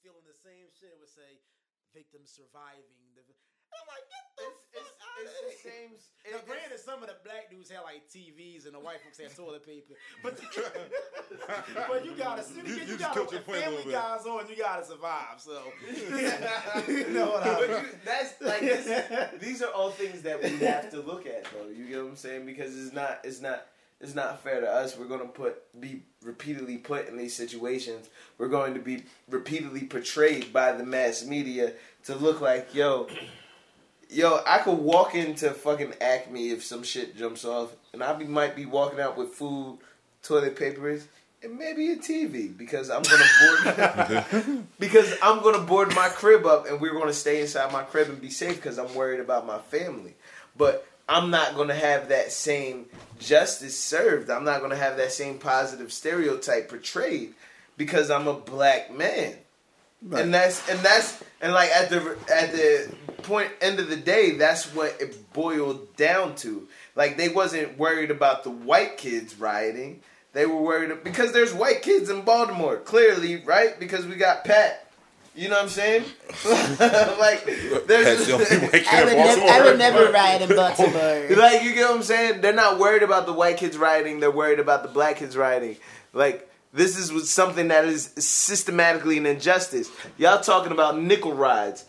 still 0.00 0.16
in 0.16 0.24
the 0.24 0.32
same 0.40 0.72
shit 0.72 0.96
would 0.96 1.12
say 1.12 1.44
victims 1.92 2.32
surviving. 2.32 2.88
The, 3.12 3.20
I'm 3.70 3.86
like, 3.86 4.02
get 4.08 4.24
the 4.34 4.46
It's, 4.48 4.58
fuck 4.72 4.88
it's, 4.90 5.04
out 5.04 5.20
it's 5.20 5.30
of 5.30 5.44
the 5.44 5.52
here. 5.60 5.70
same. 5.70 5.92
Now, 6.32 6.38
it- 6.40 6.46
granted, 6.48 6.72
it's- 6.72 6.84
some 6.88 7.02
of 7.04 7.08
the 7.12 7.16
black 7.22 7.50
dudes 7.52 7.68
had 7.70 7.84
like 7.84 8.08
TVs 8.08 8.64
and 8.64 8.72
the 8.74 8.80
white 8.80 8.98
folks 9.04 9.20
had 9.20 9.30
toilet 9.36 9.62
paper, 9.62 9.94
but 10.24 10.40
but 11.88 12.04
you 12.04 12.12
gotta 12.16 12.42
you, 12.56 12.62
You- 12.64 12.74
you, 12.74 12.80
you 12.80 12.86
just 12.96 12.98
gotta 13.00 13.14
tilt 13.14 13.32
your 13.32 13.42
family 13.42 13.84
guys 13.92 14.24
on, 14.26 14.48
you 14.48 14.56
gotta 14.56 14.84
survive. 14.84 15.36
So 15.38 15.60
you 16.88 17.10
know 17.12 17.30
what 17.36 17.42
I 17.44 17.54
but 17.60 17.68
mean. 17.68 17.78
you, 17.84 17.88
that's 18.04 18.40
like 18.40 18.60
this, 18.60 19.30
these 19.40 19.62
are 19.62 19.70
all 19.72 19.90
things 19.90 20.22
that 20.22 20.42
we 20.42 20.56
have 20.64 20.90
to 20.90 21.00
look 21.00 21.26
at, 21.26 21.44
though. 21.52 21.68
You 21.68 21.86
get 21.86 22.02
what 22.02 22.10
I'm 22.10 22.16
saying? 22.16 22.46
Because 22.46 22.76
it's 22.76 22.94
not, 22.94 23.20
it's 23.24 23.40
not, 23.40 23.66
it's 24.00 24.14
not 24.14 24.42
fair 24.42 24.60
to 24.60 24.70
us. 24.70 24.96
We're 24.96 25.06
gonna 25.06 25.26
put 25.26 25.80
be 25.80 26.02
repeatedly 26.22 26.78
put 26.78 27.08
in 27.08 27.16
these 27.16 27.34
situations. 27.34 28.08
We're 28.38 28.48
going 28.48 28.74
to 28.74 28.80
be 28.80 29.04
repeatedly 29.28 29.84
portrayed 29.84 30.52
by 30.52 30.72
the 30.72 30.84
mass 30.84 31.24
media 31.24 31.72
to 32.04 32.14
look 32.14 32.40
like, 32.40 32.74
yo, 32.74 33.08
yo, 34.08 34.40
I 34.46 34.58
could 34.58 34.78
walk 34.78 35.14
into 35.14 35.50
fucking 35.50 35.94
Acme 36.00 36.50
if 36.50 36.64
some 36.64 36.82
shit 36.82 37.16
jumps 37.16 37.44
off, 37.44 37.74
and 37.92 38.02
I 38.02 38.12
be, 38.14 38.24
might 38.24 38.56
be 38.56 38.66
walking 38.66 39.00
out 39.00 39.16
with 39.16 39.30
food, 39.30 39.78
toilet 40.22 40.56
papers. 40.56 41.06
And 41.42 41.58
maybe 41.58 41.90
a 41.90 41.96
TV 41.96 42.54
because 42.54 42.90
I'm 42.90 43.02
gonna 43.02 43.24
board 43.40 44.66
because 44.78 45.16
I'm 45.22 45.42
gonna 45.42 45.62
board 45.62 45.94
my 45.94 46.10
crib 46.10 46.44
up 46.44 46.68
and 46.68 46.78
we're 46.78 46.92
gonna 46.92 47.14
stay 47.14 47.40
inside 47.40 47.72
my 47.72 47.82
crib 47.82 48.10
and 48.10 48.20
be 48.20 48.28
safe 48.28 48.56
because 48.56 48.78
I'm 48.78 48.94
worried 48.94 49.20
about 49.20 49.46
my 49.46 49.58
family. 49.58 50.16
But 50.54 50.86
I'm 51.10 51.30
not 51.30 51.56
gonna 51.56 51.74
have 51.74 52.10
that 52.10 52.30
same 52.30 52.86
justice 53.18 53.76
served. 53.76 54.30
I'm 54.30 54.44
not 54.44 54.60
gonna 54.60 54.76
have 54.76 54.96
that 54.98 55.10
same 55.10 55.38
positive 55.38 55.92
stereotype 55.92 56.68
portrayed 56.68 57.34
because 57.76 58.12
I'm 58.12 58.28
a 58.28 58.34
black 58.34 58.96
man. 58.96 59.34
And 60.12 60.32
that's 60.32 60.66
and 60.70 60.78
that's 60.80 61.22
and 61.40 61.52
like 61.52 61.70
at 61.70 61.90
the 61.90 62.16
at 62.32 62.52
the 62.52 62.94
point 63.24 63.50
end 63.60 63.80
of 63.80 63.90
the 63.90 63.96
day, 63.96 64.36
that's 64.36 64.72
what 64.72 64.96
it 65.00 65.32
boiled 65.32 65.96
down 65.96 66.36
to. 66.36 66.68
Like 66.94 67.16
they 67.16 67.28
wasn't 67.28 67.76
worried 67.76 68.12
about 68.12 68.44
the 68.44 68.50
white 68.50 68.96
kids 68.96 69.38
rioting. 69.38 70.02
They 70.32 70.46
were 70.46 70.62
worried 70.62 71.02
because 71.02 71.32
there's 71.32 71.52
white 71.52 71.82
kids 71.82 72.08
in 72.08 72.22
Baltimore, 72.22 72.76
clearly, 72.76 73.42
right? 73.44 73.78
Because 73.80 74.06
we 74.06 74.14
got 74.14 74.44
Pat. 74.44 74.89
You 75.34 75.48
know 75.48 75.54
what 75.54 75.64
I'm 75.64 75.68
saying? 75.68 76.04
like 77.18 77.44
there's 77.86 78.04
Pat's 78.04 78.26
the 78.26 78.32
only 78.32 78.46
I 78.88 79.04
would, 79.04 79.16
never, 79.16 79.40
I 79.42 79.64
would 79.64 79.78
never 79.78 80.12
ride 80.12 80.42
in 80.42 80.48
Baltimore. 80.56 81.36
like 81.36 81.62
you 81.62 81.72
get 81.72 81.88
what 81.88 81.96
I'm 81.96 82.02
saying? 82.02 82.40
They're 82.40 82.52
not 82.52 82.78
worried 82.78 83.02
about 83.02 83.26
the 83.26 83.32
white 83.32 83.56
kids 83.56 83.78
rioting. 83.78 84.20
They're 84.20 84.30
worried 84.30 84.58
about 84.58 84.82
the 84.82 84.88
black 84.88 85.16
kids 85.16 85.36
rioting. 85.36 85.76
Like 86.12 86.50
this 86.72 86.98
is 86.98 87.30
something 87.30 87.68
that 87.68 87.84
is 87.84 88.12
systematically 88.18 89.18
an 89.18 89.26
injustice. 89.26 89.90
Y'all 90.18 90.40
talking 90.40 90.72
about 90.72 91.00
nickel 91.00 91.32
rides, 91.32 91.84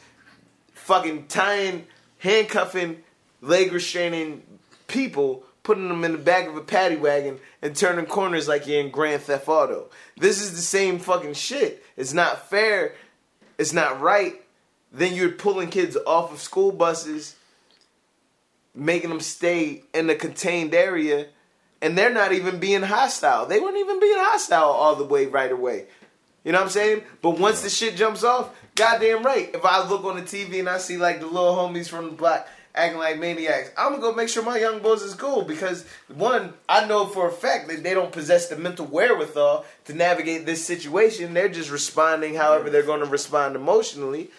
fucking 0.74 1.28
tying, 1.28 1.88
handcuffing, 2.20 3.04
leg 3.42 3.72
restraining 3.72 4.44
people, 4.88 5.44
putting 5.64 5.88
them 5.88 6.04
in 6.04 6.12
the 6.12 6.18
back 6.18 6.48
of 6.48 6.56
a 6.56 6.62
paddy 6.62 6.96
wagon, 6.96 7.40
and 7.62 7.76
turning 7.76 8.06
corners 8.06 8.48
like 8.48 8.68
you're 8.68 8.80
in 8.80 8.92
Grand 8.92 9.22
Theft 9.24 9.48
Auto. 9.48 9.90
This 10.18 10.42
is 10.42 10.52
the 10.52 10.62
same 10.62 11.00
fucking 11.00 11.34
shit. 11.34 11.84
It's 11.98 12.14
not 12.14 12.50
fair. 12.50 12.96
It's 13.62 13.74
not 13.74 14.02
right. 14.02 14.42
Then 14.92 15.14
you're 15.14 15.30
pulling 15.30 15.70
kids 15.70 15.96
off 16.08 16.34
of 16.34 16.40
school 16.42 16.72
buses 16.72 17.36
making 18.74 19.12
them 19.12 19.20
stay 19.20 19.84
in 19.94 20.10
a 20.10 20.16
contained 20.16 20.74
area 20.74 21.28
and 21.80 21.96
they're 21.96 22.12
not 22.12 22.32
even 22.32 22.60
being 22.60 22.82
hostile. 22.82 23.46
They 23.46 23.60
weren't 23.60 23.78
even 23.78 24.00
being 24.00 24.18
hostile 24.18 24.72
all 24.72 24.96
the 24.96 25.04
way 25.04 25.28
right 25.28 25.52
away. 25.52 25.86
You 26.44 26.54
know 26.54 26.58
what 26.58 26.66
I'm 26.66 26.72
saying? 26.72 27.04
But 27.22 27.38
once 27.38 27.62
the 27.62 27.70
shit 27.70 27.96
jumps 27.96 28.24
off, 28.24 28.50
goddamn 28.74 29.22
right. 29.22 29.54
If 29.54 29.64
I 29.64 29.88
look 29.88 30.06
on 30.06 30.16
the 30.16 30.24
TV 30.24 30.58
and 30.58 30.68
I 30.68 30.80
see 30.80 30.98
like 30.98 31.20
the 31.20 31.28
little 31.28 31.56
homies 31.56 31.88
from 31.88 32.06
the 32.06 32.12
block 32.14 32.48
acting 32.74 33.00
like 33.00 33.20
maniacs, 33.20 33.72
I'm 33.78 33.92
gonna 33.92 34.02
go 34.02 34.14
make 34.14 34.30
sure 34.30 34.44
my 34.44 34.58
young 34.58 34.80
boys 34.80 35.02
is 35.02 35.14
cool 35.14 35.42
because 35.44 35.86
one, 36.14 36.54
I 36.70 36.86
know 36.86 37.06
for 37.06 37.28
a 37.28 37.32
fact 37.32 37.68
that 37.70 37.84
they 37.84 37.94
don't 37.94 38.12
possess 38.12 38.48
the 38.48 38.56
mental 38.58 38.86
wherewithal 38.86 39.66
to 39.86 39.94
navigate 39.94 40.46
this 40.46 40.66
situation. 40.66 41.34
They're 41.34 41.50
just 41.50 41.70
responding 41.70 42.36
however 42.36 42.70
they're 42.70 42.84
gonna 42.84 43.06
respond 43.06 43.56
emotionally. 43.56 44.30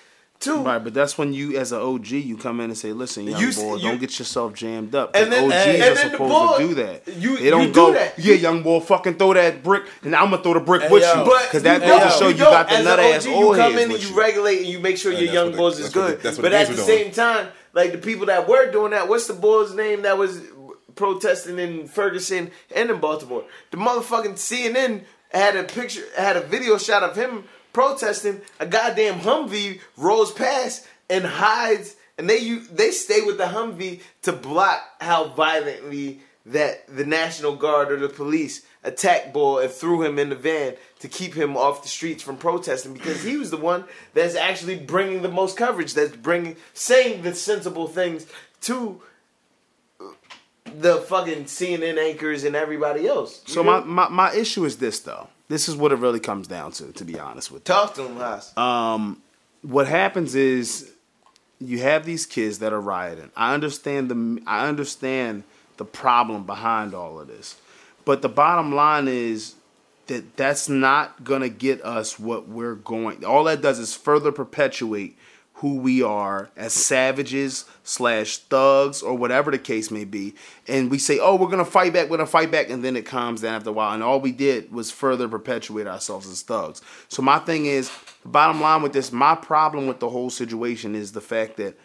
Two, 0.40 0.56
Right, 0.56 0.82
but 0.82 0.92
that's 0.92 1.16
when 1.16 1.32
you, 1.32 1.56
as 1.56 1.70
an 1.70 1.78
OG, 1.80 2.10
you 2.18 2.36
come 2.36 2.58
in 2.58 2.64
and 2.70 2.76
say, 2.76 2.90
"Listen, 2.90 3.28
young 3.28 3.40
You 3.40 3.52
boy, 3.52 3.76
you- 3.76 3.82
don't 3.82 4.00
get 4.00 4.18
yourself 4.18 4.52
jammed 4.54 4.92
up." 4.92 5.14
And 5.14 5.30
then- 5.30 5.44
OGs 5.44 5.54
and 5.54 5.82
are 5.82 5.94
then 5.94 5.94
the 5.94 6.10
supposed 6.18 6.60
to 6.60 6.66
do 6.66 6.74
that. 6.74 7.02
you- 7.16 7.36
they 7.38 7.48
don't 7.50 7.66
do 7.68 7.72
go, 7.72 7.92
that. 7.92 8.14
"Yeah, 8.18 8.34
young 8.34 8.60
boy, 8.64 8.80
fucking 8.80 9.18
throw 9.18 9.34
that 9.34 9.62
brick, 9.62 9.84
and 10.02 10.16
I'm 10.16 10.30
gonna 10.30 10.42
throw 10.42 10.54
the 10.54 10.58
brick 10.60 10.90
with 10.90 11.04
yo. 11.04 11.14
you," 11.24 11.38
because 11.44 11.62
that 11.62 11.82
you 11.82 11.86
goes 11.86 12.02
to 12.14 12.18
show 12.18 12.26
you 12.28 12.38
got 12.38 12.68
the 12.68 12.74
As 12.74 12.84
nut 12.84 12.98
ass 12.98 13.24
OG, 13.24 13.38
You 13.38 13.54
come 13.54 13.78
in 13.78 13.90
and 13.92 14.02
you 14.02 14.14
regulate 14.16 14.58
and 14.58 14.66
you 14.66 14.80
make 14.80 14.98
sure 14.98 15.12
And 15.12 15.20
your 15.22 15.32
young 15.32 15.52
boys 15.54 15.74
is 15.78 15.92
that's 15.92 15.94
what 15.94 16.06
the- 16.08 16.12
good. 16.16 16.32
what 16.38 16.42
But 16.42 16.52
at 16.54 16.66
the 16.74 16.82
same 16.82 17.12
time, 17.12 17.46
like 17.72 17.92
the 17.92 17.98
people 17.98 18.26
that 18.26 18.48
were 18.48 18.70
doing 18.70 18.90
that, 18.90 19.08
what's 19.08 19.26
the 19.26 19.34
boy's 19.34 19.74
name 19.74 20.02
that 20.02 20.18
was 20.18 20.40
protesting 20.94 21.58
in 21.58 21.88
Ferguson 21.88 22.50
and 22.74 22.90
in 22.90 23.00
Baltimore? 23.00 23.44
The 23.70 23.76
motherfucking 23.78 24.34
CNN 24.34 25.04
had 25.30 25.56
a 25.56 25.64
picture, 25.64 26.04
had 26.16 26.36
a 26.36 26.42
video 26.42 26.78
shot 26.78 27.02
of 27.02 27.16
him 27.16 27.44
protesting. 27.72 28.42
A 28.60 28.66
goddamn 28.66 29.20
Humvee 29.20 29.80
rolls 29.96 30.32
past 30.32 30.86
and 31.08 31.24
hides, 31.24 31.96
and 32.18 32.28
they 32.28 32.38
you 32.38 32.60
they 32.60 32.90
stay 32.90 33.22
with 33.22 33.38
the 33.38 33.44
Humvee 33.44 34.00
to 34.22 34.32
block 34.32 34.82
how 35.00 35.28
violently 35.28 36.20
that 36.46 36.86
the 36.94 37.04
National 37.04 37.56
Guard 37.56 37.92
or 37.92 37.96
the 37.96 38.08
police 38.08 38.64
attacked 38.84 39.32
Boy 39.32 39.64
and 39.64 39.72
threw 39.72 40.02
him 40.02 40.18
in 40.18 40.28
the 40.28 40.36
van 40.36 40.74
to 41.00 41.08
keep 41.08 41.34
him 41.34 41.56
off 41.56 41.82
the 41.82 41.88
streets 41.88 42.22
from 42.22 42.36
protesting 42.36 42.92
because 42.92 43.22
he 43.22 43.36
was 43.36 43.50
the 43.50 43.56
one 43.56 43.84
that's 44.14 44.34
actually 44.34 44.76
bringing 44.76 45.22
the 45.22 45.28
most 45.28 45.56
coverage, 45.56 45.94
that's 45.94 46.16
bringing 46.16 46.56
saying 46.74 47.22
the 47.22 47.34
sensible 47.34 47.86
things 47.86 48.26
to 48.62 49.00
the 50.64 50.96
fucking 50.96 51.44
CNN 51.44 51.98
anchors 51.98 52.44
and 52.44 52.56
everybody 52.56 53.06
else. 53.06 53.42
So 53.46 53.62
my, 53.62 53.80
my 53.80 54.08
my 54.08 54.34
issue 54.34 54.64
is 54.64 54.78
this 54.78 55.00
though. 55.00 55.28
This 55.48 55.68
is 55.68 55.76
what 55.76 55.92
it 55.92 55.96
really 55.96 56.20
comes 56.20 56.48
down 56.48 56.72
to, 56.72 56.92
to 56.92 57.04
be 57.04 57.18
honest 57.18 57.50
with 57.50 57.62
you. 57.62 57.74
talk 57.74 57.94
to 57.94 58.06
him, 58.06 58.16
Haas. 58.16 58.56
Um, 58.56 59.20
what 59.60 59.86
happens 59.86 60.34
is 60.34 60.90
you 61.60 61.80
have 61.80 62.04
these 62.06 62.26
kids 62.26 62.58
that 62.60 62.72
are 62.72 62.80
rioting. 62.80 63.30
I 63.36 63.54
understand 63.54 64.10
the 64.10 64.42
I 64.46 64.66
understand 64.66 65.44
the 65.76 65.84
problem 65.84 66.44
behind 66.44 66.94
all 66.94 67.20
of 67.20 67.28
this, 67.28 67.56
but 68.04 68.22
the 68.22 68.28
bottom 68.28 68.74
line 68.74 69.08
is 69.08 69.54
that 70.06 70.36
that's 70.36 70.68
not 70.68 71.24
gonna 71.24 71.48
get 71.48 71.82
us 71.84 72.18
what 72.18 72.48
we're 72.48 72.74
going. 72.74 73.24
All 73.24 73.44
that 73.44 73.62
does 73.62 73.78
is 73.78 73.94
further 73.94 74.32
perpetuate 74.32 75.16
who 75.62 75.76
we 75.76 76.02
are 76.02 76.50
as 76.56 76.72
savages 76.72 77.66
slash 77.84 78.38
thugs 78.38 79.00
or 79.00 79.14
whatever 79.14 79.52
the 79.52 79.58
case 79.58 79.92
may 79.92 80.04
be 80.04 80.34
and 80.66 80.90
we 80.90 80.98
say 80.98 81.20
oh 81.20 81.36
we're 81.36 81.48
gonna 81.48 81.64
fight 81.64 81.92
back 81.92 82.10
we're 82.10 82.16
gonna 82.16 82.26
fight 82.26 82.50
back 82.50 82.68
and 82.68 82.84
then 82.84 82.96
it 82.96 83.06
calms 83.06 83.42
down 83.42 83.54
after 83.54 83.70
a 83.70 83.72
while 83.72 83.94
and 83.94 84.02
all 84.02 84.20
we 84.20 84.32
did 84.32 84.72
was 84.72 84.90
further 84.90 85.28
perpetuate 85.28 85.86
ourselves 85.86 86.28
as 86.28 86.42
thugs 86.42 86.82
so 87.06 87.22
my 87.22 87.38
thing 87.38 87.66
is 87.66 87.92
the 88.24 88.28
bottom 88.28 88.60
line 88.60 88.82
with 88.82 88.92
this 88.92 89.12
my 89.12 89.36
problem 89.36 89.86
with 89.86 90.00
the 90.00 90.08
whole 90.08 90.30
situation 90.30 90.96
is 90.96 91.12
the 91.12 91.20
fact 91.20 91.56
that 91.56 91.78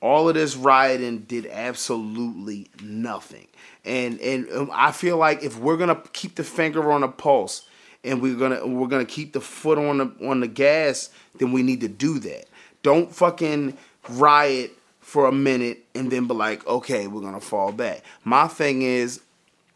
all 0.00 0.28
of 0.28 0.34
this 0.34 0.56
rioting 0.56 1.20
did 1.20 1.46
absolutely 1.46 2.68
nothing 2.82 3.46
and 3.84 4.20
and 4.20 4.50
um, 4.52 4.70
i 4.72 4.90
feel 4.92 5.16
like 5.16 5.42
if 5.42 5.58
we're 5.58 5.76
gonna 5.76 6.00
keep 6.12 6.34
the 6.36 6.44
finger 6.44 6.92
on 6.92 7.02
the 7.02 7.08
pulse 7.08 7.66
and 8.04 8.20
we're 8.22 8.36
gonna 8.36 8.66
we're 8.66 8.88
gonna 8.88 9.04
keep 9.04 9.32
the 9.32 9.40
foot 9.40 9.78
on 9.78 9.98
the 9.98 10.28
on 10.28 10.40
the 10.40 10.48
gas 10.48 11.10
then 11.38 11.52
we 11.52 11.62
need 11.62 11.80
to 11.80 11.88
do 11.88 12.18
that 12.18 12.46
don't 12.82 13.14
fucking 13.14 13.76
riot 14.08 14.72
for 15.00 15.26
a 15.26 15.32
minute 15.32 15.84
and 15.94 16.10
then 16.10 16.26
be 16.26 16.34
like 16.34 16.66
okay 16.66 17.06
we're 17.06 17.20
gonna 17.20 17.40
fall 17.40 17.72
back 17.72 18.02
my 18.24 18.46
thing 18.46 18.82
is 18.82 19.20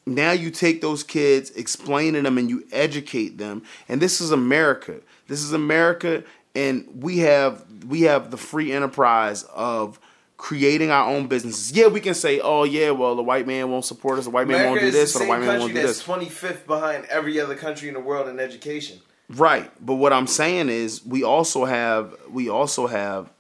now 0.07 0.33
you 0.33 0.51
take 0.51 0.81
those 0.81 1.03
kids, 1.03 1.51
explain 1.53 2.15
to 2.15 2.23
them, 2.23 2.37
and 2.37 2.51
you 2.51 2.67
educate 2.73 3.39
them. 3.39 3.63
And 3.89 4.03
this 4.03 4.21
is 4.21 4.31
America. 4.33 5.01
This 5.29 5.43
is 5.43 5.53
America, 5.53 6.23
and 6.55 6.87
we 7.01 7.19
have 7.19 7.65
we 7.87 8.03
have 8.03 8.31
the 8.31 8.37
free 8.37 8.73
enterprise 8.73 9.45
of 9.45 9.99
creating 10.45 10.91
our 10.91 11.09
own 11.09 11.27
businesses. 11.27 11.73
Yeah, 11.73 11.87
we 11.87 12.01
can 12.01 12.13
say, 12.13 12.39
oh 12.39 12.65
yeah, 12.65 12.91
well 12.91 13.17
the 13.17 13.23
white 13.23 13.47
man 13.47 13.71
won't 13.71 13.87
support 13.87 14.19
us, 14.19 14.27
the 14.27 14.31
white 14.31 14.47
man 14.47 14.57
America 14.57 14.71
won't 14.73 14.81
do 14.83 14.87
is 14.89 14.93
this, 14.93 15.13
the 15.15 15.21
or 15.21 15.23
the 15.23 15.29
white 15.31 15.39
man 15.39 15.47
country 15.47 15.61
won't 15.61 15.75
do 15.75 15.81
that's 15.81 16.05
this. 16.05 16.53
25th 16.53 16.67
behind 16.67 17.07
every 17.07 17.41
other 17.41 17.57
country 17.57 17.89
in 17.89 17.95
the 17.95 18.01
world 18.01 18.29
in 18.29 18.39
education. 18.39 19.01
Right. 19.31 19.71
But 19.81 19.95
what 19.95 20.13
I'm 20.13 20.27
saying 20.27 20.69
is 20.69 21.03
we 21.07 21.25
also 21.25 21.65
have 21.65 22.15
we 22.31 22.51
also 22.51 22.89
have 22.89 23.33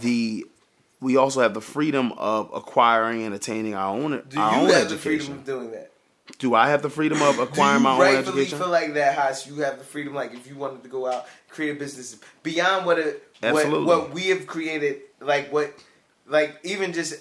the 0.00 0.44
we 1.00 1.16
also 1.16 1.40
have 1.40 1.54
the 1.54 1.60
freedom 1.60 2.10
of 2.12 2.50
acquiring 2.52 3.22
and 3.22 3.32
attaining 3.32 3.74
our 3.74 3.96
own 3.96 4.10
Do 4.28 4.36
you 4.36 4.42
our 4.42 4.56
own 4.56 4.70
have 4.70 4.88
the 4.88 4.96
education. 4.96 5.00
freedom 5.02 5.32
of 5.34 5.44
doing 5.44 5.70
that? 5.70 5.92
Do 6.40 6.56
I 6.56 6.68
have 6.68 6.82
the 6.82 6.90
freedom 6.90 7.22
of 7.22 7.38
acquiring 7.38 7.82
my 7.82 7.92
own 7.92 8.16
education? 8.16 8.58
feel 8.58 8.70
like 8.70 8.94
that, 8.94 9.16
Haas? 9.16 9.46
You 9.46 9.54
have 9.62 9.78
the 9.78 9.84
freedom, 9.84 10.14
like 10.14 10.34
if 10.34 10.48
you 10.48 10.56
wanted 10.56 10.82
to 10.82 10.88
go 10.88 11.06
out, 11.06 11.26
create 11.48 11.76
a 11.76 11.78
business 11.78 12.16
beyond 12.42 12.86
what 12.86 12.98
it, 12.98 13.22
what, 13.40 13.84
what 13.84 14.10
we 14.10 14.30
have 14.30 14.48
created, 14.48 15.02
like 15.20 15.52
what, 15.52 15.72
like 16.26 16.58
even 16.64 16.92
just 16.92 17.14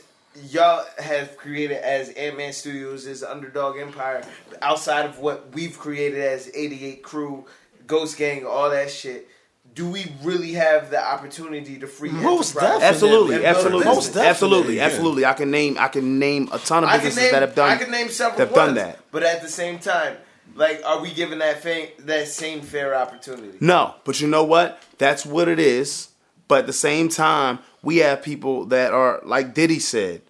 y'all 0.49 0.83
have 0.97 1.37
created 1.37 1.77
as 1.77 2.09
Ant 2.09 2.37
Man 2.37 2.53
Studios, 2.53 3.05
as 3.07 3.23
Underdog 3.23 3.77
Empire, 3.77 4.23
outside 4.61 5.05
of 5.05 5.19
what 5.19 5.53
we've 5.53 5.77
created 5.77 6.19
as 6.21 6.49
88 6.53 7.03
Crew, 7.03 7.45
Ghost 7.87 8.17
Gang, 8.17 8.45
all 8.45 8.69
that 8.69 8.89
shit. 8.89 9.27
do 9.75 9.89
we 9.89 10.05
really 10.21 10.51
have 10.53 10.91
the 10.91 11.03
opportunity 11.03 11.79
to 11.79 11.87
free 11.87 12.11
Most 12.11 12.53
definitely. 12.53 12.85
Absolutely, 12.85 13.35
And 13.35 13.43
build 13.43 13.55
a 13.55 13.57
absolutely. 13.57 13.85
Most 13.85 14.05
definitely. 14.13 14.29
absolutely, 14.29 14.75
Yeah. 14.77 14.85
absolutely. 14.85 15.25
I 15.25 15.33
can 15.33 15.51
name, 15.51 15.77
I 15.79 15.87
can 15.87 16.19
name 16.19 16.49
a 16.51 16.59
ton 16.59 16.83
of 16.83 16.91
businesses 16.91 17.17
name, 17.17 17.31
that 17.31 17.41
have 17.41 17.55
done. 17.55 17.69
I 17.71 17.77
can 17.77 17.89
name 17.91 18.09
several 18.09 18.37
that 18.37 18.47
have 18.49 18.55
ones, 18.55 18.67
done 18.67 18.75
that. 18.75 18.99
but 19.11 19.23
at 19.23 19.41
the 19.41 19.49
same 19.49 19.79
time, 19.79 20.17
like, 20.55 20.81
are 20.85 21.01
we 21.01 21.11
giving 21.11 21.39
that 21.39 21.61
fa- 21.63 21.87
that 21.99 22.27
same 22.27 22.61
fair 22.61 22.93
opportunity? 22.95 23.57
No, 23.61 23.95
but 24.03 24.21
you 24.21 24.27
know 24.27 24.43
what? 24.43 24.79
That's 24.99 25.25
what 25.25 25.47
it 25.47 25.57
is. 25.59 26.09
But 26.47 26.59
at 26.59 26.67
the 26.67 26.73
same 26.73 27.09
time, 27.09 27.59
we 27.81 27.97
have 27.97 28.21
people 28.21 28.65
that 28.65 28.93
are 28.93 29.21
like 29.23 29.53
Diddy 29.53 29.79
said. 29.79 30.21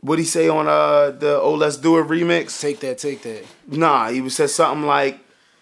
What 0.00 0.18
he 0.18 0.24
say 0.24 0.48
on 0.48 0.68
uh 0.68 1.10
the 1.10 1.40
Oh 1.40 1.54
Let's 1.54 1.76
Do 1.76 1.98
It 1.98 2.06
remix? 2.06 2.60
Take 2.60 2.80
that, 2.80 2.98
take 2.98 3.22
that. 3.22 3.44
Nah, 3.66 4.10
he 4.10 4.20
was 4.20 4.36
said 4.36 4.50
something 4.50 4.86
like 4.86 5.18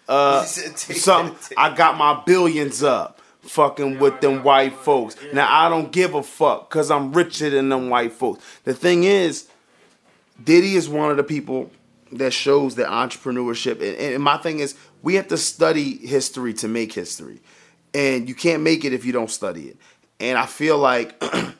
uh 0.07 0.45
"Take 0.75 0.97
something. 0.97 1.33
that, 1.33 1.41
take 1.41 1.57
I 1.57 1.75
got 1.75 1.97
my 1.97 2.21
billions 2.25 2.83
up, 2.83 3.19
fucking 3.41 3.97
with 3.99 4.21
them 4.21 4.43
white 4.43 4.75
folks. 4.75 5.15
Now 5.33 5.47
I 5.49 5.69
don't 5.69 5.91
give 5.91 6.13
a 6.13 6.21
fuck 6.21 6.69
because 6.69 6.91
I'm 6.91 7.11
richer 7.13 7.49
than 7.49 7.69
them 7.69 7.89
white 7.89 8.13
folks. 8.13 8.43
The 8.63 8.75
thing 8.75 9.05
is, 9.05 9.49
Diddy 10.43 10.75
is 10.75 10.87
one 10.87 11.09
of 11.09 11.17
the 11.17 11.23
people 11.23 11.71
that 12.11 12.31
shows 12.31 12.75
that 12.75 12.87
entrepreneurship. 12.87 13.81
And, 13.81 14.15
and 14.15 14.23
my 14.23 14.37
thing 14.37 14.59
is, 14.59 14.75
we 15.01 15.15
have 15.15 15.27
to 15.29 15.37
study 15.37 15.97
history 15.97 16.53
to 16.55 16.67
make 16.67 16.93
history, 16.93 17.39
and 17.93 18.27
you 18.29 18.35
can't 18.35 18.63
make 18.63 18.85
it 18.85 18.93
if 18.93 19.05
you 19.05 19.11
don't 19.13 19.31
study 19.31 19.63
it. 19.69 19.77
And 20.19 20.37
I 20.37 20.45
feel 20.45 20.77
like 20.77 21.21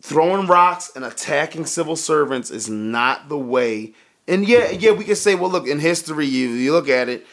throwing 0.00 0.46
rocks 0.46 0.92
and 0.94 1.04
attacking 1.04 1.66
civil 1.66 1.96
servants 1.96 2.50
is 2.50 2.68
not 2.68 3.28
the 3.28 3.38
way. 3.38 3.92
And 4.26 4.46
yeah, 4.48 4.70
yeah, 4.70 4.92
we 4.92 5.04
can 5.04 5.16
say, 5.16 5.34
well, 5.34 5.50
look, 5.50 5.66
in 5.66 5.78
history, 5.80 6.26
you 6.26 6.48
you 6.48 6.72
look 6.72 6.88
at 6.88 7.08
it, 7.08 7.26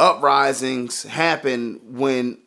uprisings 0.00 1.02
happen 1.02 1.80
when 1.90 2.38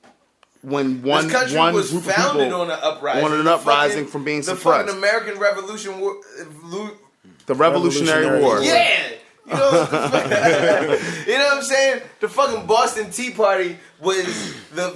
when 0.63 1.01
one 1.03 1.25
this 1.27 1.33
country 1.33 1.57
one 1.57 1.73
was 1.73 1.91
group 1.91 2.07
of 2.07 2.13
founded 2.13 2.45
people 2.47 2.61
on 2.61 2.71
an 2.71 2.79
uprising. 2.81 3.21
wanted 3.21 3.39
an 3.41 3.47
uprising 3.47 3.97
fucking- 3.99 4.11
from 4.11 4.23
being 4.23 4.39
the 4.39 4.55
suppressed. 4.55 4.87
fucking 4.87 4.97
American 4.97 5.39
Revolution. 5.39 5.99
War, 5.99 6.15
uh, 6.39 6.89
the 7.45 7.55
Revolutionary, 7.55 8.25
Revolutionary 8.25 8.41
War. 8.41 8.55
War. 8.55 8.61
Yeah. 8.63 9.09
You 9.47 9.53
know, 9.53 9.71
what 9.71 9.93
you 11.27 11.37
know 11.37 11.43
what 11.45 11.57
I'm 11.57 11.61
saying? 11.63 12.01
The 12.19 12.27
fucking 12.29 12.65
Boston 12.67 13.11
Tea 13.11 13.31
Party 13.31 13.77
was 14.01 14.25
the 14.73 14.95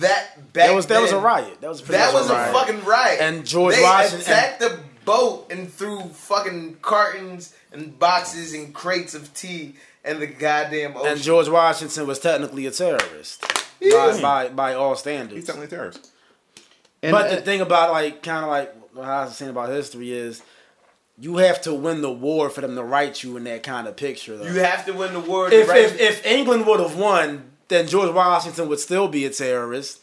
that 0.00 0.52
back 0.52 0.66
That 0.68 0.74
was 0.74 0.86
that 0.86 1.00
was 1.00 1.12
a 1.12 1.18
riot. 1.18 1.60
That 1.60 1.68
was 1.68 1.82
That 1.82 2.12
was 2.12 2.28
a 2.30 2.34
riot. 2.34 2.54
fucking 2.54 2.84
riot. 2.84 3.20
And 3.20 3.46
George 3.46 3.74
they 3.76 3.82
Washington- 3.82 4.20
attacked 4.20 4.60
the 4.60 4.78
boat 5.04 5.46
and 5.50 5.72
threw 5.72 6.00
fucking 6.08 6.76
cartons 6.82 7.54
and 7.72 7.98
boxes 7.98 8.52
and 8.54 8.74
crates 8.74 9.14
of 9.14 9.32
tea 9.34 9.74
and 10.04 10.20
the 10.20 10.26
goddamn 10.26 10.96
ocean. 10.96 11.12
And 11.12 11.20
George 11.22 11.48
Washington 11.48 12.06
was 12.06 12.18
technically 12.18 12.66
a 12.66 12.70
terrorist 12.70 13.40
by, 13.80 14.18
by 14.20 14.48
by 14.48 14.74
all 14.74 14.94
standards. 14.96 15.34
He's 15.34 15.44
standards. 15.44 15.46
definitely 15.46 15.66
a 15.66 15.68
terrorist. 15.78 16.12
And, 17.02 17.12
but 17.12 17.30
the 17.30 17.38
uh, 17.38 17.42
thing 17.42 17.60
about 17.60 17.92
like 17.92 18.22
kind 18.22 18.44
of 18.44 18.50
like 18.50 18.74
what 18.94 19.06
I 19.06 19.24
was 19.24 19.36
saying 19.36 19.50
about 19.50 19.68
history 19.68 20.12
is 20.12 20.42
you 21.18 21.38
have 21.38 21.62
to 21.62 21.72
win 21.72 22.02
the 22.02 22.10
war 22.10 22.50
for 22.50 22.60
them 22.60 22.74
to 22.74 22.82
write 22.82 23.22
you 23.22 23.36
in 23.36 23.44
that 23.44 23.62
kind 23.62 23.86
of 23.86 23.96
picture. 23.96 24.36
Though. 24.36 24.44
you 24.44 24.60
have 24.60 24.84
to 24.86 24.92
win 24.92 25.12
the 25.12 25.20
war. 25.20 25.52
if, 25.52 25.68
if 25.70 26.00
if 26.00 26.26
England 26.26 26.66
would 26.66 26.80
have 26.80 26.96
won, 26.96 27.50
then 27.68 27.88
George 27.88 28.12
Washington 28.12 28.68
would 28.68 28.80
still 28.80 29.08
be 29.08 29.24
a 29.24 29.30
terrorist. 29.30 30.00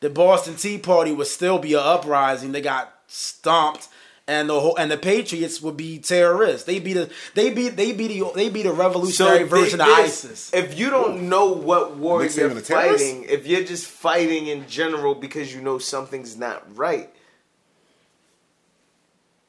The 0.00 0.10
Boston 0.10 0.54
Tea 0.54 0.78
Party 0.78 1.12
would 1.12 1.26
still 1.26 1.58
be 1.58 1.74
an 1.74 1.80
uprising. 1.80 2.52
They 2.52 2.60
got 2.60 2.94
stomped, 3.08 3.88
and 4.26 4.48
the 4.48 4.60
whole 4.60 4.76
and 4.76 4.90
the 4.90 4.96
Patriots 4.96 5.60
would 5.60 5.76
be 5.76 5.98
terrorists. 5.98 6.64
They 6.64 6.78
be 6.78 6.92
the 6.92 7.10
they 7.34 7.50
be 7.50 7.68
they 7.68 7.92
be 7.92 8.06
the 8.08 8.30
they 8.34 8.48
be 8.48 8.62
the 8.62 8.72
revolutionary 8.72 9.40
dig 9.40 9.48
version 9.48 9.80
of 9.80 9.86
this. 9.86 10.24
ISIS. 10.24 10.54
If 10.54 10.78
you 10.78 10.88
don't 10.88 11.28
know 11.28 11.52
what 11.52 11.96
war 11.96 12.22
Nick's 12.22 12.36
you're 12.36 12.46
even 12.46 12.58
a 12.58 12.62
terrorist? 12.62 13.04
fighting, 13.04 13.24
if 13.24 13.46
you're 13.46 13.64
just 13.64 13.86
fighting 13.86 14.46
in 14.46 14.66
general 14.68 15.14
because 15.14 15.52
you 15.54 15.60
know 15.60 15.78
something's 15.78 16.36
not 16.36 16.64
right, 16.76 17.10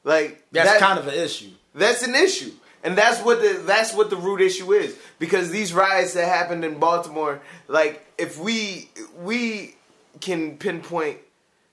like 0.04 0.42
That's 0.52 0.70
that- 0.70 0.80
kind 0.80 0.98
of 0.98 1.06
an 1.08 1.14
issue. 1.14 1.50
that's 1.74 2.02
an 2.02 2.14
issue, 2.14 2.52
and 2.82 2.96
that's 2.96 3.20
what 3.20 3.40
the 3.42 3.62
that's 3.64 3.92
what 3.94 4.10
the 4.10 4.16
root 4.16 4.40
issue 4.40 4.72
is. 4.72 4.96
Because 5.18 5.50
these 5.50 5.72
riots 5.72 6.14
that 6.14 6.26
happened 6.28 6.64
in 6.64 6.78
Baltimore, 6.78 7.40
like 7.68 8.04
if 8.18 8.38
we 8.38 8.88
we 9.20 9.74
can 10.20 10.56
pinpoint, 10.58 11.18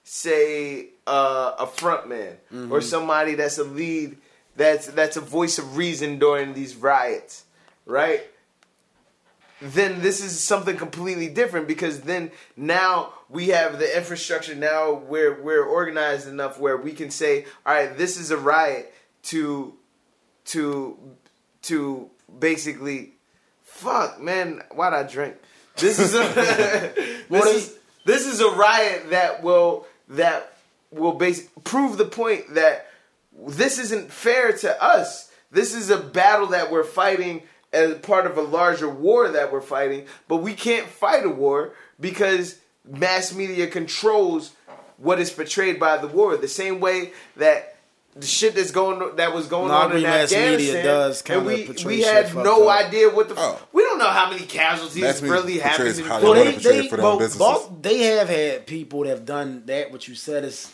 say 0.04 0.88
uh, 1.06 1.54
a 1.60 1.68
front 1.68 2.08
man 2.10 2.38
Mm-hmm. 2.54 2.72
or 2.72 2.82
somebody 2.82 3.36
that's 3.36 3.58
a 3.58 3.64
lead, 3.64 4.18
that's 4.56 4.88
that's 4.88 5.18
a 5.18 5.22
voice 5.22 5.58
of 5.58 5.78
reason 5.78 6.20
during 6.20 6.54
these 6.54 6.76
riots, 6.76 7.44
right? 7.86 8.24
Then 9.62 10.02
this 10.02 10.24
is 10.24 10.40
something 10.40 10.78
completely 10.78 11.28
different 11.28 11.68
because 11.68 12.02
then 12.02 12.32
now 12.56 13.14
we 13.30 13.50
have 13.50 13.80
the 13.80 13.98
infrastructure 13.98 14.56
now 14.56 14.94
where 14.94 15.42
we're 15.42 15.66
organized 15.66 16.28
enough 16.28 16.60
where 16.60 16.78
we 16.78 16.92
can 16.92 17.10
say 17.10 17.46
all 17.66 17.74
right 17.74 17.98
this 17.98 18.18
is 18.18 18.32
a 18.32 18.38
riot 18.38 18.94
to 19.24 19.74
to 20.46 20.98
to 21.64 22.10
basically 22.40 23.14
fuck 23.64 24.22
man 24.22 24.62
why'd 24.72 24.94
i 24.94 25.04
drink 25.04 25.36
this 25.78 26.00
is 26.00 26.14
a 26.14 26.20
this 27.30 27.46
is 27.46 27.78
this 28.06 28.26
is 28.26 28.40
a 28.40 28.50
riot 28.52 29.10
that 29.10 29.44
will 29.44 29.86
that 30.10 30.54
will 30.92 31.14
base 31.14 31.48
prove 31.64 31.98
the 31.98 32.06
point 32.06 32.54
that 32.54 32.88
this 33.46 33.78
isn't 33.80 34.12
fair 34.12 34.52
to 34.52 34.84
us. 34.84 35.32
This 35.52 35.74
is 35.74 35.90
a 35.90 35.98
battle 35.98 36.48
that 36.48 36.72
we're 36.72 36.84
fighting 36.84 37.44
as 37.78 37.96
part 38.00 38.26
of 38.26 38.38
a 38.38 38.42
larger 38.42 38.90
war 38.90 39.30
that 39.30 39.52
we're 39.52 39.62
fighting, 39.62 40.06
but 40.28 40.38
we 40.38 40.54
can't 40.54 40.88
fight 40.88 41.26
a 41.26 41.30
war 41.30 41.74
because 42.00 42.58
mass 42.86 43.34
media 43.34 43.68
controls 43.68 44.52
what 44.98 45.20
is 45.20 45.30
portrayed 45.30 45.80
by 45.80 45.98
the 45.98 46.08
war. 46.08 46.38
The 46.38 46.48
same 46.48 46.80
way 46.80 47.12
that 47.36 47.76
the 48.16 48.26
shit 48.26 48.56
that's 48.56 48.72
going 48.72 49.16
that 49.18 49.32
was 49.34 49.46
going 49.48 49.68
No, 49.68 49.76
I 49.76 49.78
on 49.84 49.92
in 49.92 49.98
agree 49.98 50.02
mass 50.10 50.32
media 50.32 50.48
Afghanistan, 50.48 50.86
does 50.86 51.20
and 51.20 51.28
kinda 51.28 51.44
we 51.56 51.66
portray 51.66 51.86
we 51.98 52.02
had 52.02 52.34
no 52.36 52.68
up. 52.68 52.86
idea 52.88 53.10
what 53.10 53.30
the 53.30 53.36
f- 53.36 53.40
Oh. 53.62 53.68
we 53.74 53.84
don't 53.84 54.00
know 54.00 54.08
how 54.10 54.32
many 54.32 54.44
casualties 54.46 55.04
Mass 55.04 55.22
really 55.22 55.60
happened. 55.60 56.00
in 56.00 56.06
how 56.06 56.18
they 56.20 56.26
Well, 56.26 56.34
they, 56.34 56.52
they, 56.54 56.80
it 56.86 56.90
for 56.90 56.98
their 56.98 57.06
own 57.06 57.12
well, 57.12 57.20
businesses. 57.20 57.38
both, 57.40 57.70
they 57.84 57.98
have 58.18 58.28
had 58.28 58.66
people 58.66 59.02
that 59.04 59.10
have 59.10 59.26
done 59.26 59.62
that. 59.68 59.92
What 59.92 60.08
you 60.08 60.16
said 60.16 60.44
is 60.46 60.72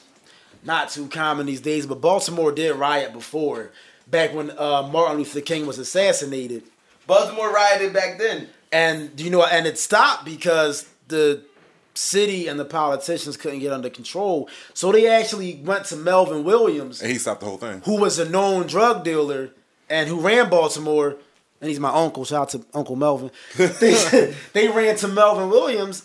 not 0.64 0.90
too 0.90 1.08
common 1.10 1.46
these 1.46 1.60
days, 1.60 1.86
but 1.86 2.00
Baltimore 2.00 2.54
did 2.54 2.76
riot 2.78 3.12
before, 3.12 3.72
back 4.08 4.34
when 4.34 4.52
uh, 4.58 4.84
Martin 4.90 5.18
Luther 5.18 5.42
King 5.42 5.66
was 5.66 5.78
assassinated. 5.80 6.64
Baltimore 7.08 7.54
rioted 7.54 7.94
back 7.94 8.18
then. 8.18 8.48
And 8.72 9.16
do 9.16 9.24
you 9.24 9.30
know? 9.30 9.44
And 9.46 9.68
it 9.68 9.78
stopped 9.78 10.26
because 10.26 10.88
the 11.08 11.44
city 11.94 12.48
and 12.48 12.60
the 12.60 12.66
politicians 12.66 13.38
couldn't 13.38 13.60
get 13.60 13.72
under 13.72 13.90
control. 13.90 14.50
So 14.74 14.92
they 14.92 15.08
actually 15.08 15.62
went 15.64 15.86
to 15.86 15.96
Melvin 15.96 16.44
Williams, 16.44 17.02
And 17.02 17.12
he 17.12 17.18
stopped 17.18 17.42
the 17.42 17.46
whole 17.48 17.58
thing. 17.58 17.82
who 17.86 17.98
was 17.98 18.18
a 18.18 18.28
known 18.28 18.66
drug 18.68 19.04
dealer 19.04 19.52
and 19.90 20.10
who 20.10 20.20
ran 20.20 20.50
Baltimore. 20.50 21.18
And 21.62 21.70
he's 21.70 21.80
my 21.80 21.94
uncle. 21.94 22.26
Shout 22.26 22.42
out 22.42 22.50
to 22.50 22.66
Uncle 22.74 22.96
Melvin. 22.98 23.32
they, 23.58 24.34
they 24.54 24.68
ran 24.68 24.98
to 24.98 25.08
Melvin 25.08 25.50
Williams, 25.50 26.04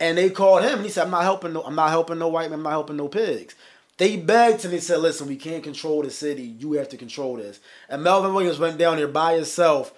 and 0.00 0.18
they 0.18 0.28
called 0.28 0.64
him. 0.64 0.74
And 0.74 0.84
he 0.84 0.90
said, 0.90 1.04
"I'm 1.04 1.10
not 1.10 1.22
helping. 1.22 1.54
No, 1.54 1.62
I'm 1.62 1.74
not 1.74 1.88
helping 1.88 2.18
no 2.18 2.28
white 2.28 2.50
man. 2.50 2.58
I'm 2.58 2.62
not 2.64 2.70
helping 2.70 2.96
no 2.96 3.08
pigs." 3.08 3.54
They 3.96 4.16
begged 4.16 4.64
him. 4.66 4.70
They 4.70 4.80
said, 4.80 4.98
"Listen, 5.00 5.26
we 5.26 5.36
can't 5.36 5.64
control 5.64 6.02
the 6.02 6.10
city. 6.10 6.42
You 6.42 6.72
have 6.74 6.90
to 6.90 6.98
control 6.98 7.36
this." 7.36 7.58
And 7.88 8.02
Melvin 8.02 8.34
Williams 8.34 8.58
went 8.58 8.76
down 8.76 8.98
there 8.98 9.08
by 9.08 9.34
himself, 9.36 9.94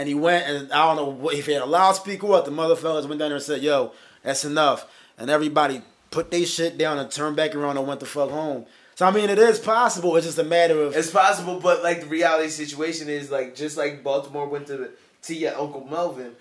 and 0.00 0.08
he 0.08 0.14
went 0.14 0.46
and 0.46 0.72
I 0.72 0.86
don't 0.86 0.96
know 0.96 1.10
what, 1.10 1.34
if 1.34 1.44
he 1.44 1.52
had 1.52 1.60
a 1.60 1.66
loudspeaker 1.66 2.26
what. 2.26 2.46
The 2.46 2.50
mother 2.50 2.74
fellas 2.74 3.06
went 3.06 3.18
down 3.18 3.28
there 3.28 3.36
and 3.36 3.44
said, 3.44 3.60
"Yo, 3.62 3.92
that's 4.22 4.46
enough." 4.46 4.86
And 5.18 5.28
everybody 5.28 5.82
put 6.10 6.30
their 6.30 6.46
shit 6.46 6.78
down 6.78 6.98
and 6.98 7.10
turned 7.10 7.36
back 7.36 7.54
around 7.54 7.76
and 7.76 7.86
went 7.86 8.00
the 8.00 8.06
fuck 8.06 8.30
home. 8.30 8.64
So 8.94 9.04
I 9.04 9.10
mean, 9.10 9.28
it 9.28 9.38
is 9.38 9.58
possible. 9.58 10.16
It's 10.16 10.24
just 10.24 10.38
a 10.38 10.44
matter 10.44 10.80
of 10.82 10.96
It's 10.96 11.10
possible, 11.10 11.60
but 11.60 11.82
like 11.82 12.00
the 12.00 12.06
reality 12.06 12.48
situation 12.48 13.10
is 13.10 13.30
like 13.30 13.54
just 13.54 13.76
like 13.76 14.02
Baltimore 14.02 14.48
went 14.48 14.68
to 14.68 14.76
the 14.78 14.90
to 15.24 15.34
your 15.34 15.54
Uncle 15.58 15.84
Melvin, 15.84 16.32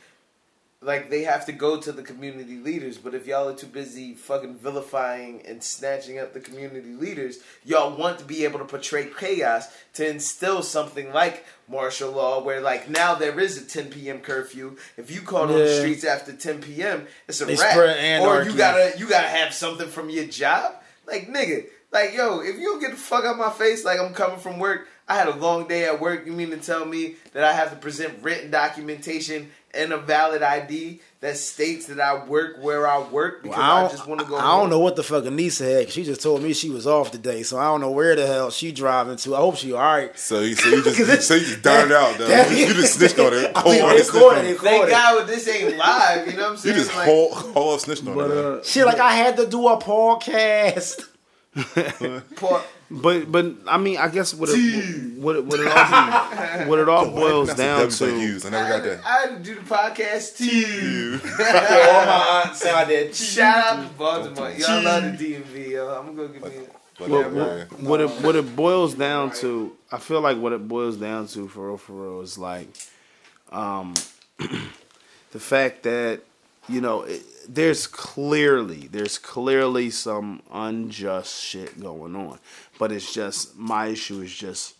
like 0.82 1.10
they 1.10 1.24
have 1.24 1.46
to 1.46 1.52
go 1.52 1.78
to 1.78 1.92
the 1.92 2.02
community 2.02 2.58
leaders. 2.58 2.98
But 2.98 3.14
if 3.14 3.28
y'all 3.28 3.50
are 3.50 3.56
too 3.56 3.68
busy 3.68 4.14
fucking 4.14 4.56
vilifying 4.56 5.42
and 5.46 5.62
snatching 5.62 6.20
up 6.20 6.34
the 6.34 6.40
community 6.40 6.94
leaders, 6.94 7.40
y'all 7.66 7.98
want 7.98 8.20
to 8.20 8.26
be 8.26 8.46
able 8.46 8.60
to 8.60 8.66
portray 8.66 9.10
chaos 9.18 9.68
to 9.96 10.08
instill 10.08 10.64
something 10.64 11.12
like 11.12 11.46
martial 11.68 12.12
law, 12.12 12.42
where 12.42 12.62
like 12.62 12.90
now 12.90 13.14
there 13.16 13.38
is 13.40 13.58
a 13.58 13.66
10 13.66 13.90
p.m. 13.92 14.20
curfew. 14.20 14.78
If 14.96 15.12
you 15.12 15.22
call 15.22 15.44
on 15.44 15.48
the 15.50 15.68
streets 15.80 16.06
after 16.06 16.34
10 16.34 16.62
p.m., 16.62 17.08
it's 17.28 17.42
a 17.42 17.46
They 17.46 17.56
wrap. 17.56 18.22
Or 18.22 18.44
you 18.44 18.56
gotta 18.56 18.98
you 18.98 19.10
gotta 19.10 19.28
have 19.28 19.54
something 19.54 19.88
from 19.88 20.10
your 20.10 20.26
job. 20.26 20.76
Like 21.06 21.28
nigga, 21.28 21.66
like 21.92 22.14
yo, 22.14 22.40
if 22.40 22.58
you 22.58 22.66
don't 22.66 22.80
get 22.80 22.92
the 22.92 22.98
fuck 22.98 23.26
out 23.26 23.38
my 23.38 23.50
face, 23.50 23.84
like 23.84 24.00
I'm 24.00 24.14
coming 24.14 24.40
from 24.40 24.60
work. 24.60 24.88
I 25.10 25.16
had 25.16 25.28
a 25.28 25.36
long 25.36 25.68
day 25.68 25.86
at 25.86 26.00
work. 26.00 26.28
You 26.28 26.32
mean 26.32 26.52
to 26.52 26.58
tell 26.58 26.86
me 26.86 27.16
that 27.34 27.44
I 27.44 27.52
have 27.54 27.72
to 27.72 27.76
present 27.76 28.22
written 28.22 28.52
documentation 28.52 29.50
and 29.74 29.92
a 29.94 29.98
valid 29.98 30.42
ID 30.42 31.00
that 31.22 31.36
states 31.38 31.88
that 31.88 32.00
I 32.00 32.24
work 32.26 32.58
where 32.62 32.88
I 32.88 33.00
work 33.10 33.44
because 33.44 33.60
I 33.60 33.78
I, 33.78 33.82
don't, 33.82 33.92
just 33.92 34.08
want 34.08 34.22
to 34.22 34.26
go. 34.26 34.38
I 34.38 34.42
home. 34.42 34.62
don't 34.62 34.70
know 34.70 34.80
what 34.80 34.96
the 34.96 35.04
fuck 35.04 35.26
Anissa 35.26 35.80
had. 35.80 35.90
She 35.92 36.04
just 36.04 36.22
told 36.22 36.42
me 36.42 36.54
she 36.54 36.70
was 36.70 36.88
off 36.88 37.12
today, 37.12 37.44
so 37.44 37.58
I 37.60 37.66
don't 37.66 37.82
know 37.82 37.92
where 37.92 38.16
the 38.16 38.26
hell 38.26 38.50
she 38.52 38.72
driving 38.72 39.18
to. 39.18 39.36
I 39.36 39.40
hope 39.40 39.58
she 39.58 39.74
all 39.74 39.80
right. 39.82 40.18
So 40.18 40.40
you, 40.40 40.56
so 40.56 40.70
you 40.70 40.84
just, 40.84 40.98
'Cause 40.98 41.08
you, 41.08 41.14
it- 41.14 41.22
so 41.24 41.34
you 41.36 41.46
just 41.46 41.62
dined 41.62 41.92
out, 41.92 42.18
though. 42.18 42.28
that- 42.28 42.50
You 42.58 42.74
just 42.74 42.94
snitched 42.96 43.20
on 43.20 43.34
it. 43.34 43.52
I 43.56 43.64
mean, 43.66 43.82
Whole 43.82 43.90
they 43.90 44.04
snitched 44.04 44.16
it, 44.16 44.38
it. 44.38 44.44
they 44.44 44.54
Thank 44.56 44.82
caught 44.82 44.88
it. 44.88 44.92
God 44.92 45.28
this 45.28 45.48
ain't 45.48 45.78
live. 45.78 46.28
You 46.28 46.34
know 46.38 46.44
what 46.44 46.52
I'm 46.52 46.58
saying? 46.58 46.76
You 46.78 46.82
just 46.84 46.96
Like, 46.96 47.06
whole, 47.06 47.34
whole 47.36 47.78
snitched 47.80 48.08
on 48.08 48.16
But 48.16 48.32
it. 48.32 48.38
uh, 48.46 48.64
Shit, 48.64 48.86
like 48.86 49.00
I 49.00 49.12
had 49.12 49.38
to 49.38 49.46
do 49.46 49.68
a 49.68 49.78
podcast. 49.78 51.06
poor- 52.36 52.64
but 52.92 53.32
but 53.32 53.54
I 53.68 53.78
mean, 53.78 53.98
I 53.98 54.08
guess 54.10 54.34
what 54.34 54.50
it 54.52 55.18
what 55.18 55.36
it, 55.36 55.46
what 55.46 55.60
it 55.60 55.68
all 55.68 56.68
what 56.68 56.80
it 56.80 56.90
all 56.90 57.10
boils 57.22 57.54
down 57.54 57.86
I 57.86 57.90
to. 57.90 58.20
use. 58.20 58.46
I 58.46 58.50
I 58.50 58.52
never 58.52 58.70
got 58.70 58.84
that. 58.84 59.06
I 59.06 59.20
had 59.28 59.38
to 59.38 59.44
do 59.44 59.56
the 59.56 59.62
podcast 59.62 60.38
too. 60.38 61.20
All 61.40 62.06
my 62.06 62.44
aunts 62.46 62.66
out 62.66 62.88
there. 62.88 63.14
Shout 63.14 63.78
out 63.78 63.88
to 63.88 63.94
Baltimore. 63.98 64.52
Y'all 64.52 64.84
love 64.84 65.18
the 65.18 65.36
DMV, 65.36 65.70
yo. 65.72 65.88
I'm 65.90 66.16
gonna 66.16 66.28
go 66.28 66.28
give 66.28 66.44
me. 66.44 66.68
But 66.98 67.10
Well, 67.10 67.34
yeah, 67.36 67.66
what 67.88 68.02
it 68.02 68.10
what 68.22 68.36
it 68.36 68.56
boils 68.56 68.94
down 68.96 69.32
to, 69.36 69.72
I 69.92 70.00
feel 70.00 70.22
like 70.22 70.38
what 70.38 70.52
it 70.54 70.68
boils 70.68 70.98
down 70.98 71.28
to 71.28 71.48
for 71.48 71.68
real, 71.68 71.78
for 71.78 71.94
real 71.94 72.22
is 72.22 72.38
like, 72.38 72.68
um, 73.52 73.94
the 74.38 75.40
fact 75.40 75.84
that 75.84 76.22
you 76.68 76.82
know 76.82 77.04
it, 77.04 77.24
there's 77.48 77.88
clearly 77.88 78.88
there's 78.92 79.18
clearly 79.18 79.90
some 79.90 80.42
unjust 80.52 81.42
shit 81.42 81.80
going 81.80 82.16
on, 82.16 82.38
but 82.80 82.92
it's 82.92 83.14
just 83.14 83.56
my 83.56 83.88
issue 83.88 84.22
is 84.22 84.34
just 84.34 84.74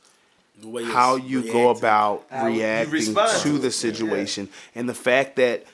how 0.88 1.16
you 1.16 1.44
go 1.44 1.70
about 1.70 2.26
How 2.32 2.48
reacting 2.48 3.14
to 3.14 3.40
to 3.42 3.58
the 3.60 3.68
it, 3.68 3.72
situation 3.72 4.50
and 4.74 4.90
the 4.90 4.96
fact 4.96 5.36
that 5.36 5.66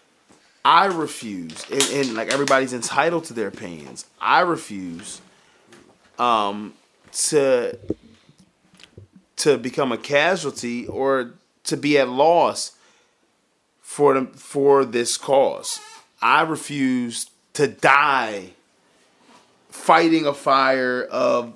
I 0.65 0.87
refuse 0.87 1.63
and, 1.71 1.83
and 1.93 2.15
like 2.15 2.33
everybody's 2.33 2.73
entitled 2.73 3.23
to 3.25 3.33
their 3.33 3.47
opinions. 3.47 4.05
I 4.19 4.41
refuse 4.41 5.21
um 6.19 6.73
to 7.29 7.77
to 9.37 9.57
become 9.57 9.91
a 9.91 9.97
casualty 9.97 10.87
or 10.87 11.33
to 11.65 11.77
be 11.77 11.97
at 11.97 12.09
loss 12.09 12.71
for 13.81 14.19
the, 14.19 14.25
for 14.37 14.85
this 14.85 15.17
cause. 15.17 15.79
I 16.21 16.41
refuse 16.41 17.29
to 17.53 17.67
die 17.67 18.51
fighting 19.69 20.25
a 20.25 20.33
fire 20.33 21.03
of 21.03 21.53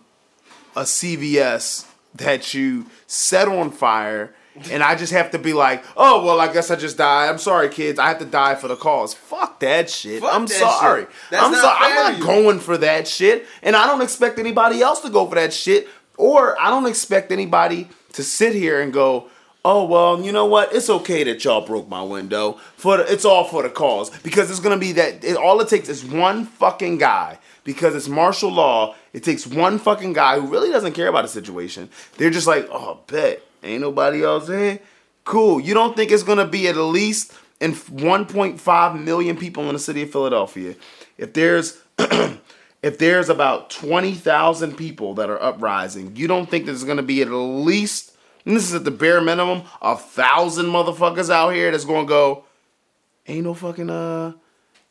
a 0.76 0.82
CVS 0.84 1.86
that 2.16 2.54
you 2.54 2.86
set 3.08 3.48
on 3.48 3.72
fire 3.72 4.34
and 4.72 4.84
I 4.84 4.96
just 4.96 5.14
have 5.14 5.32
to 5.32 5.40
be 5.40 5.54
like, 5.54 5.84
oh 5.96 6.24
well, 6.26 6.40
I 6.40 6.52
guess 6.52 6.72
I 6.72 6.76
just 6.76 6.98
died. 6.98 7.30
I'm 7.30 7.38
sorry, 7.38 7.70
kids. 7.70 8.00
I 8.00 8.08
have 8.08 8.20
to 8.20 8.26
die 8.26 8.56
for 8.56 8.68
the 8.68 8.76
cause. 8.76 9.14
Fuck 9.14 9.60
that 9.62 9.90
shit. 9.90 10.22
Fuck 10.22 10.34
I'm 10.34 10.46
that 10.46 10.54
sorry. 10.54 11.04
shit. 11.04 11.42
I'm 11.42 11.52
not 11.52 11.62
sorry. 11.62 11.78
I'm 11.80 12.20
not 12.20 12.22
going 12.22 12.60
for 12.60 12.78
that 12.78 13.08
shit, 13.08 13.46
and 13.62 13.76
I 13.76 13.86
don't 13.88 14.02
expect 14.02 14.40
anybody 14.40 14.82
else 14.82 15.02
to 15.02 15.10
go 15.10 15.26
for 15.28 15.36
that 15.36 15.54
shit, 15.54 15.88
or 16.18 16.60
I 16.60 16.70
don't 16.70 16.88
expect 16.88 17.32
anybody 17.32 17.90
to 18.14 18.24
sit 18.24 18.54
here 18.54 18.82
and 18.82 18.92
go. 18.92 19.30
Oh 19.64 19.84
well, 19.86 20.22
you 20.22 20.32
know 20.32 20.46
what? 20.46 20.74
It's 20.74 20.90
okay 20.90 21.24
that 21.26 21.44
y'all 21.44 21.66
broke 21.66 21.90
my 21.90 22.02
window. 22.02 22.54
For 22.78 22.98
the, 22.98 23.12
it's 23.12 23.26
all 23.26 23.44
for 23.44 23.62
the 23.62 23.70
cause 23.70 24.10
because 24.22 24.50
it's 24.50 24.62
gonna 24.62 24.78
be 24.78 24.94
that. 24.94 25.24
It, 25.24 25.38
all 25.38 25.60
it 25.62 25.68
takes 25.68 25.90
is 25.90 26.04
one 26.04 26.46
fucking 26.46 26.98
guy 26.98 27.40
because 27.64 27.96
it's 27.96 28.08
martial 28.08 28.52
law. 28.52 28.96
It 29.14 29.24
takes 29.24 29.46
one 29.48 29.80
fucking 29.80 30.14
guy 30.14 30.40
who 30.40 30.48
really 30.48 30.70
doesn't 30.70 30.94
care 30.94 31.08
about 31.08 31.24
the 31.24 31.30
situation. 31.30 31.90
They're 32.18 32.30
just 32.30 32.48
like, 32.48 32.68
oh, 32.72 33.00
bet 33.08 33.44
ain't 33.64 33.82
nobody 33.82 34.24
else 34.24 34.50
in. 34.50 34.80
Cool. 35.24 35.60
You 35.60 35.74
don't 35.74 35.96
think 35.96 36.12
it's 36.12 36.24
gonna 36.24 36.48
be 36.48 36.68
at 36.68 36.78
least 36.78 37.34
in 37.60 37.74
1.5 37.74 39.04
million 39.04 39.38
people 39.38 39.68
in 39.68 39.74
the 39.74 39.80
city 39.80 40.04
of 40.04 40.12
Philadelphia? 40.12 40.76
If 41.18 41.34
there's 41.34 41.82
if 42.82 42.98
there's 42.98 43.30
about 43.30 43.70
20,000 43.70 44.76
people 44.78 45.14
that 45.16 45.30
are 45.30 45.42
uprising, 45.42 46.16
you 46.16 46.28
don't 46.28 46.50
think 46.50 46.66
there's 46.66 46.84
gonna 46.84 47.04
be 47.04 47.22
at 47.22 47.30
least, 47.30 48.16
and 48.46 48.56
this 48.56 48.68
is 48.68 48.76
at 48.76 48.86
the 48.86 48.92
bare 48.92 49.22
minimum, 49.22 49.64
a 49.82 49.96
thousand 49.96 50.68
motherfuckers 50.68 51.30
out 51.30 51.54
here 51.54 51.72
that's 51.72 51.86
gonna 51.86 52.08
go, 52.08 52.46
ain't 53.28 53.44
no 53.44 53.54
fucking 53.54 53.90
uh, 53.90 54.34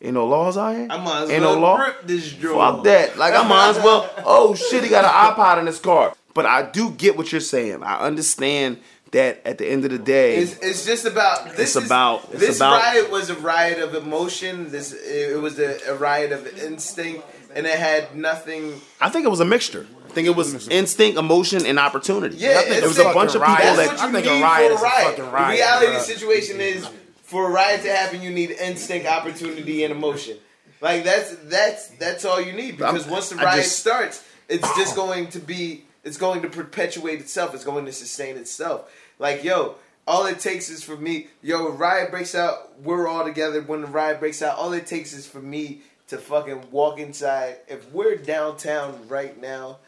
ain't 0.03 0.15
no 0.15 0.27
laws 0.27 0.57
out 0.57 0.75
here. 0.77 0.87
I 0.91 0.97
might 1.03 1.23
as 1.25 1.31
ain't 1.31 1.43
well 1.43 1.55
no 1.55 1.61
law. 1.61 1.77
rip 1.79 2.07
this 2.07 2.33
drawer. 2.33 2.75
Fuck 2.75 2.85
that. 2.85 3.19
Like 3.19 3.35
I 3.35 3.47
might 3.47 3.71
as 3.71 3.77
well. 3.79 4.09
Oh 4.25 4.55
shit, 4.55 4.85
he 4.85 4.91
got 4.91 5.05
an 5.05 5.35
iPod 5.35 5.59
in 5.61 5.67
his 5.67 5.79
car. 5.79 6.15
But 6.35 6.47
I 6.47 6.63
do 6.71 6.91
get 6.91 7.17
what 7.17 7.33
you're 7.33 7.41
saying. 7.41 7.83
I 7.83 7.99
understand 8.01 8.79
that 9.13 9.41
at 9.47 9.57
the 9.59 9.67
end 9.67 9.85
of 9.87 9.91
the 9.91 9.99
day, 9.99 10.37
It's, 10.37 10.59
it's 10.59 10.85
just 10.85 11.07
about 11.07 11.45
this. 11.57 11.59
It's 11.61 11.77
is- 11.77 11.87
about- 11.87 12.25
it's 12.31 12.41
this 12.41 12.57
about- 12.59 12.83
riot 12.83 13.11
was 13.11 13.31
a 13.31 13.35
riot 13.37 13.79
of 13.81 13.95
emotion. 13.95 14.71
This 14.71 14.93
it 14.93 15.41
was 15.41 15.59
a, 15.59 15.79
a 15.89 15.95
riot 15.97 16.31
of 16.33 16.47
instinct, 16.63 17.25
and 17.55 17.67
it 17.67 17.79
had 17.79 18.15
nothing. 18.15 18.81
I 19.01 19.09
think 19.09 19.25
it 19.25 19.31
was 19.31 19.41
a 19.41 19.45
mixture. 19.47 19.87
I 20.07 20.11
think 20.13 20.27
it 20.29 20.37
was 20.37 20.69
instinct, 20.69 21.19
emotion, 21.19 21.65
and 21.67 21.79
opportunity. 21.79 22.37
Yeah, 22.37 22.59
I 22.61 22.63
think 22.63 22.83
it 22.83 22.87
was 22.89 22.99
a 22.99 23.05
bunch 23.13 23.35
of 23.35 23.43
people 23.43 23.77
that. 23.77 23.93
you 23.93 23.99
I 24.09 24.13
think 24.13 24.27
a 24.27 24.31
need 24.35 24.43
riot 24.43 24.69
for 24.71 24.75
is 24.77 24.81
a 24.83 24.85
a 24.85 24.89
riot. 24.89 25.07
fucking 25.17 25.31
riot, 25.33 25.49
the 25.49 25.63
reality 25.63 25.87
of 25.87 25.93
the 25.95 26.01
situation 26.01 26.61
is 26.61 26.89
for 27.29 27.47
a 27.49 27.51
riot 27.51 27.83
to 27.83 27.95
happen, 27.95 28.23
you 28.23 28.31
need 28.31 28.51
instinct, 28.53 29.07
opportunity, 29.07 29.85
and 29.85 29.93
emotion. 29.93 30.39
Like 30.81 31.05
that's 31.05 31.35
that's 31.45 31.89
that's 31.99 32.25
all 32.25 32.41
you 32.41 32.53
need 32.53 32.79
because 32.79 33.03
I'm- 33.05 33.13
once 33.13 33.29
the 33.29 33.37
riot 33.37 33.65
just- 33.65 33.79
starts, 33.79 34.25
it's 34.49 34.67
just 34.77 34.97
going 34.97 35.29
to 35.31 35.39
be 35.41 35.85
it's 36.05 36.17
going 36.17 36.41
to 36.43 36.49
perpetuate 36.49 37.21
itself. 37.21 37.55
It's 37.55 37.65
going 37.65 37.85
to 37.85 37.93
sustain 37.93 38.37
itself. 38.37 38.91
Like 39.19 39.45
yo, 39.45 39.75
all 40.07 40.25
it 40.27 40.41
takes 40.41 40.71
is 40.71 40.83
for 40.83 40.97
me. 40.97 41.27
Yo, 41.43 41.69
riot 41.71 42.11
breaks 42.11 42.35
out. 42.35 42.81
We're 42.83 43.07
all 43.07 43.25
together. 43.25 43.61
When 43.61 43.83
the 43.83 43.89
riot 43.89 44.21
breaks 44.21 44.41
out, 44.41 44.57
all 44.57 44.73
it 44.73 44.87
takes 44.87 45.13
is 45.13 45.27
for 45.27 45.41
me 45.41 45.83
to 46.07 46.17
fucking 46.17 46.71
walk 46.71 46.99
inside. 46.99 47.57
If 47.69 47.91
we're 47.93 48.17
downtown 48.17 49.07
right 49.09 49.39
now 49.39 49.79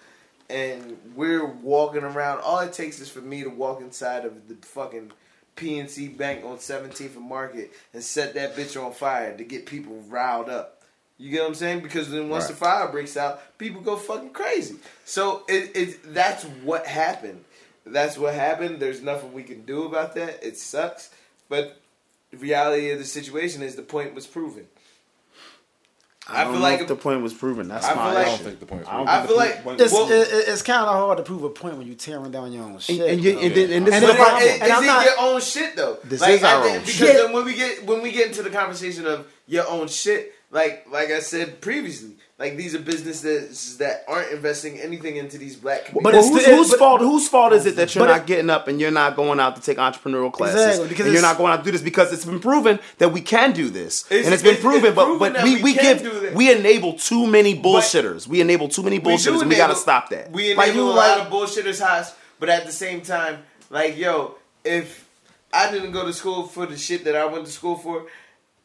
and 0.50 0.98
we're 1.14 1.46
walking 1.46 2.02
around, 2.02 2.40
all 2.40 2.58
it 2.60 2.72
takes 2.74 3.00
is 3.00 3.08
for 3.08 3.20
me 3.20 3.42
to 3.44 3.48
walk 3.48 3.80
inside 3.80 4.24
of 4.26 4.48
the 4.48 4.56
fucking 4.66 5.12
PNC 5.56 6.16
Bank 6.16 6.44
on 6.44 6.56
17th 6.56 7.16
and 7.16 7.28
Market 7.28 7.72
and 7.92 8.02
set 8.02 8.34
that 8.34 8.56
bitch 8.56 8.82
on 8.82 8.92
fire 8.92 9.36
to 9.36 9.44
get 9.44 9.66
people 9.66 10.02
riled 10.08 10.48
up. 10.48 10.82
You 11.18 11.30
get 11.30 11.42
what 11.42 11.48
I'm 11.48 11.54
saying? 11.54 11.80
Because 11.80 12.10
then 12.10 12.30
once 12.30 12.46
the 12.46 12.54
fire 12.54 12.88
breaks 12.88 13.16
out, 13.16 13.58
people 13.58 13.82
go 13.82 13.96
fucking 13.96 14.30
crazy. 14.30 14.76
So 15.04 15.42
it, 15.48 15.76
it 15.76 16.14
that's 16.14 16.44
what 16.44 16.86
happened. 16.86 17.44
That's 17.84 18.16
what 18.16 18.32
happened. 18.34 18.80
There's 18.80 19.02
nothing 19.02 19.34
we 19.34 19.42
can 19.42 19.66
do 19.66 19.84
about 19.84 20.14
that. 20.14 20.42
It 20.42 20.56
sucks, 20.56 21.10
but 21.50 21.78
the 22.30 22.38
reality 22.38 22.90
of 22.90 22.98
the 22.98 23.04
situation 23.04 23.62
is 23.62 23.76
the 23.76 23.82
point 23.82 24.14
was 24.14 24.26
proven. 24.26 24.66
I, 26.30 26.40
I 26.40 26.44
don't 26.44 26.52
feel 26.54 26.60
know 26.62 26.68
like 26.68 26.80
if 26.80 26.88
the 26.88 26.96
point 26.96 27.22
was 27.22 27.34
proven. 27.34 27.68
That's 27.68 27.86
I 27.86 27.94
my 27.94 28.04
feel 28.04 28.14
like- 28.14 28.26
I 28.26 28.30
don't 28.30 28.40
think 28.40 28.60
the 28.60 28.66
point. 28.66 28.88
I 28.88 28.96
don't 28.96 29.08
I 29.08 29.26
feel 29.26 29.36
like 29.36 29.62
point- 29.64 29.80
It's, 29.80 29.92
well, 29.92 30.10
it, 30.10 30.28
it- 30.28 30.48
it's 30.48 30.62
kind 30.62 30.82
of 30.82 30.88
hard 30.88 31.18
to 31.18 31.24
prove 31.24 31.42
a 31.44 31.50
point 31.50 31.76
when 31.76 31.86
you're 31.86 31.96
tearing 31.96 32.30
down 32.30 32.52
your 32.52 32.64
own 32.64 32.78
shit. 32.78 33.00
and, 33.00 33.20
you, 33.22 33.32
bro. 33.34 33.42
and, 33.42 33.52
and 33.56 33.86
this 33.86 33.94
And 33.94 34.04
is 34.04 34.10
if 34.10 34.16
the 34.16 34.22
I- 34.22 34.24
problem. 34.24 34.42
It- 34.42 34.52
and 34.54 34.62
it's 34.62 34.72
I'm 34.72 34.86
not- 34.86 35.04
your 35.04 35.14
own 35.20 35.40
shit 35.40 35.76
though. 35.76 35.98
This 36.04 36.20
like, 36.20 36.30
is 36.30 36.42
our 36.44 36.60
I 36.60 36.62
think- 36.62 36.74
own 36.76 36.80
because 36.80 36.94
shit. 36.94 37.16
then 37.16 37.32
when 37.32 37.44
we 37.44 37.54
get 37.54 37.84
when 37.86 38.02
we 38.02 38.12
get 38.12 38.28
into 38.28 38.42
the 38.42 38.50
conversation 38.50 39.06
of 39.06 39.26
your 39.46 39.68
own 39.68 39.88
shit, 39.88 40.32
like 40.50 40.86
like 40.90 41.10
I 41.10 41.20
said 41.20 41.60
previously, 41.60 42.16
like 42.38 42.56
these 42.56 42.74
are 42.74 42.80
businesses 42.80 43.76
that 43.78 44.04
aren't 44.08 44.32
investing 44.32 44.78
anything 44.80 45.16
into 45.16 45.38
these 45.38 45.54
black 45.56 45.84
communities. 45.86 46.02
But 46.02 46.12
But 46.12 46.14
it's 46.18 46.28
whose, 46.28 46.42
still- 46.42 46.56
whose 46.56 46.70
but- 46.70 46.78
fault? 46.78 47.00
Whose 47.00 47.28
fault 47.28 47.52
is 47.52 47.66
it 47.66 47.76
that 47.76 47.94
you're 47.94 48.06
not 48.06 48.22
it- 48.22 48.26
getting 48.26 48.50
up 48.50 48.66
and 48.66 48.80
you're 48.80 48.90
not 48.90 49.14
going 49.14 49.38
out 49.38 49.56
to 49.56 49.62
take 49.62 49.78
entrepreneurial 49.78 50.32
classes? 50.32 50.56
Exactly, 50.60 50.88
because 50.88 51.06
and 51.06 51.12
you're 51.12 51.22
not 51.22 51.36
going 51.38 51.52
out 51.52 51.58
to 51.58 51.62
do 51.62 51.70
this 51.70 51.82
because 51.82 52.12
it's 52.12 52.24
been 52.24 52.40
proven 52.40 52.80
that 52.98 53.10
we 53.12 53.20
can 53.20 53.52
do 53.52 53.68
this, 53.70 54.04
It's- 54.10 54.24
and 54.24 54.34
it's 54.34 54.42
been 54.42 54.52
it's- 54.54 54.64
proven. 54.64 54.86
it's 54.86 54.94
but 54.96 55.04
proven 55.04 55.18
but 55.20 55.32
that 55.34 55.44
we, 55.44 55.56
we 55.56 55.62
we 55.62 55.74
give 55.74 56.34
we 56.34 56.50
enable 56.52 56.94
too 56.94 57.26
many 57.26 57.54
bullshitters. 57.60 58.26
we 58.26 58.40
enable 58.40 58.68
too 58.68 58.82
many 58.82 58.98
We 58.98 59.04
do 59.04 59.10
bullshitters. 59.10 59.40
and 59.42 59.50
we 59.50 59.56
got 59.56 59.68
to 59.68 59.76
stop 59.76 60.10
that. 60.10 60.32
We 60.32 60.54
Like, 60.54 60.70
enable 60.70 60.86
you 60.86 60.90
a 60.90 60.94
lot 60.94 61.18
like- 61.18 61.26
of 61.26 61.32
bullshitters 61.32 61.80
house, 61.80 62.12
but 62.40 62.48
at 62.48 62.66
the 62.66 62.72
same 62.72 63.02
time, 63.02 63.44
like 63.70 63.96
yo, 63.96 64.34
if 64.64 65.06
I 65.52 65.70
didn't 65.70 65.92
go 65.92 66.04
to 66.06 66.12
school 66.12 66.46
for 66.46 66.66
the 66.66 66.76
shit 66.76 67.04
that 67.04 67.14
I 67.16 67.24
went 67.26 67.44
to 67.46 67.52
school 67.52 67.76
for, 67.76 68.06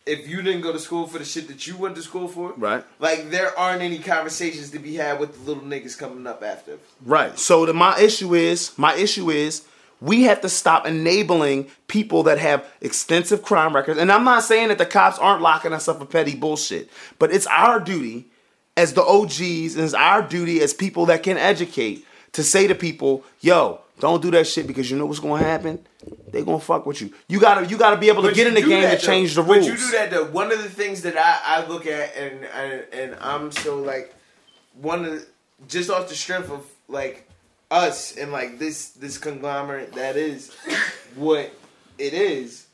if 0.06 0.28
you 0.28 0.42
didn't 0.42 0.62
go 0.62 0.72
to 0.72 0.80
school 0.80 1.08
for 1.08 1.18
the 1.18 1.26
shit 1.26 1.48
that 1.48 1.66
you 1.66 1.78
went 1.78 1.96
to 1.96 2.02
school 2.02 2.28
for, 2.28 2.54
Right. 2.54 2.84
Like 3.00 3.32
there 3.32 3.58
aren't 3.58 3.82
any 3.82 4.00
conversations 4.00 4.70
to 4.72 4.80
be 4.80 4.96
had 4.96 5.20
with 5.20 5.34
the 5.34 5.52
little 5.52 5.64
niggas 5.64 5.98
coming 5.98 6.28
up 6.28 6.44
after. 6.44 6.78
Right. 7.04 7.38
So 7.40 7.66
the, 7.66 7.74
my 7.74 8.00
issue 8.00 8.36
is 8.36 8.78
my 8.78 8.96
issue 8.96 9.30
is 9.32 9.66
we 10.02 10.24
have 10.24 10.42
to 10.42 10.50
stop 10.50 10.86
enabling 10.86 11.68
people 11.88 12.24
that 12.24 12.38
have 12.38 12.66
extensive 12.82 13.42
crime 13.42 13.76
records. 13.76 14.00
And 14.00 14.12
I'm 14.12 14.24
not 14.24 14.44
saying 14.44 14.68
that 14.68 14.78
the 14.78 14.86
cops 14.86 15.18
aren't 15.18 15.42
locking 15.42 15.74
us 15.74 15.88
up 15.88 16.00
for 16.00 16.06
petty 16.06 16.36
bullshit, 16.36 16.90
but 17.18 17.32
it's 17.32 17.48
our 17.48 17.80
duty 17.80 18.28
as 18.78 18.94
the 18.94 19.04
OGs 19.04 19.76
and 19.76 19.86
it's 19.86 19.94
our 19.94 20.22
duty 20.22 20.62
as 20.62 20.74
people 20.74 21.06
that 21.08 21.24
can 21.24 21.38
educate 21.38 22.06
to 22.34 22.44
say 22.44 22.68
to 22.68 22.76
people, 22.76 23.24
"Yo, 23.40 23.80
don't 24.00 24.22
do 24.22 24.30
that 24.32 24.46
shit 24.48 24.68
because 24.68 24.90
you 24.92 24.98
know 24.98 25.06
what's 25.06 25.20
to 25.20 25.36
happen. 25.36 25.86
They 26.32 26.44
gonna 26.44 26.60
fuck 26.60 26.86
with 26.86 27.02
you. 27.02 27.14
You 27.28 27.40
gotta 27.40 27.66
you 27.66 27.78
gotta 27.78 27.98
be 27.98 28.10
able 28.10 28.22
to 28.24 28.28
But 28.30 28.36
get 28.36 28.48
in 28.48 28.54
the 28.54 28.62
game 28.62 28.84
and 28.84 28.94
though. 28.94 28.98
change 28.98 29.36
the 29.36 29.42
But 29.42 29.54
rules. 29.56 29.68
you 29.68 29.78
do 29.78 29.92
that 29.92 30.12
though. 30.12 30.26
One 30.26 30.52
of 30.52 30.62
the 30.62 30.70
things 30.70 31.02
that 31.04 31.18
I, 31.18 31.62
I 31.64 31.66
look 31.68 31.88
at 31.88 32.16
and, 32.16 32.44
and 32.46 32.86
and 32.94 33.16
I'm 33.22 33.52
so 33.52 33.78
like 33.80 34.14
one 34.82 35.06
of 35.06 35.12
the, 35.12 35.26
just 35.68 35.90
off 35.90 36.10
the 36.10 36.16
strength 36.16 36.52
of 36.52 36.66
like 36.90 37.30
us 37.72 38.16
and 38.18 38.32
like 38.32 38.60
this 38.60 38.90
this 38.90 39.18
conglomerate 39.18 39.94
that 39.94 40.18
is 40.18 40.54
what 41.16 41.52
it 41.98 42.14
is. 42.14 42.68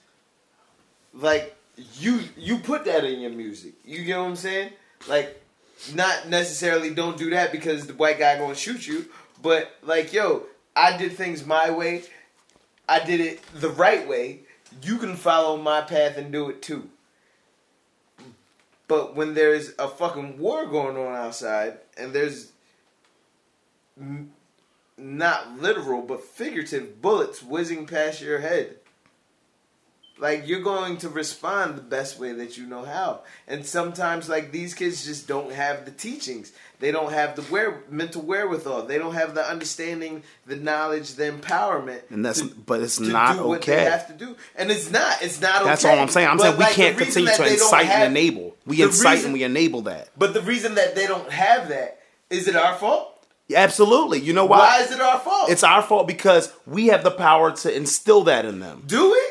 like 1.13 1.55
you 1.99 2.21
you 2.37 2.57
put 2.57 2.85
that 2.85 3.03
in 3.05 3.19
your 3.19 3.31
music. 3.31 3.73
You 3.85 4.03
get 4.03 4.17
what 4.17 4.25
I'm 4.25 4.35
saying? 4.35 4.71
Like 5.07 5.41
not 5.93 6.27
necessarily 6.29 6.93
don't 6.93 7.17
do 7.17 7.29
that 7.31 7.51
because 7.51 7.87
the 7.87 7.93
white 7.93 8.19
guy 8.19 8.37
gonna 8.37 8.55
shoot 8.55 8.85
you, 8.87 9.05
but 9.41 9.71
like 9.83 10.11
yo, 10.13 10.43
I 10.75 10.97
did 10.97 11.13
things 11.13 11.45
my 11.45 11.69
way. 11.69 12.03
I 12.87 13.03
did 13.03 13.19
it 13.19 13.41
the 13.53 13.69
right 13.69 14.07
way. 14.07 14.41
You 14.83 14.97
can 14.97 15.15
follow 15.15 15.57
my 15.57 15.81
path 15.81 16.17
and 16.17 16.31
do 16.31 16.49
it 16.49 16.61
too. 16.61 16.89
But 18.87 19.15
when 19.15 19.33
there's 19.33 19.73
a 19.79 19.87
fucking 19.87 20.37
war 20.37 20.65
going 20.65 20.97
on 20.97 21.15
outside 21.15 21.77
and 21.97 22.11
there's 22.11 22.51
not 24.97 25.61
literal 25.61 26.01
but 26.01 26.23
figurative 26.23 27.01
bullets 27.01 27.41
whizzing 27.41 27.85
past 27.85 28.21
your 28.21 28.39
head, 28.39 28.75
like 30.21 30.47
you're 30.47 30.61
going 30.61 30.95
to 30.97 31.09
respond 31.09 31.75
the 31.75 31.81
best 31.81 32.17
way 32.19 32.31
that 32.31 32.57
you 32.57 32.65
know 32.65 32.85
how. 32.85 33.21
And 33.47 33.65
sometimes 33.65 34.29
like 34.29 34.53
these 34.53 34.73
kids 34.73 35.03
just 35.03 35.27
don't 35.27 35.51
have 35.51 35.83
the 35.83 35.91
teachings. 35.91 36.53
They 36.79 36.91
don't 36.91 37.11
have 37.11 37.35
the 37.35 37.41
where 37.43 37.83
mental 37.89 38.21
wherewithal. 38.21 38.83
They 38.87 38.97
don't 38.97 39.13
have 39.15 39.35
the 39.35 39.47
understanding, 39.47 40.23
the 40.47 40.55
knowledge, 40.55 41.15
the 41.15 41.29
empowerment. 41.31 42.01
And 42.09 42.23
that's- 42.25 42.47
to- 42.47 42.55
but 42.55 42.81
it's 42.81 42.99
not 42.99 43.35
do 43.37 43.47
what 43.47 43.61
they 43.63 43.73
okay. 43.73 43.83
have 43.83 44.07
to 44.07 44.13
do. 44.13 44.35
And 44.55 44.71
it's 44.71 44.89
not. 44.89 45.21
It's 45.21 45.41
not 45.41 45.63
That's 45.65 45.83
okay. 45.85 45.93
all 45.93 45.99
I'm 46.01 46.07
saying. 46.07 46.27
I'm 46.29 46.37
But, 46.37 46.43
saying 46.43 46.57
we 46.57 46.63
like, 46.63 46.73
can't 46.73 46.97
continue 46.97 47.33
to 47.35 47.45
incite 47.45 47.85
have- 47.87 48.07
and 48.07 48.17
enable. 48.17 48.55
We 48.65 48.81
incite 48.81 49.11
reason- 49.15 49.25
and 49.25 49.33
we 49.33 49.43
enable 49.43 49.81
that. 49.83 50.09
But 50.17 50.33
the 50.33 50.41
reason 50.41 50.75
that 50.75 50.95
they 50.95 51.05
don't 51.07 51.29
have 51.31 51.67
that 51.69 51.99
is 52.29 52.47
it 52.47 52.55
our 52.55 52.75
fault? 52.75 53.09
Absolutely. 53.53 54.19
You 54.21 54.31
know 54.33 54.45
Why, 54.45 54.59
why? 54.59 54.81
is 54.83 54.91
it 54.91 55.01
our 55.01 55.19
fault? 55.19 55.49
It's 55.49 55.63
our 55.63 55.81
fault 55.81 56.07
because 56.07 56.53
we 56.65 56.87
have 56.87 57.03
the 57.03 57.11
power 57.11 57.51
to 57.57 57.75
instill 57.75 58.23
that 58.23 58.45
in 58.45 58.59
them. 58.61 58.83
Do 58.87 59.11
we? 59.11 59.21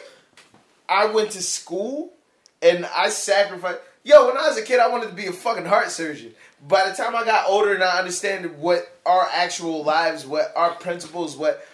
I 0.90 1.06
went 1.06 1.30
to 1.32 1.42
school 1.42 2.12
and 2.60 2.84
I 2.84 3.08
sacrificed. 3.10 3.78
Yo, 4.02 4.26
when 4.26 4.36
I 4.36 4.48
was 4.48 4.58
a 4.58 4.62
kid, 4.62 4.80
I 4.80 4.88
wanted 4.88 5.08
to 5.10 5.14
be 5.14 5.26
a 5.26 5.32
fucking 5.32 5.66
heart 5.66 5.90
surgeon. 5.90 6.34
By 6.66 6.88
the 6.88 6.94
time 6.94 7.14
I 7.14 7.24
got 7.24 7.48
older 7.48 7.72
and 7.72 7.82
I 7.82 7.98
understand 7.98 8.58
what 8.58 8.92
our 9.06 9.28
actual 9.32 9.84
lives, 9.84 10.26
what 10.26 10.52
our 10.56 10.72
principles, 10.72 11.36
what 11.36 11.64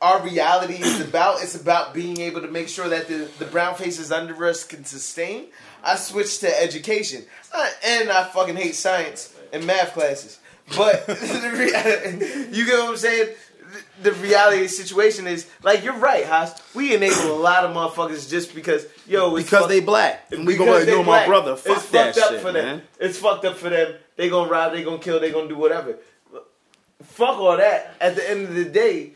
our 0.00 0.22
reality 0.22 0.74
is 0.74 1.00
about, 1.00 1.42
it's 1.42 1.60
about 1.60 1.92
being 1.92 2.20
able 2.20 2.40
to 2.42 2.48
make 2.48 2.68
sure 2.68 2.88
that 2.88 3.08
the, 3.08 3.28
the 3.38 3.44
brown 3.44 3.74
faces 3.74 4.12
under 4.12 4.46
us 4.46 4.64
can 4.64 4.84
sustain. 4.84 5.46
I 5.82 5.96
switched 5.96 6.40
to 6.40 6.62
education. 6.62 7.24
I, 7.52 7.72
and 7.84 8.10
I 8.10 8.24
fucking 8.24 8.56
hate 8.56 8.74
science 8.74 9.34
and 9.52 9.66
math 9.66 9.92
classes. 9.92 10.38
But 10.76 11.04
you 11.08 12.66
get 12.66 12.78
what 12.78 12.90
I'm 12.90 12.96
saying? 12.96 13.34
The 14.02 14.10
the 14.10 14.12
reality 14.12 14.56
of 14.58 14.62
the 14.64 14.68
situation 14.68 15.26
is 15.26 15.46
like 15.62 15.84
you're 15.84 15.96
right, 15.98 16.24
Haas. 16.24 16.54
We 16.74 16.94
enable 16.94 17.32
a 17.32 17.40
lot 17.40 17.64
of 17.64 17.74
motherfuckers 17.76 18.30
just 18.30 18.54
because 18.54 18.86
yo, 19.06 19.36
it's 19.36 19.46
Because 19.46 19.60
fuck- 19.60 19.68
they 19.68 19.80
black. 19.80 20.26
And 20.32 20.46
we 20.46 20.54
because 20.54 20.66
gonna 20.66 20.84
they 20.84 20.90
ignore 20.92 21.04
my 21.04 21.18
black. 21.18 21.26
brother. 21.26 21.56
Fuck 21.56 21.76
it's 21.76 21.90
that 21.90 22.14
fucked 22.14 22.26
up 22.26 22.32
shit, 22.32 22.40
for 22.40 22.52
them. 22.52 22.64
man. 22.64 22.82
It's 22.98 23.18
fucked 23.18 23.44
up 23.44 23.56
for 23.56 23.68
them. 23.68 23.94
They 24.16 24.28
gonna 24.30 24.50
rob. 24.50 24.72
They 24.72 24.82
gonna 24.84 24.98
kill. 24.98 25.20
They 25.20 25.30
gonna 25.30 25.48
do 25.48 25.56
whatever. 25.56 25.96
Fuck 27.02 27.38
all 27.38 27.56
that. 27.56 27.94
At 28.00 28.16
the 28.16 28.28
end 28.30 28.48
of 28.48 28.54
the 28.54 28.64
day, 28.66 29.14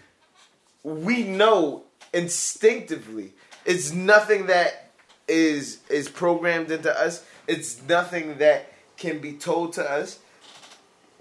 we 0.82 1.22
know 1.22 1.84
instinctively 2.12 3.32
it's 3.64 3.92
nothing 3.92 4.46
that 4.46 4.90
is 5.28 5.78
is 5.88 6.08
programmed 6.08 6.70
into 6.70 6.92
us. 6.98 7.24
It's 7.46 7.82
nothing 7.82 8.38
that 8.38 8.72
can 8.96 9.18
be 9.20 9.32
told 9.32 9.72
to 9.74 9.90
us. 9.90 10.18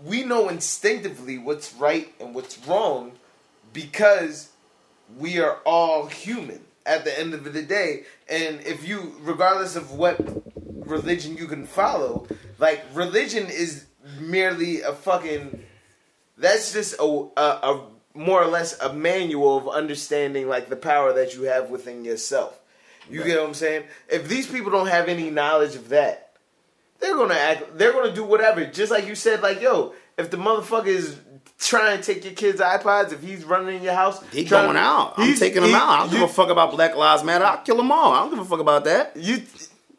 We 0.03 0.23
know 0.23 0.49
instinctively 0.49 1.37
what's 1.37 1.73
right 1.75 2.13
and 2.19 2.33
what's 2.35 2.57
wrong 2.67 3.13
because 3.73 4.51
we 5.17 5.39
are 5.39 5.57
all 5.65 6.07
human 6.07 6.61
at 6.85 7.03
the 7.03 7.17
end 7.17 7.33
of 7.33 7.51
the 7.51 7.61
day. 7.61 8.03
And 8.29 8.61
if 8.61 8.87
you, 8.87 9.15
regardless 9.21 9.75
of 9.75 9.91
what 9.91 10.19
religion 10.87 11.37
you 11.37 11.47
can 11.47 11.65
follow, 11.65 12.27
like 12.59 12.83
religion 12.93 13.47
is 13.49 13.85
merely 14.19 14.81
a 14.81 14.93
fucking. 14.93 15.63
That's 16.37 16.73
just 16.73 16.95
a, 16.99 17.03
a, 17.03 17.41
a 17.41 17.87
more 18.13 18.41
or 18.41 18.47
less 18.47 18.79
a 18.79 18.93
manual 18.93 19.57
of 19.57 19.67
understanding 19.67 20.47
like 20.47 20.69
the 20.69 20.75
power 20.75 21.13
that 21.13 21.35
you 21.35 21.43
have 21.43 21.69
within 21.69 22.03
yourself. 22.05 22.59
You 23.09 23.23
get 23.23 23.39
what 23.39 23.47
I'm 23.47 23.53
saying? 23.53 23.83
If 24.09 24.29
these 24.29 24.47
people 24.47 24.71
don't 24.71 24.87
have 24.87 25.09
any 25.09 25.29
knowledge 25.29 25.75
of 25.75 25.89
that, 25.89 26.31
they're 26.99 27.15
gonna 27.15 27.33
act. 27.33 27.77
They're 27.77 27.91
gonna 27.91 28.13
do 28.13 28.23
whatever. 28.23 28.65
Just 28.65 28.91
like 28.91 29.07
you 29.07 29.15
said, 29.15 29.41
like 29.41 29.61
yo, 29.61 29.93
if 30.17 30.31
the 30.31 30.37
motherfucker 30.37 30.87
is 30.87 31.17
trying 31.59 31.97
to 31.97 32.03
take 32.03 32.23
your 32.25 32.33
kids' 32.33 32.59
iPods, 32.61 33.13
if 33.13 33.21
he's 33.21 33.43
running 33.45 33.77
in 33.77 33.83
your 33.83 33.93
house, 33.93 34.21
He 34.31 34.43
trying 34.45 34.65
going 34.65 34.75
to- 34.75 34.81
out. 34.81 35.13
I'm 35.17 35.27
he's- 35.27 35.39
taking 35.39 35.61
them 35.61 35.69
he- 35.71 35.75
out. 35.75 35.87
I 35.89 35.99
don't 35.99 36.11
give 36.11 36.21
a 36.21 36.27
fuck 36.27 36.49
about 36.49 36.71
Black 36.71 36.95
Lives 36.95 37.23
Matter. 37.23 37.45
I'll 37.45 37.57
kill 37.57 37.77
them 37.77 37.91
all. 37.91 38.11
I 38.13 38.19
don't 38.21 38.29
give 38.31 38.39
a 38.39 38.45
fuck 38.45 38.59
about 38.59 38.83
that. 38.85 39.15
You, 39.15 39.41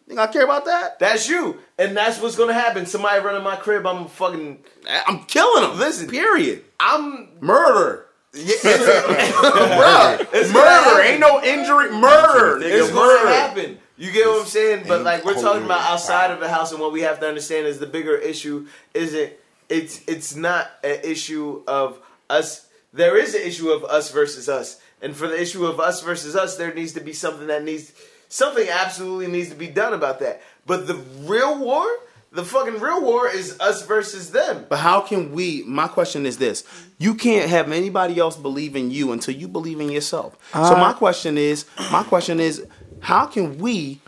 Think 0.06 0.20
I 0.20 0.26
care 0.26 0.44
about 0.44 0.66
that? 0.66 0.98
that's 0.98 1.26
you, 1.30 1.56
and 1.78 1.96
that's 1.96 2.20
what's 2.20 2.36
gonna 2.36 2.52
happen. 2.52 2.84
Somebody 2.84 3.24
running 3.24 3.42
my 3.42 3.56
crib, 3.56 3.86
I'm 3.86 4.06
fucking, 4.06 4.58
I'm 5.06 5.24
killing 5.24 5.62
them. 5.66 5.78
Listen. 5.78 6.08
Period. 6.08 6.62
I'm, 6.78 7.28
Murder. 7.40 8.04
yeah, 8.34 8.52
Bruh. 8.52 10.26
It's 10.32 10.52
murder. 10.52 11.00
Ain't 11.02 11.20
no 11.20 11.42
injury. 11.42 11.90
Murder. 11.92 12.58
it's 12.62 12.90
Nigga, 12.90 12.94
gonna 12.94 13.30
happen. 13.34 13.78
You 13.96 14.10
get 14.12 14.26
what 14.26 14.40
I'm 14.42 14.46
saying? 14.46 14.84
But 14.88 15.02
like 15.04 15.24
we're 15.24 15.40
talking 15.40 15.64
about 15.64 15.80
outside 15.90 16.30
of 16.32 16.40
the 16.40 16.48
house, 16.48 16.72
and 16.72 16.80
what 16.80 16.92
we 16.92 17.02
have 17.02 17.20
to 17.20 17.28
understand 17.28 17.66
is 17.66 17.78
the 17.78 17.86
bigger 17.86 18.16
issue 18.16 18.66
isn't. 18.92 19.32
It's 19.68 20.00
it's 20.06 20.34
not 20.36 20.70
an 20.82 21.00
issue 21.02 21.62
of 21.66 21.98
us. 22.28 22.66
There 22.92 23.16
is 23.16 23.34
an 23.34 23.42
issue 23.42 23.70
of 23.70 23.84
us 23.84 24.10
versus 24.10 24.48
us, 24.48 24.80
and 25.02 25.16
for 25.16 25.26
the 25.26 25.40
issue 25.40 25.66
of 25.66 25.80
us 25.80 26.02
versus 26.02 26.36
us, 26.36 26.56
there 26.56 26.72
needs 26.72 26.92
to 26.92 27.00
be 27.00 27.12
something 27.12 27.46
that 27.48 27.64
needs 27.64 27.92
something 28.28 28.68
absolutely 28.68 29.26
needs 29.28 29.48
to 29.50 29.54
be 29.56 29.68
done 29.68 29.92
about 29.92 30.20
that. 30.20 30.42
But 30.66 30.86
the 30.86 30.94
real 31.22 31.58
war, 31.58 31.86
the 32.32 32.44
fucking 32.44 32.80
real 32.80 33.02
war, 33.02 33.28
is 33.28 33.58
us 33.60 33.84
versus 33.86 34.30
them. 34.32 34.66
But 34.68 34.78
how 34.78 35.00
can 35.00 35.32
we? 35.32 35.62
My 35.66 35.88
question 35.88 36.26
is 36.26 36.38
this: 36.38 36.64
You 36.98 37.14
can't 37.14 37.48
have 37.50 37.72
anybody 37.72 38.18
else 38.18 38.36
believe 38.36 38.76
in 38.76 38.90
you 38.90 39.12
until 39.12 39.34
you 39.34 39.48
believe 39.48 39.80
in 39.80 39.90
yourself. 39.90 40.36
so 40.52 40.60
Uh, 40.60 40.78
my 40.78 40.92
question 40.92 41.36
is, 41.38 41.64
my 41.90 42.02
question 42.02 42.38
is, 42.38 42.64
how 43.00 43.26
can 43.26 43.58
we 43.58 44.00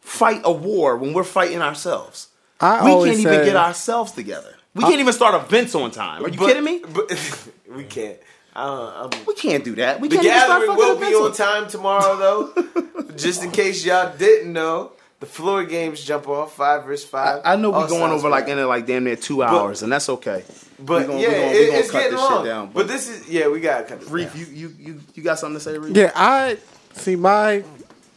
fight 0.00 0.40
a 0.44 0.52
war 0.52 0.96
when 0.96 1.12
we're 1.12 1.24
fighting 1.24 1.62
ourselves? 1.62 2.28
I 2.60 2.84
we 2.84 2.90
can't 3.10 3.18
even 3.20 3.32
say- 3.32 3.44
get 3.44 3.56
ourselves 3.56 4.12
together. 4.12 4.53
We 4.74 4.82
can't 4.82 5.00
even 5.00 5.12
start 5.12 5.34
events 5.34 5.74
on 5.74 5.90
time. 5.90 6.24
Are 6.24 6.28
you 6.28 6.38
But- 6.38 6.46
kidding 6.48 6.64
me? 6.64 6.82
But 6.92 7.10
we 7.74 7.84
can't. 7.84 8.18
Uh, 8.56 9.08
I'm, 9.12 9.24
We 9.26 9.34
can't 9.34 9.64
do 9.64 9.74
that. 9.76 10.00
We 10.00 10.08
The 10.08 10.16
can't 10.16 10.26
even 10.26 10.38
start 10.38 10.60
gathering 10.62 10.76
will 10.78 10.96
be 10.98 11.14
on 11.14 11.26
on 11.26 11.32
time 11.32 11.68
tomorrow, 11.68 12.16
though. 12.54 13.12
Just 13.16 13.42
in 13.42 13.50
case 13.50 13.84
y'all 13.84 14.16
didn't 14.16 14.52
know, 14.52 14.92
the 15.20 15.26
floor 15.26 15.64
games 15.64 16.04
jump 16.04 16.28
off 16.28 16.54
five 16.56 16.84
versus 16.84 17.08
five. 17.08 17.42
I 17.44 17.56
know 17.56 17.70
we're 17.70 17.88
going 17.88 18.12
over 18.12 18.28
like 18.28 18.46
bad. 18.46 18.58
in 18.58 18.66
like 18.68 18.86
damn 18.86 19.04
near 19.04 19.16
two 19.16 19.42
hours, 19.42 19.82
and 19.82 19.90
that's 19.92 20.08
okay. 20.08 20.44
but 20.78 21.06
gonna- 21.06 21.18
yeah, 21.20 21.28
we 21.28 21.34
gonna- 21.34 21.46
we 21.46 21.56
it- 21.58 21.66
gonna 21.66 21.78
it's 21.78 21.90
cut 21.90 21.98
getting 21.98 22.12
this 22.16 22.20
shit 22.22 22.30
long. 22.30 22.44
down, 22.44 22.66
but, 22.66 22.74
but- 22.74 22.88
this 22.88 23.08
is 23.08 23.28
yeah, 23.28 23.48
we 23.48 23.58
gotta 23.60 23.84
cut 23.84 24.00
this 24.00 24.08
Reef, 24.10 24.32
down. 24.32 24.40
you, 24.40 24.46
you 24.54 24.74
you 24.78 25.00
you 25.14 25.22
got 25.22 25.38
something 25.38 25.56
to 25.58 25.60
say, 25.64 25.76
Reef? 25.78 25.96
Yeah, 25.96 26.12
I 26.14 26.58
see 26.92 27.16
my 27.16 27.64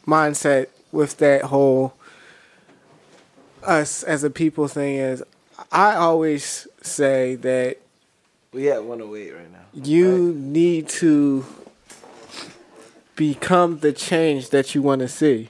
mindset 0.07 0.67
with 0.91 1.17
that 1.17 1.43
whole 1.43 1.93
us 3.63 4.03
as 4.03 4.23
a 4.23 4.29
people 4.29 4.67
thing 4.67 4.95
is 4.97 5.23
I 5.71 5.95
always 5.95 6.67
say 6.81 7.35
that 7.35 7.77
We 8.53 8.69
at 8.69 8.83
108 8.83 9.33
right 9.33 9.51
now. 9.51 9.57
you 9.73 10.33
need 10.37 10.87
to 10.89 11.45
become 13.15 13.79
the 13.79 13.91
change 13.93 14.49
that 14.51 14.75
you 14.75 14.81
want 14.81 15.01
to 15.01 15.07
see. 15.07 15.49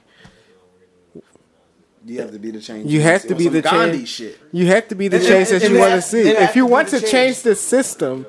You 2.06 2.20
have 2.22 2.32
to 2.32 2.38
be 2.38 2.50
the 2.50 2.60
change. 2.60 2.90
You 2.90 3.02
have 3.02 3.22
to 3.26 3.34
be 3.34 3.48
the 3.48 3.60
Gandhi 3.60 3.98
change. 3.98 4.08
shit. 4.08 4.38
You 4.52 4.66
have 4.68 4.88
to 4.88 4.94
be 4.94 5.08
the 5.08 5.18
And- 5.18 5.26
change 5.26 5.50
and- 5.50 5.60
that 5.60 5.70
you 5.70 5.78
want 5.78 5.92
to 5.94 6.02
see. 6.02 6.20
If 6.30 6.56
you 6.56 6.64
want 6.66 6.88
to 6.88 7.00
change 7.00 7.10
change. 7.10 7.42
the 7.42 7.54
system, 7.54 8.24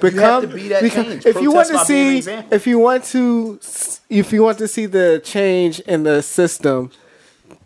become 0.00 0.46
be 0.46 0.68
become- 0.68 1.04
change. 1.06 1.26
if 1.26 1.40
you 1.40 1.50
want 1.50 1.66
to 1.68 1.74
by 1.74 1.84
being 1.88 2.16
an 2.18 2.22
see 2.22 2.54
if 2.54 2.66
you 2.68 2.78
want 2.78 3.04
to 3.06 3.58
if 4.08 4.32
you 4.32 4.42
want 4.44 4.58
to 4.58 4.68
see 4.68 4.86
the 4.86 5.20
change 5.24 5.80
in 5.80 6.04
the 6.04 6.22
system, 6.22 6.90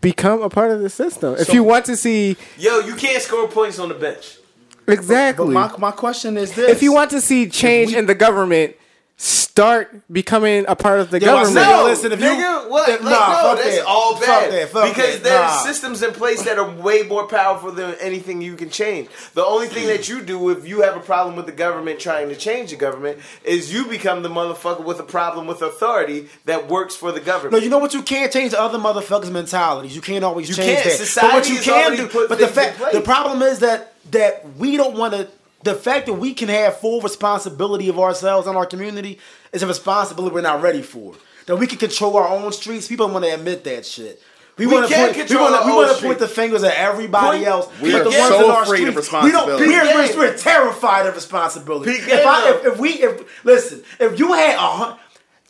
become 0.00 0.42
a 0.42 0.48
part 0.48 0.70
of 0.70 0.80
the 0.80 0.90
system. 0.90 1.34
If 1.38 1.48
So- 1.48 1.52
you 1.52 1.62
want 1.64 1.84
to 1.86 1.96
see 1.96 2.36
Yo, 2.58 2.80
you 2.80 2.94
can't 2.94 3.22
score 3.22 3.48
points 3.48 3.78
on 3.78 3.88
the 3.88 3.94
bench. 3.94 4.38
exactly, 4.86 5.52
But 5.54 5.78
my 5.78 5.90
my 5.90 5.90
question 5.90 6.36
is 6.36 6.52
this: 6.52 6.70
if 6.70 6.82
you 6.82 6.92
want 6.92 7.10
to 7.10 7.20
see 7.20 7.48
change 7.48 7.92
we- 7.92 7.96
in 7.98 8.06
the 8.06 8.14
government, 8.14 8.74
start 9.24 10.00
becoming 10.10 10.64
a 10.66 10.74
part 10.74 10.98
of 11.00 11.10
the 11.10 11.20
Yo, 11.20 11.26
government. 11.26 11.52
said- 11.52 11.68
No, 11.70 11.84
listen, 11.84 12.12
if 12.12 12.20
you- 12.20 12.26
nigga, 12.26 12.70
what? 12.70 12.88
if- 12.88 13.02
like, 13.02 13.12
nah, 13.12 13.42
no, 13.42 13.48
fuck 13.50 13.58
that's 13.62 13.76
that. 13.76 13.84
all 13.84 14.16
Fuck 14.16 14.26
bad. 14.26 14.52
that, 14.52 14.68
fuck 14.70 14.88
because 14.88 15.14
that, 15.16 15.22
there's 15.24 15.40
nah. 15.50 15.62
systems 15.62 16.02
in 16.02 16.12
place 16.12 16.42
that 16.44 16.58
are 16.58 16.70
way 16.70 17.02
more 17.02 17.26
powerful 17.26 17.70
than 17.70 17.94
anything 18.00 18.40
you 18.40 18.54
can 18.56 18.70
change. 18.70 19.08
The 19.34 19.44
only 19.44 19.66
thing 19.68 19.86
that 19.88 20.08
you 20.08 20.22
do 20.22 20.48
if 20.48 20.66
you 20.66 20.80
have 20.80 20.96
a 20.96 21.00
problem 21.00 21.36
with 21.36 21.44
the 21.44 21.52
government 21.52 22.00
trying 22.00 22.30
to 22.30 22.34
change 22.36 22.70
the 22.70 22.76
government 22.76 23.18
is 23.44 23.70
you 23.74 23.84
become 23.84 24.22
the 24.22 24.30
motherfucker 24.30 24.82
with 24.84 24.98
a 25.00 25.02
problem 25.04 25.46
with 25.46 25.60
authority 25.60 26.30
that 26.46 26.68
works 26.68 26.96
for 26.96 27.12
the 27.12 27.20
government. 27.20 27.52
No, 27.52 27.58
you 27.58 27.68
know 27.68 27.78
what? 27.78 27.92
You 27.92 28.00
can't 28.00 28.32
change 28.32 28.54
other 28.54 28.78
motherfuckers' 28.78 29.30
mentalities. 29.30 29.94
You 29.94 30.00
can't 30.00 30.24
always 30.24 30.48
You 30.48 30.54
change 30.54 30.78
can't. 30.78 30.84
that. 30.84 30.92
Society 30.96 31.28
but 31.28 31.34
what 31.34 31.48
you 31.50 31.60
can 31.60 31.96
do, 31.96 32.26
but 32.28 32.38
the 32.38 32.48
fact, 32.48 32.80
the 32.92 33.02
problem 33.02 33.42
is 33.42 33.58
that 33.58 33.92
that 34.12 34.46
we 34.56 34.78
don't 34.78 34.96
want 34.96 35.12
to. 35.12 35.28
The 35.62 35.74
fact 35.74 36.06
that 36.06 36.14
we 36.14 36.32
can 36.34 36.48
have 36.48 36.78
full 36.78 37.00
responsibility 37.02 37.88
of 37.88 37.98
ourselves 37.98 38.46
and 38.46 38.56
our 38.56 38.66
community 38.66 39.18
is 39.52 39.62
a 39.62 39.66
responsibility 39.66 40.34
we're 40.34 40.40
not 40.40 40.62
ready 40.62 40.82
for. 40.82 41.14
That 41.46 41.56
we 41.56 41.66
can 41.66 41.78
control 41.78 42.16
our 42.16 42.28
own 42.28 42.52
streets. 42.52 42.88
People 42.88 43.08
want 43.08 43.24
to 43.24 43.34
admit 43.34 43.64
that 43.64 43.84
shit. 43.84 44.22
We, 44.56 44.66
We 44.66 44.74
want 44.74 44.88
to 44.88 44.94
point. 44.94 45.16
We 45.30 45.36
want 45.36 45.54
to. 45.54 45.60
the 45.60 45.66
We 45.66 45.72
want 45.76 45.96
to 45.98 46.04
point 46.06 46.18
the 46.18 46.28
fingers 46.28 46.62
at 46.64 46.74
everybody 46.74 47.38
Point- 47.38 47.48
else. 47.48 47.68
We 47.80 47.92
but 47.92 48.00
are 48.02 48.04
the 48.04 48.10
ones 48.10 48.28
so 48.28 48.44
in 48.44 48.50
our 48.50 48.62
afraid 48.62 48.88
of 48.88 49.04
street, 49.04 49.22
We 49.24 49.32
don't. 49.32 49.48
responsibility. 49.48 49.66
We're, 49.68 49.94
we're, 49.94 50.16
we're 50.32 50.36
terrified 50.36 51.06
of 51.06 51.14
responsibility. 51.14 51.90
If, 51.92 52.26
I, 52.26 52.50
if, 52.50 52.64
if 52.66 52.78
we, 52.78 52.90
if 52.90 53.44
listen, 53.44 53.82
if 53.98 54.18
you 54.18 54.32
had 54.34 54.56
a 54.56 54.58
hun- 54.58 54.98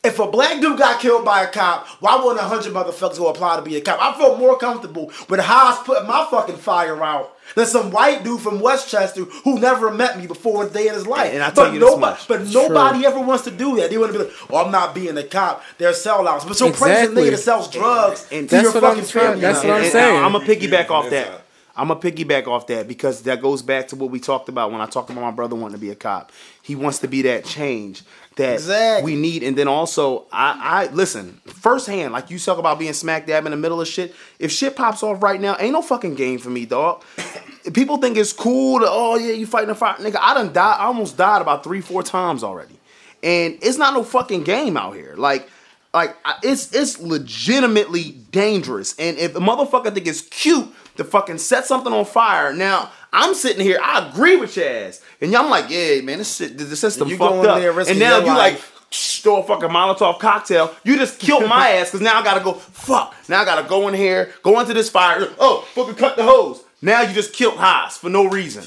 if 0.03 0.17
a 0.17 0.27
black 0.27 0.59
dude 0.61 0.79
got 0.79 0.99
killed 0.99 1.23
by 1.23 1.43
a 1.43 1.47
cop, 1.47 1.85
why 1.99 2.15
wouldn't 2.15 2.39
a 2.39 2.43
hundred 2.43 2.73
motherfuckers 2.73 3.17
go 3.19 3.27
apply 3.27 3.57
to 3.57 3.61
be 3.61 3.75
a 3.75 3.81
cop? 3.81 3.99
I 4.01 4.17
feel 4.17 4.35
more 4.35 4.57
comfortable 4.57 5.11
with 5.29 5.39
Haas 5.39 5.83
putting 5.85 6.07
my 6.07 6.27
fucking 6.31 6.57
fire 6.57 7.01
out 7.03 7.37
than 7.55 7.67
some 7.67 7.91
white 7.91 8.23
dude 8.23 8.41
from 8.41 8.59
Westchester 8.61 9.25
who 9.25 9.59
never 9.59 9.91
met 9.91 10.17
me 10.17 10.25
before 10.25 10.65
a 10.65 10.69
day 10.69 10.87
in 10.87 10.95
his 10.95 11.05
life. 11.05 11.31
And 11.33 11.43
I 11.43 11.51
tell 11.51 11.65
but 11.65 11.73
you 11.73 11.79
this 11.79 11.89
nobody, 11.91 12.11
much. 12.13 12.27
but 12.27 12.47
nobody 12.47 13.05
ever 13.05 13.19
wants 13.19 13.43
to 13.43 13.51
do 13.51 13.75
that. 13.75 13.91
They 13.91 13.97
want 13.99 14.11
to 14.13 14.17
be 14.17 14.25
like, 14.25 14.33
"Oh, 14.49 14.65
I'm 14.65 14.71
not 14.71 14.95
being 14.95 15.15
a 15.17 15.23
cop. 15.23 15.61
They're 15.77 15.91
sellouts." 15.91 16.47
But 16.47 16.57
so 16.57 16.71
crazy 16.71 16.91
Exactly. 17.01 17.23
nigga 17.27 17.31
that 17.31 17.37
sells 17.37 17.69
drugs 17.69 18.27
And 18.31 18.49
to 18.49 18.55
that's 18.55 18.63
your 18.63 18.73
what 18.73 18.83
I'm 18.83 18.95
fucking 18.95 19.09
family. 19.09 19.39
that's 19.41 19.63
what 19.63 19.69
I'm 19.73 19.83
and, 19.83 19.91
saying. 19.91 20.23
I'm 20.23 20.31
gonna 20.31 20.45
piggyback 20.45 20.89
off 20.89 21.09
that. 21.11 21.43
I'm 21.73 21.87
gonna 21.87 21.99
piggyback 22.01 22.47
off 22.47 22.67
that 22.67 22.87
because 22.87 23.21
that 23.23 23.41
goes 23.41 23.61
back 23.61 23.87
to 23.89 23.95
what 23.95 24.11
we 24.11 24.19
talked 24.19 24.49
about 24.49 24.71
when 24.71 24.81
I 24.81 24.85
talked 24.87 25.09
about 25.09 25.21
my 25.21 25.31
brother 25.31 25.55
wanting 25.55 25.75
to 25.77 25.81
be 25.81 25.89
a 25.89 25.95
cop. 25.95 26.31
He 26.61 26.75
wants 26.75 26.99
to 26.99 27.07
be 27.07 27.21
that 27.23 27.45
change 27.45 28.03
that 28.37 28.53
Exactly. 28.53 29.11
we 29.13 29.19
need, 29.19 29.43
and 29.43 29.57
then 29.57 29.67
also 29.67 30.25
I, 30.31 30.87
I 30.89 30.93
listen 30.93 31.41
firsthand. 31.45 32.13
Like 32.13 32.29
you 32.31 32.39
talk 32.39 32.57
about 32.57 32.79
being 32.79 32.93
smack 32.93 33.27
dab 33.27 33.45
in 33.45 33.51
the 33.51 33.57
middle 33.57 33.81
of 33.81 33.87
shit. 33.87 34.15
If 34.39 34.51
shit 34.51 34.75
pops 34.75 35.03
off 35.03 35.21
right 35.21 35.39
now, 35.39 35.57
ain't 35.59 35.73
no 35.73 35.81
fucking 35.81 36.15
game 36.15 36.39
for 36.39 36.49
me, 36.49 36.65
dog. 36.65 37.03
People 37.73 37.97
think 37.97 38.17
it's 38.17 38.33
cool 38.33 38.79
to 38.79 38.85
oh 38.87 39.17
yeah 39.17 39.33
you 39.33 39.45
fighting 39.45 39.69
a 39.69 39.75
fire, 39.75 39.95
nigga. 39.97 40.17
I 40.19 40.33
done 40.33 40.53
died. 40.53 40.77
I 40.79 40.85
almost 40.85 41.17
died 41.17 41.41
about 41.41 41.63
three 41.63 41.81
four 41.81 42.03
times 42.03 42.43
already, 42.43 42.79
and 43.21 43.57
it's 43.61 43.77
not 43.77 43.93
no 43.93 44.03
fucking 44.03 44.43
game 44.43 44.77
out 44.77 44.95
here. 44.95 45.13
Like 45.17 45.49
like 45.93 46.15
it's 46.41 46.73
it's 46.73 46.99
legitimately 47.01 48.11
dangerous. 48.31 48.95
And 48.97 49.17
if 49.17 49.35
a 49.35 49.39
motherfucker 49.39 49.93
think 49.93 50.07
it's 50.07 50.21
cute 50.21 50.73
to 50.97 51.03
fucking 51.03 51.37
set 51.37 51.65
something 51.65 51.91
on 51.91 52.05
fire, 52.05 52.53
now 52.53 52.91
I'm 53.13 53.33
sitting 53.33 53.63
here, 53.63 53.79
I 53.83 54.07
agree 54.09 54.37
with 54.37 54.55
your 54.55 54.67
ass, 54.69 55.01
and 55.21 55.31
y'all 55.31 55.43
I'm 55.43 55.49
like, 55.49 55.69
yeah, 55.69 56.01
man, 56.01 56.17
this 56.17 56.35
shit, 56.37 56.57
the 56.57 56.75
system 56.75 57.07
You 57.07 57.17
fucked 57.17 57.45
up. 57.45 57.59
there 57.59 57.77
And 57.79 57.99
now 57.99 58.19
you 58.19 58.25
like 58.25 58.59
throw 58.91 59.37
a 59.37 59.43
fucking 59.43 59.69
Molotov 59.69 60.19
cocktail. 60.19 60.73
You 60.83 60.97
just 60.97 61.19
killed 61.19 61.47
my 61.47 61.69
ass 61.75 61.87
because 61.91 62.01
now 62.01 62.19
I 62.19 62.23
gotta 62.23 62.43
go. 62.43 62.53
Fuck. 62.53 63.15
Now 63.29 63.41
I 63.41 63.45
gotta 63.45 63.67
go 63.67 63.87
in 63.87 63.93
here, 63.93 64.33
go 64.43 64.59
into 64.59 64.73
this 64.73 64.89
fire. 64.89 65.27
Oh, 65.39 65.61
fucking 65.73 65.95
cut 65.95 66.17
the 66.17 66.23
hose. 66.23 66.63
Now 66.81 67.01
you 67.01 67.13
just 67.13 67.33
killed 67.33 67.57
Haas 67.57 67.97
for 67.97 68.09
no 68.09 68.25
reason. 68.27 68.63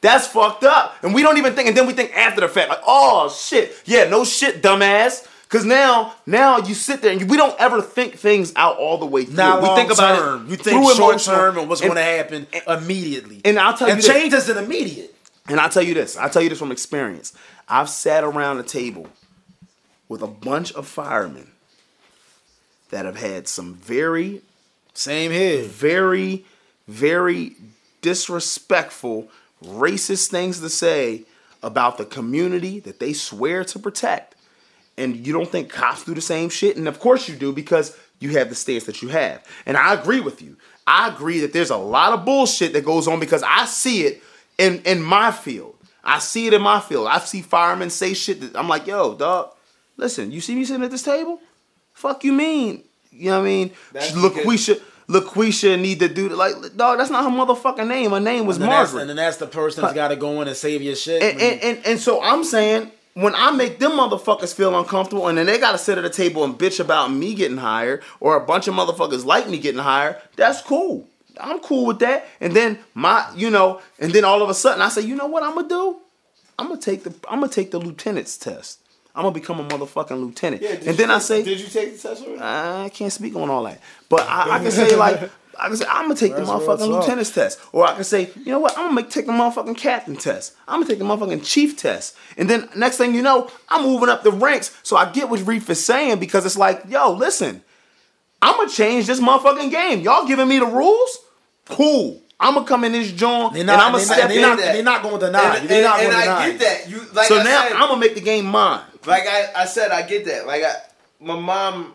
That's 0.00 0.28
fucked 0.28 0.62
up. 0.62 0.94
And 1.02 1.12
we 1.12 1.22
don't 1.22 1.38
even 1.38 1.54
think, 1.54 1.66
and 1.68 1.76
then 1.76 1.86
we 1.86 1.92
think 1.92 2.16
after 2.16 2.40
the 2.40 2.48
fact, 2.48 2.68
like, 2.68 2.80
oh 2.86 3.28
shit. 3.28 3.74
Yeah, 3.84 4.08
no 4.08 4.24
shit, 4.24 4.62
dumbass. 4.62 5.26
Cause 5.48 5.64
now, 5.64 6.14
now 6.26 6.58
you 6.58 6.74
sit 6.74 7.00
there 7.00 7.10
and 7.10 7.22
you, 7.22 7.26
we 7.26 7.38
don't 7.38 7.58
ever 7.58 7.80
think 7.80 8.14
things 8.16 8.52
out 8.54 8.76
all 8.76 8.98
the 8.98 9.06
way 9.06 9.24
through. 9.24 9.36
Not 9.36 9.62
we 9.62 9.66
long 9.66 9.76
think 9.76 9.90
about 9.90 10.18
term. 10.18 10.46
it 10.46 10.50
You 10.50 10.56
think 10.56 10.94
short 10.94 11.20
term 11.20 11.56
and 11.56 11.68
what's 11.70 11.80
going 11.80 11.94
to 11.94 12.02
happen 12.02 12.46
immediately. 12.66 13.40
And 13.46 13.58
I'll 13.58 13.74
tell 13.74 13.88
you 13.88 13.94
and 13.94 14.02
change 14.02 14.34
isn't 14.34 14.58
immediate. 14.58 15.14
And 15.48 15.60
I'll 15.60 15.70
tell 15.70 15.82
you 15.82 15.94
this. 15.94 16.16
I'll 16.16 16.30
tell 16.30 16.42
you 16.42 16.48
this 16.48 16.58
from 16.58 16.72
experience. 16.72 17.32
I've 17.68 17.88
sat 17.88 18.24
around 18.24 18.58
a 18.58 18.62
table 18.62 19.08
with 20.08 20.22
a 20.22 20.26
bunch 20.26 20.72
of 20.72 20.86
firemen 20.86 21.50
that 22.90 23.04
have 23.04 23.16
had 23.16 23.48
some 23.48 23.74
very, 23.74 24.42
Same 24.94 25.30
here. 25.30 25.62
very, 25.64 26.44
very 26.86 27.56
disrespectful, 28.00 29.28
racist 29.62 30.28
things 30.28 30.60
to 30.60 30.68
say 30.70 31.24
about 31.62 31.98
the 31.98 32.04
community 32.04 32.80
that 32.80 33.00
they 33.00 33.12
swear 33.12 33.64
to 33.64 33.78
protect. 33.78 34.34
And 34.96 35.26
you 35.26 35.32
don't 35.32 35.48
think 35.48 35.70
cops 35.70 36.04
do 36.04 36.14
the 36.14 36.20
same 36.20 36.48
shit? 36.48 36.76
And 36.76 36.88
of 36.88 36.98
course 36.98 37.28
you 37.28 37.36
do 37.36 37.52
because 37.52 37.96
you 38.20 38.30
have 38.30 38.48
the 38.48 38.54
stance 38.54 38.84
that 38.84 39.02
you 39.02 39.08
have. 39.08 39.44
And 39.66 39.76
I 39.76 39.94
agree 39.94 40.20
with 40.20 40.42
you. 40.42 40.56
I 40.86 41.08
agree 41.08 41.40
that 41.40 41.52
there's 41.52 41.70
a 41.70 41.76
lot 41.76 42.14
of 42.14 42.24
bullshit 42.24 42.72
that 42.72 42.84
goes 42.84 43.06
on 43.06 43.20
because 43.20 43.42
I 43.42 43.66
see 43.66 44.02
it 44.04 44.22
in, 44.58 44.80
in 44.84 45.02
my 45.02 45.30
field. 45.30 45.76
I 46.04 46.18
see 46.18 46.46
it 46.46 46.54
in 46.54 46.62
my 46.62 46.80
field. 46.80 47.06
I 47.08 47.18
see 47.18 47.42
firemen 47.42 47.90
say 47.90 48.14
shit 48.14 48.40
that 48.40 48.56
I'm 48.56 48.68
like, 48.68 48.86
yo, 48.86 49.14
dog, 49.14 49.52
listen, 49.96 50.30
you 50.32 50.40
see 50.40 50.54
me 50.54 50.64
sitting 50.64 50.82
at 50.84 50.90
this 50.90 51.02
table? 51.02 51.40
Fuck 51.94 52.24
you 52.24 52.32
mean? 52.32 52.82
You 53.10 53.30
know 53.30 53.38
what 53.38 53.42
I 53.44 53.48
mean? 53.48 53.70
That's 53.92 54.12
LaQuisha, 54.12 54.80
LaQuisha 55.08 55.80
need 55.80 56.00
to 56.00 56.08
do 56.08 56.28
like 56.28 56.54
dog, 56.76 56.98
that's 56.98 57.10
not 57.10 57.24
her 57.24 57.30
motherfucking 57.30 57.88
name. 57.88 58.10
Her 58.12 58.20
name 58.20 58.46
was 58.46 58.56
And 58.58 58.66
Margaret. 58.66 59.00
and 59.00 59.10
then 59.10 59.16
that's 59.16 59.38
the 59.38 59.46
person 59.46 59.82
that's 59.82 59.94
got 59.94 60.08
to 60.08 60.16
go 60.16 60.40
in 60.40 60.48
and 60.48 60.56
save 60.56 60.82
your 60.82 60.94
shit. 60.94 61.22
And, 61.22 61.40
and, 61.40 61.62
and, 61.62 61.86
and 61.86 62.00
so 62.00 62.22
I'm 62.22 62.44
saying, 62.44 62.92
when 63.14 63.34
I 63.34 63.50
make 63.50 63.80
them 63.80 63.92
motherfuckers 63.92 64.54
feel 64.54 64.78
uncomfortable 64.78 65.26
and 65.26 65.36
then 65.36 65.46
they 65.46 65.58
gotta 65.58 65.78
sit 65.78 65.98
at 65.98 66.04
a 66.04 66.10
table 66.10 66.44
and 66.44 66.54
bitch 66.56 66.78
about 66.78 67.10
me 67.12 67.34
getting 67.34 67.56
hired 67.56 68.02
or 68.20 68.36
a 68.36 68.40
bunch 68.46 68.68
of 68.68 68.74
motherfuckers 68.74 69.24
like 69.24 69.48
me 69.48 69.58
getting 69.58 69.80
hired, 69.80 70.16
that's 70.36 70.62
cool. 70.62 71.08
I'm 71.40 71.60
cool 71.60 71.86
with 71.86 71.98
that. 72.00 72.26
And 72.40 72.54
then 72.54 72.78
my, 72.94 73.28
you 73.36 73.50
know, 73.50 73.80
and 73.98 74.12
then 74.12 74.24
all 74.24 74.42
of 74.42 74.48
a 74.48 74.54
sudden 74.54 74.82
I 74.82 74.88
say, 74.88 75.02
you 75.02 75.16
know 75.16 75.26
what 75.26 75.42
I'm 75.42 75.54
gonna 75.54 75.68
do? 75.68 75.98
I'm 76.58 76.68
gonna 76.68 76.80
take 76.80 77.04
the 77.04 77.14
I'm 77.28 77.40
gonna 77.40 77.52
take 77.52 77.70
the 77.70 77.78
lieutenant's 77.78 78.36
test. 78.36 78.80
I'm 79.14 79.22
gonna 79.22 79.34
become 79.34 79.58
a 79.58 79.64
motherfucking 79.64 80.20
lieutenant. 80.20 80.62
Yeah, 80.62 80.70
and 80.70 80.86
you 80.86 80.92
then 80.92 81.10
I 81.10 81.18
say, 81.18 81.42
did 81.42 81.60
you 81.60 81.66
take 81.66 81.96
the 82.00 82.08
test 82.08 82.22
already? 82.22 82.40
I 82.40 82.88
can't 82.90 83.12
speak 83.12 83.34
on 83.36 83.50
all 83.50 83.64
that. 83.64 83.80
But 84.08 84.20
I, 84.28 84.56
I 84.56 84.58
can 84.58 84.70
say 84.70 84.94
like 84.96 85.30
I 85.58 85.68
can 85.68 85.76
say 85.76 85.86
I'm 85.88 86.04
gonna 86.04 86.14
take 86.14 86.32
the 86.32 86.38
That's 86.42 86.50
real 86.50 86.60
motherfucking 86.60 86.88
lieutenant's 86.88 87.30
test. 87.30 87.60
Or 87.72 87.86
I 87.86 87.94
can 87.94 88.04
say, 88.04 88.30
you 88.36 88.52
know 88.52 88.60
what, 88.60 88.78
I'm 88.78 88.84
gonna 88.84 88.94
make 88.94 89.10
take 89.10 89.26
the 89.26 89.32
motherfucking 89.32 89.76
captain 89.76 90.16
test. 90.16 90.54
I'm 90.66 90.80
gonna 90.80 90.90
take 90.90 90.98
the 90.98 91.04
motherfucking 91.04 91.44
chief 91.44 91.76
test. 91.76 92.16
And 92.36 92.48
then 92.48 92.68
next 92.76 92.96
thing 92.96 93.14
you 93.14 93.22
know, 93.22 93.50
I'm 93.68 93.84
moving 93.84 94.08
up 94.08 94.22
the 94.22 94.32
ranks. 94.32 94.76
So 94.82 94.96
I 94.96 95.10
get 95.10 95.28
what 95.28 95.44
Reef 95.46 95.68
is 95.68 95.84
saying 95.84 96.20
because 96.20 96.46
it's 96.46 96.56
like, 96.56 96.82
yo, 96.88 97.12
listen, 97.12 97.62
I'm 98.40 98.56
gonna 98.56 98.70
change 98.70 99.06
this 99.06 99.20
motherfucking 99.20 99.70
game. 99.70 100.00
Y'all 100.00 100.26
giving 100.26 100.48
me 100.48 100.58
the 100.58 100.66
rules? 100.66 101.18
Cool. 101.68 102.22
I'm 102.40 102.54
gonna 102.54 102.66
come 102.66 102.84
in 102.84 102.92
this 102.92 103.10
joint 103.10 103.56
and 103.56 103.68
I'm 103.70 103.92
gonna 103.92 104.04
step 104.04 104.18
not, 104.18 104.28
they're, 104.28 104.36
in. 104.36 104.42
not, 104.42 104.56
they're 104.58 104.82
not 104.82 105.02
going 105.02 105.18
to 105.20 105.26
deny 105.26 105.56
and. 105.56 105.68
They're 105.68 105.82
not 105.82 106.00
and- 106.00 106.10
to 106.12 106.16
and 106.16 106.24
deny 106.24 106.36
I 106.44 106.50
get 106.50 106.60
that. 106.60 106.88
You 106.88 107.00
like 107.12 107.26
so 107.26 107.38
I 107.40 107.42
now 107.42 107.62
said, 107.64 107.72
I'm 107.72 107.88
gonna 107.88 108.00
make 108.00 108.14
the 108.14 108.20
game 108.20 108.46
mine. 108.46 108.82
like 109.06 109.24
I, 109.26 109.48
I 109.56 109.64
said, 109.64 109.90
I 109.90 110.02
get 110.02 110.24
that. 110.26 110.46
Like 110.46 110.62
I, 110.62 110.74
my 111.20 111.38
mom, 111.38 111.94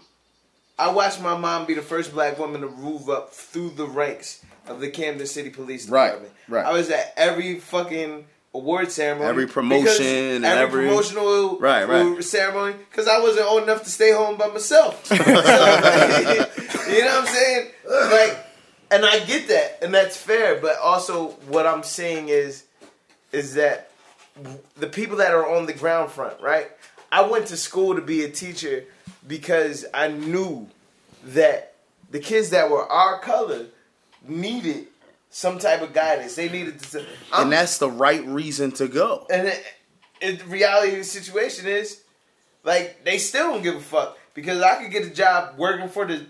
I 0.77 0.91
watched 0.91 1.21
my 1.21 1.38
mom 1.38 1.65
be 1.65 1.75
the 1.75 1.81
first 1.81 2.12
black 2.13 2.38
woman 2.38 2.59
to 2.62 2.69
move 2.69 3.09
up 3.09 3.31
through 3.33 3.69
the 3.71 3.86
ranks 3.88 4.43
of 4.67 4.81
the 4.81 4.89
Camden 4.89 5.27
City 5.27 5.49
Police 5.49 5.86
Department. 5.86 6.33
right. 6.49 6.63
Right. 6.63 6.65
I 6.65 6.73
was 6.73 6.89
at 6.89 7.13
every 7.15 7.59
fucking 7.59 8.25
award 8.53 8.91
ceremony, 8.91 9.29
Every 9.29 9.47
promotion 9.47 10.43
every, 10.43 10.47
every- 10.47 10.88
promotional 10.88 11.57
Right, 11.57 11.88
right. 11.88 12.21
ceremony 12.23 12.75
because 12.89 13.07
I 13.07 13.19
wasn't 13.19 13.45
old 13.47 13.63
enough 13.63 13.83
to 13.83 13.89
stay 13.89 14.12
home 14.12 14.36
by 14.38 14.47
myself. 14.47 15.05
So, 15.13 15.15
you 16.91 16.99
know 17.05 17.21
what 17.21 17.21
I'm 17.21 17.25
saying? 17.27 17.67
Like, 17.89 18.45
and 18.93 19.06
I 19.06 19.19
get 19.25 19.47
that, 19.49 19.79
and 19.82 19.93
that's 19.93 20.15
fair. 20.17 20.60
But 20.62 20.77
also, 20.79 21.29
what 21.47 21.65
I'm 21.65 21.84
saying 21.84 22.29
is, 22.29 22.63
is 23.32 23.56
that 23.56 23.89
the 24.77 24.88
people 24.88 25.17
that 25.17 25.34
are 25.34 25.47
on 25.49 25.65
the 25.65 25.73
ground 25.73 26.12
front, 26.12 26.39
right? 26.41 26.69
I 27.12 27.21
went 27.23 27.47
to 27.47 27.58
school 27.58 27.95
to 27.95 28.01
be 28.01 28.23
a 28.23 28.29
teacher 28.29 28.86
because 29.27 29.86
I 29.93 30.08
knew 30.08 30.67
that 31.25 31.75
the 32.12 32.19
kids 32.19 32.49
that 32.51 32.69
were 32.69 32.86
our 32.88 33.19
color 33.19 33.67
needed 34.27 34.88
some 35.29 35.60
type 35.60 35.82
of 35.82 35.93
guidance. 35.93 36.36
They 36.36 36.49
needed 36.49 36.79
to. 36.79 36.99
I'm- 36.99 37.43
And 37.43 37.51
that's 37.51 37.77
the 37.77 37.89
right 37.89 38.23
reason 38.25 38.71
to 38.73 38.88
go. 38.88 39.25
and 39.29 39.47
it, 39.47 39.63
it, 40.21 40.39
the 40.39 40.45
reality 40.45 40.91
of 40.93 40.97
the 40.99 41.03
situation 41.03 41.67
is, 41.67 42.01
like, 42.63 43.03
they 43.03 43.17
still 43.17 43.51
don't 43.51 43.63
give 43.63 43.75
a 43.75 43.79
fuck 43.82 44.17
because 44.34 44.62
I 44.62 44.82
could 44.82 44.91
get 44.91 45.06
a 45.06 45.10
job 45.10 45.58
working 45.58 45.89
for 45.89 46.06
the 46.06 46.25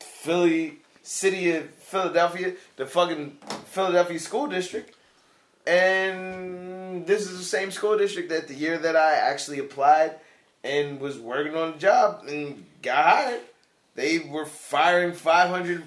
Philly 0.00 0.78
city 1.02 1.52
of 1.52 1.68
Philadelphia, 1.86 2.54
the 2.74 2.84
fucking 2.84 3.38
Philadelphia 3.66 4.18
school 4.18 4.48
district, 4.48 4.96
and 5.66 7.06
this 7.06 7.22
is 7.22 7.38
the 7.38 7.44
same 7.44 7.70
school 7.70 7.96
district 7.96 8.28
that 8.30 8.48
the 8.48 8.54
year 8.54 8.76
that 8.76 8.96
I 8.96 9.14
actually 9.14 9.60
applied 9.60 10.16
and 10.64 11.00
was 11.00 11.16
working 11.16 11.56
on 11.56 11.72
the 11.72 11.78
job 11.78 12.24
and 12.26 12.66
got 12.82 13.04
hired, 13.04 13.40
they 13.94 14.18
were 14.18 14.46
firing 14.46 15.12
500 15.12 15.84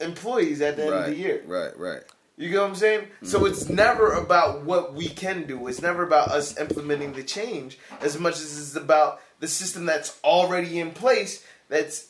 employees 0.00 0.60
at 0.60 0.76
the 0.76 0.86
end 0.86 0.94
of 0.94 1.06
the 1.06 1.14
year. 1.14 1.42
right, 1.46 1.78
right. 1.78 2.02
You 2.36 2.50
get 2.50 2.60
what 2.60 2.70
I'm 2.70 2.74
saying? 2.74 3.06
So 3.22 3.38
mm-hmm. 3.38 3.46
it's 3.48 3.68
never 3.68 4.12
about 4.12 4.64
what 4.64 4.94
we 4.94 5.08
can 5.08 5.44
do. 5.44 5.68
It's 5.68 5.82
never 5.82 6.02
about 6.02 6.28
us 6.28 6.58
implementing 6.58 7.12
the 7.12 7.22
change 7.22 7.78
as 8.00 8.18
much 8.18 8.34
as 8.34 8.58
it's 8.58 8.76
about 8.76 9.20
the 9.38 9.48
system 9.48 9.86
that's 9.86 10.18
already 10.24 10.80
in 10.80 10.90
place 10.90 11.44
that's 11.68 12.08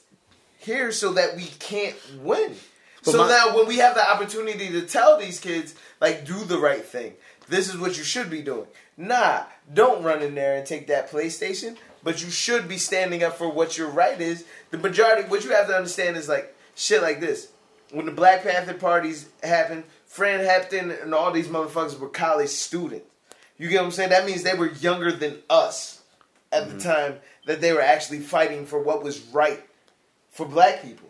here 0.58 0.92
so 0.92 1.12
that 1.12 1.36
we 1.36 1.44
can't 1.58 1.96
win. 2.20 2.56
But 3.04 3.12
so 3.12 3.18
my- 3.18 3.28
now 3.28 3.56
when 3.56 3.66
we 3.66 3.76
have 3.78 3.94
the 3.94 4.08
opportunity 4.08 4.68
to 4.70 4.82
tell 4.82 5.18
these 5.18 5.40
kids, 5.40 5.74
like, 6.00 6.24
do 6.24 6.44
the 6.44 6.58
right 6.58 6.84
thing. 6.84 7.14
This 7.48 7.68
is 7.68 7.78
what 7.78 7.96
you 7.96 8.04
should 8.04 8.30
be 8.30 8.42
doing. 8.42 8.66
Nah, 8.96 9.44
don't 9.72 10.02
run 10.02 10.22
in 10.22 10.34
there 10.34 10.56
and 10.56 10.66
take 10.66 10.86
that 10.88 11.10
PlayStation, 11.10 11.76
but 12.02 12.22
you 12.22 12.30
should 12.30 12.68
be 12.68 12.78
standing 12.78 13.22
up 13.22 13.38
for 13.38 13.48
what 13.48 13.78
your 13.78 13.88
right 13.88 14.20
is. 14.20 14.44
The 14.70 14.78
majority, 14.78 15.28
what 15.28 15.44
you 15.44 15.50
have 15.52 15.68
to 15.68 15.74
understand 15.74 16.16
is 16.16 16.28
like 16.28 16.54
shit 16.74 17.02
like 17.02 17.20
this. 17.20 17.48
When 17.90 18.06
the 18.06 18.12
Black 18.12 18.42
Panther 18.42 18.74
parties 18.74 19.28
happened, 19.42 19.84
Fred 20.06 20.44
Hampton 20.44 20.90
and 20.90 21.14
all 21.14 21.32
these 21.32 21.48
motherfuckers 21.48 21.98
were 21.98 22.08
college 22.08 22.50
students. 22.50 23.06
You 23.56 23.68
get 23.68 23.80
what 23.80 23.86
I'm 23.86 23.90
saying? 23.92 24.10
That 24.10 24.26
means 24.26 24.42
they 24.42 24.54
were 24.54 24.70
younger 24.72 25.10
than 25.10 25.38
us 25.50 26.02
at 26.52 26.68
the 26.68 26.74
mm-hmm. 26.74 26.88
time 26.88 27.14
that 27.46 27.60
they 27.60 27.72
were 27.72 27.80
actually 27.80 28.20
fighting 28.20 28.66
for 28.66 28.80
what 28.80 29.02
was 29.02 29.20
right 29.32 29.60
for 30.30 30.46
black 30.46 30.82
people. 30.82 31.07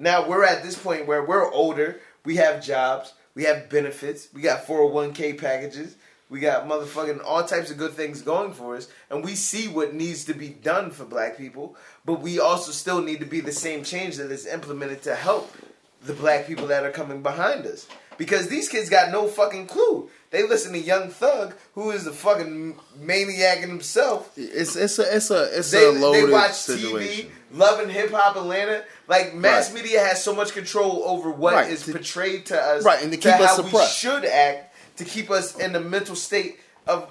Now 0.00 0.26
we're 0.26 0.44
at 0.44 0.62
this 0.62 0.78
point 0.78 1.06
where 1.06 1.22
we're 1.22 1.52
older, 1.52 2.00
we 2.24 2.36
have 2.36 2.64
jobs, 2.64 3.12
we 3.34 3.44
have 3.44 3.68
benefits, 3.68 4.28
we 4.32 4.40
got 4.40 4.66
401k 4.66 5.38
packages, 5.38 5.94
we 6.30 6.40
got 6.40 6.66
motherfucking 6.66 7.22
all 7.22 7.44
types 7.44 7.70
of 7.70 7.76
good 7.76 7.92
things 7.92 8.22
going 8.22 8.54
for 8.54 8.76
us, 8.76 8.88
and 9.10 9.22
we 9.22 9.34
see 9.34 9.68
what 9.68 9.92
needs 9.92 10.24
to 10.24 10.32
be 10.32 10.48
done 10.48 10.90
for 10.90 11.04
black 11.04 11.36
people, 11.36 11.76
but 12.06 12.22
we 12.22 12.40
also 12.40 12.72
still 12.72 13.02
need 13.02 13.20
to 13.20 13.26
be 13.26 13.40
the 13.40 13.52
same 13.52 13.84
change 13.84 14.16
that 14.16 14.30
is 14.30 14.46
implemented 14.46 15.02
to 15.02 15.14
help 15.14 15.54
the 16.02 16.14
black 16.14 16.46
people 16.46 16.66
that 16.68 16.84
are 16.84 16.90
coming 16.90 17.22
behind 17.22 17.66
us. 17.66 17.86
Because 18.16 18.48
these 18.48 18.68
kids 18.68 18.90
got 18.90 19.10
no 19.10 19.26
fucking 19.28 19.66
clue. 19.66 20.10
They 20.30 20.46
listen 20.46 20.72
to 20.74 20.78
Young 20.78 21.08
Thug, 21.08 21.54
who 21.74 21.90
is 21.90 22.06
a 22.06 22.12
fucking 22.12 22.78
maniac 22.98 23.62
in 23.62 23.70
himself. 23.70 24.30
It's 24.36 24.76
it's 24.76 24.98
a 24.98 25.16
it's 25.16 25.30
a 25.30 25.58
it's 25.58 25.70
They, 25.70 25.86
a 25.86 25.90
loaded 25.90 26.28
they 26.28 26.32
watch 26.32 26.52
situation. 26.52 27.26
TV, 27.26 27.30
loving 27.52 27.88
hip 27.88 28.10
hop 28.10 28.36
Atlanta. 28.36 28.84
Like 29.10 29.34
mass 29.34 29.72
Right. 29.72 29.82
media 29.82 30.00
has 30.04 30.22
so 30.22 30.32
much 30.32 30.52
control 30.52 31.02
over 31.04 31.30
what 31.32 31.52
is 31.66 31.80
Right, 31.80 31.86
to- 31.86 31.92
portrayed 31.92 32.46
to 32.46 32.60
us, 32.60 32.84
Right, 32.84 33.02
and 33.02 33.10
to 33.10 33.18
keep 33.18 33.34
us 33.34 33.56
how 33.56 33.62
we 33.62 33.86
should 33.86 34.24
act, 34.24 34.72
to 34.98 35.04
keep 35.04 35.32
us 35.32 35.56
in 35.56 35.72
the 35.72 35.80
mental 35.80 36.14
state 36.14 36.60
of 36.86 37.10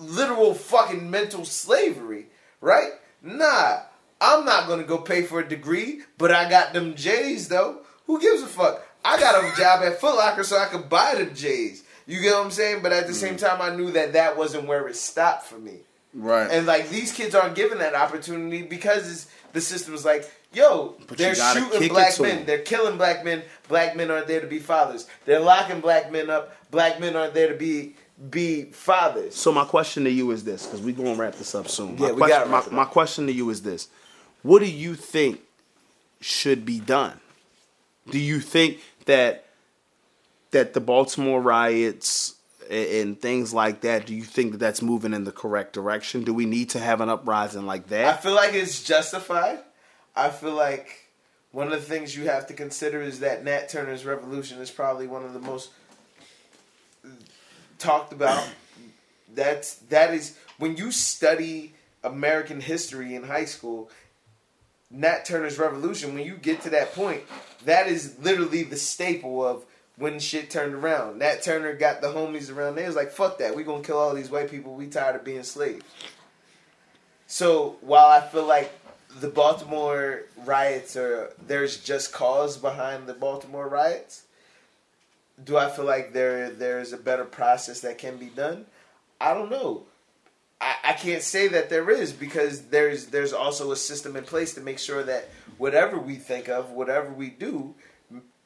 literal 0.00 0.52
fucking 0.54 1.08
mental 1.08 1.44
slavery. 1.44 2.26
Right? 2.60 2.90
Nah, 3.22 3.82
I'm 4.20 4.44
not 4.44 4.66
gonna 4.66 4.82
go 4.82 4.98
pay 4.98 5.22
for 5.22 5.38
a 5.38 5.48
degree, 5.48 6.02
but 6.18 6.32
I 6.32 6.50
got 6.50 6.72
them 6.72 6.96
J's 6.96 7.46
though. 7.46 7.78
Who 8.08 8.20
gives 8.20 8.42
a 8.42 8.46
fuck? 8.48 8.84
I 9.04 9.20
got 9.20 9.36
a 9.44 9.56
job 9.56 9.84
at 9.84 10.00
Foot 10.00 10.16
Locker 10.16 10.42
so 10.42 10.58
I 10.58 10.66
could 10.66 10.88
buy 10.88 11.14
them 11.14 11.34
J's. 11.36 11.84
You 12.06 12.20
get 12.20 12.34
what 12.34 12.46
I'm 12.46 12.50
saying? 12.50 12.82
But 12.82 12.92
at 12.92 13.06
the 13.06 13.14
same 13.14 13.36
Mm. 13.36 13.38
time, 13.38 13.62
I 13.62 13.70
knew 13.76 13.92
that 13.92 14.14
that 14.14 14.36
wasn't 14.36 14.66
where 14.66 14.88
it 14.88 14.96
stopped 14.96 15.46
for 15.46 15.56
me. 15.58 15.80
Right. 16.14 16.50
And 16.50 16.66
like 16.66 16.88
these 16.90 17.12
kids 17.12 17.34
aren't 17.36 17.54
given 17.54 17.78
that 17.78 17.94
opportunity 17.94 18.62
because 18.62 19.26
the 19.52 19.60
system's 19.60 20.04
like, 20.04 20.28
yo, 20.52 20.96
But 21.06 21.18
they're 21.18 21.34
shooting 21.34 21.88
black 21.88 22.18
men. 22.20 22.46
they're 22.46 22.58
killing 22.62 22.96
black 22.96 23.24
men. 23.24 23.42
Black 23.68 23.96
men 23.96 24.10
aren't 24.10 24.26
there 24.26 24.40
to 24.40 24.46
be 24.46 24.58
fathers. 24.58 25.06
They're 25.24 25.40
locking 25.40 25.80
black 25.80 26.10
men 26.10 26.30
up. 26.30 26.54
Black 26.70 27.00
men 27.00 27.16
aren't 27.16 27.34
there 27.34 27.48
to 27.48 27.54
be 27.58 27.94
be 28.30 28.64
fathers. 28.64 29.34
So 29.36 29.52
my 29.52 29.64
question 29.64 30.02
to 30.04 30.10
you 30.10 30.30
is 30.32 30.42
this, 30.44 30.66
because 30.66 30.80
we're 30.80 30.94
gonna 30.96 31.14
wrap 31.14 31.34
this 31.36 31.54
up 31.54 31.68
soon. 31.68 31.96
My 31.98 32.06
Yeah, 32.08 32.12
we 32.12 32.18
question, 32.18 32.50
gotta 32.50 32.70
my, 32.70 32.84
my 32.84 32.84
question 32.84 33.26
to 33.26 33.32
you 33.32 33.48
is 33.50 33.62
this: 33.62 33.88
What 34.42 34.58
do 34.60 34.66
you 34.66 34.94
think 34.94 35.40
should 36.20 36.64
be 36.64 36.80
done? 36.80 37.20
Do 38.10 38.18
you 38.18 38.40
think 38.40 38.80
that 39.04 39.44
that 40.50 40.74
the 40.74 40.80
Baltimore 40.80 41.40
riots 41.40 42.34
and 42.68 43.20
things 43.20 43.54
like 43.54 43.82
that? 43.82 44.06
Do 44.06 44.14
you 44.14 44.24
think 44.24 44.52
that 44.52 44.58
that's 44.58 44.82
moving 44.82 45.14
in 45.14 45.24
the 45.24 45.32
correct 45.32 45.72
direction? 45.72 46.24
Do 46.24 46.34
we 46.34 46.44
need 46.46 46.70
to 46.70 46.80
have 46.80 47.00
an 47.00 47.08
uprising 47.08 47.66
like 47.66 47.88
that? 47.88 48.06
I 48.06 48.16
feel 48.16 48.34
like 48.34 48.54
it's 48.54 48.82
justified. 48.82 49.60
I 50.18 50.30
feel 50.30 50.52
like 50.52 51.08
one 51.52 51.68
of 51.68 51.72
the 51.72 51.86
things 51.86 52.16
you 52.16 52.28
have 52.28 52.48
to 52.48 52.54
consider 52.54 53.00
is 53.00 53.20
that 53.20 53.44
Nat 53.44 53.68
Turner's 53.68 54.04
revolution 54.04 54.60
is 54.60 54.70
probably 54.70 55.06
one 55.06 55.24
of 55.24 55.32
the 55.32 55.38
most 55.38 55.70
talked 57.78 58.12
about. 58.12 58.46
That's 59.32 59.76
that 59.90 60.12
is 60.12 60.36
when 60.58 60.76
you 60.76 60.90
study 60.90 61.74
American 62.02 62.60
history 62.60 63.14
in 63.14 63.22
high 63.22 63.44
school. 63.44 63.90
Nat 64.90 65.24
Turner's 65.24 65.58
revolution. 65.58 66.14
When 66.14 66.24
you 66.24 66.34
get 66.34 66.62
to 66.62 66.70
that 66.70 66.94
point, 66.94 67.22
that 67.64 67.86
is 67.86 68.18
literally 68.20 68.62
the 68.62 68.76
staple 68.76 69.46
of 69.46 69.64
when 69.96 70.18
shit 70.18 70.50
turned 70.50 70.74
around. 70.74 71.18
Nat 71.18 71.42
Turner 71.42 71.74
got 71.74 72.00
the 72.00 72.08
homies 72.08 72.54
around. 72.54 72.78
It 72.78 72.86
was 72.86 72.96
like, 72.96 73.10
fuck 73.10 73.38
that. 73.38 73.54
We 73.54 73.62
gonna 73.62 73.84
kill 73.84 73.98
all 73.98 74.14
these 74.14 74.30
white 74.30 74.50
people. 74.50 74.74
We 74.74 74.86
tired 74.86 75.16
of 75.16 75.24
being 75.24 75.44
slaves. 75.44 75.84
So 77.26 77.76
while 77.82 78.06
I 78.06 78.26
feel 78.26 78.46
like 78.46 78.72
the 79.20 79.28
Baltimore 79.28 80.24
riots 80.44 80.96
or 80.96 81.32
there's 81.46 81.78
just 81.78 82.12
cause 82.12 82.56
behind 82.56 83.06
the 83.06 83.14
Baltimore 83.14 83.68
riots, 83.68 84.24
do 85.42 85.56
I 85.56 85.70
feel 85.70 85.84
like 85.84 86.12
there 86.12 86.50
there's 86.50 86.92
a 86.92 86.96
better 86.96 87.24
process 87.24 87.80
that 87.80 87.98
can 87.98 88.16
be 88.16 88.26
done? 88.26 88.66
I 89.20 89.34
don't 89.34 89.50
know. 89.50 89.84
I, 90.60 90.74
I 90.84 90.92
can't 90.92 91.22
say 91.22 91.48
that 91.48 91.70
there 91.70 91.90
is 91.90 92.12
because 92.12 92.62
there's 92.66 93.06
there's 93.06 93.32
also 93.32 93.70
a 93.72 93.76
system 93.76 94.16
in 94.16 94.24
place 94.24 94.54
to 94.54 94.60
make 94.60 94.78
sure 94.78 95.02
that 95.02 95.28
whatever 95.58 95.98
we 95.98 96.16
think 96.16 96.48
of, 96.48 96.70
whatever 96.70 97.12
we 97.12 97.30
do, 97.30 97.74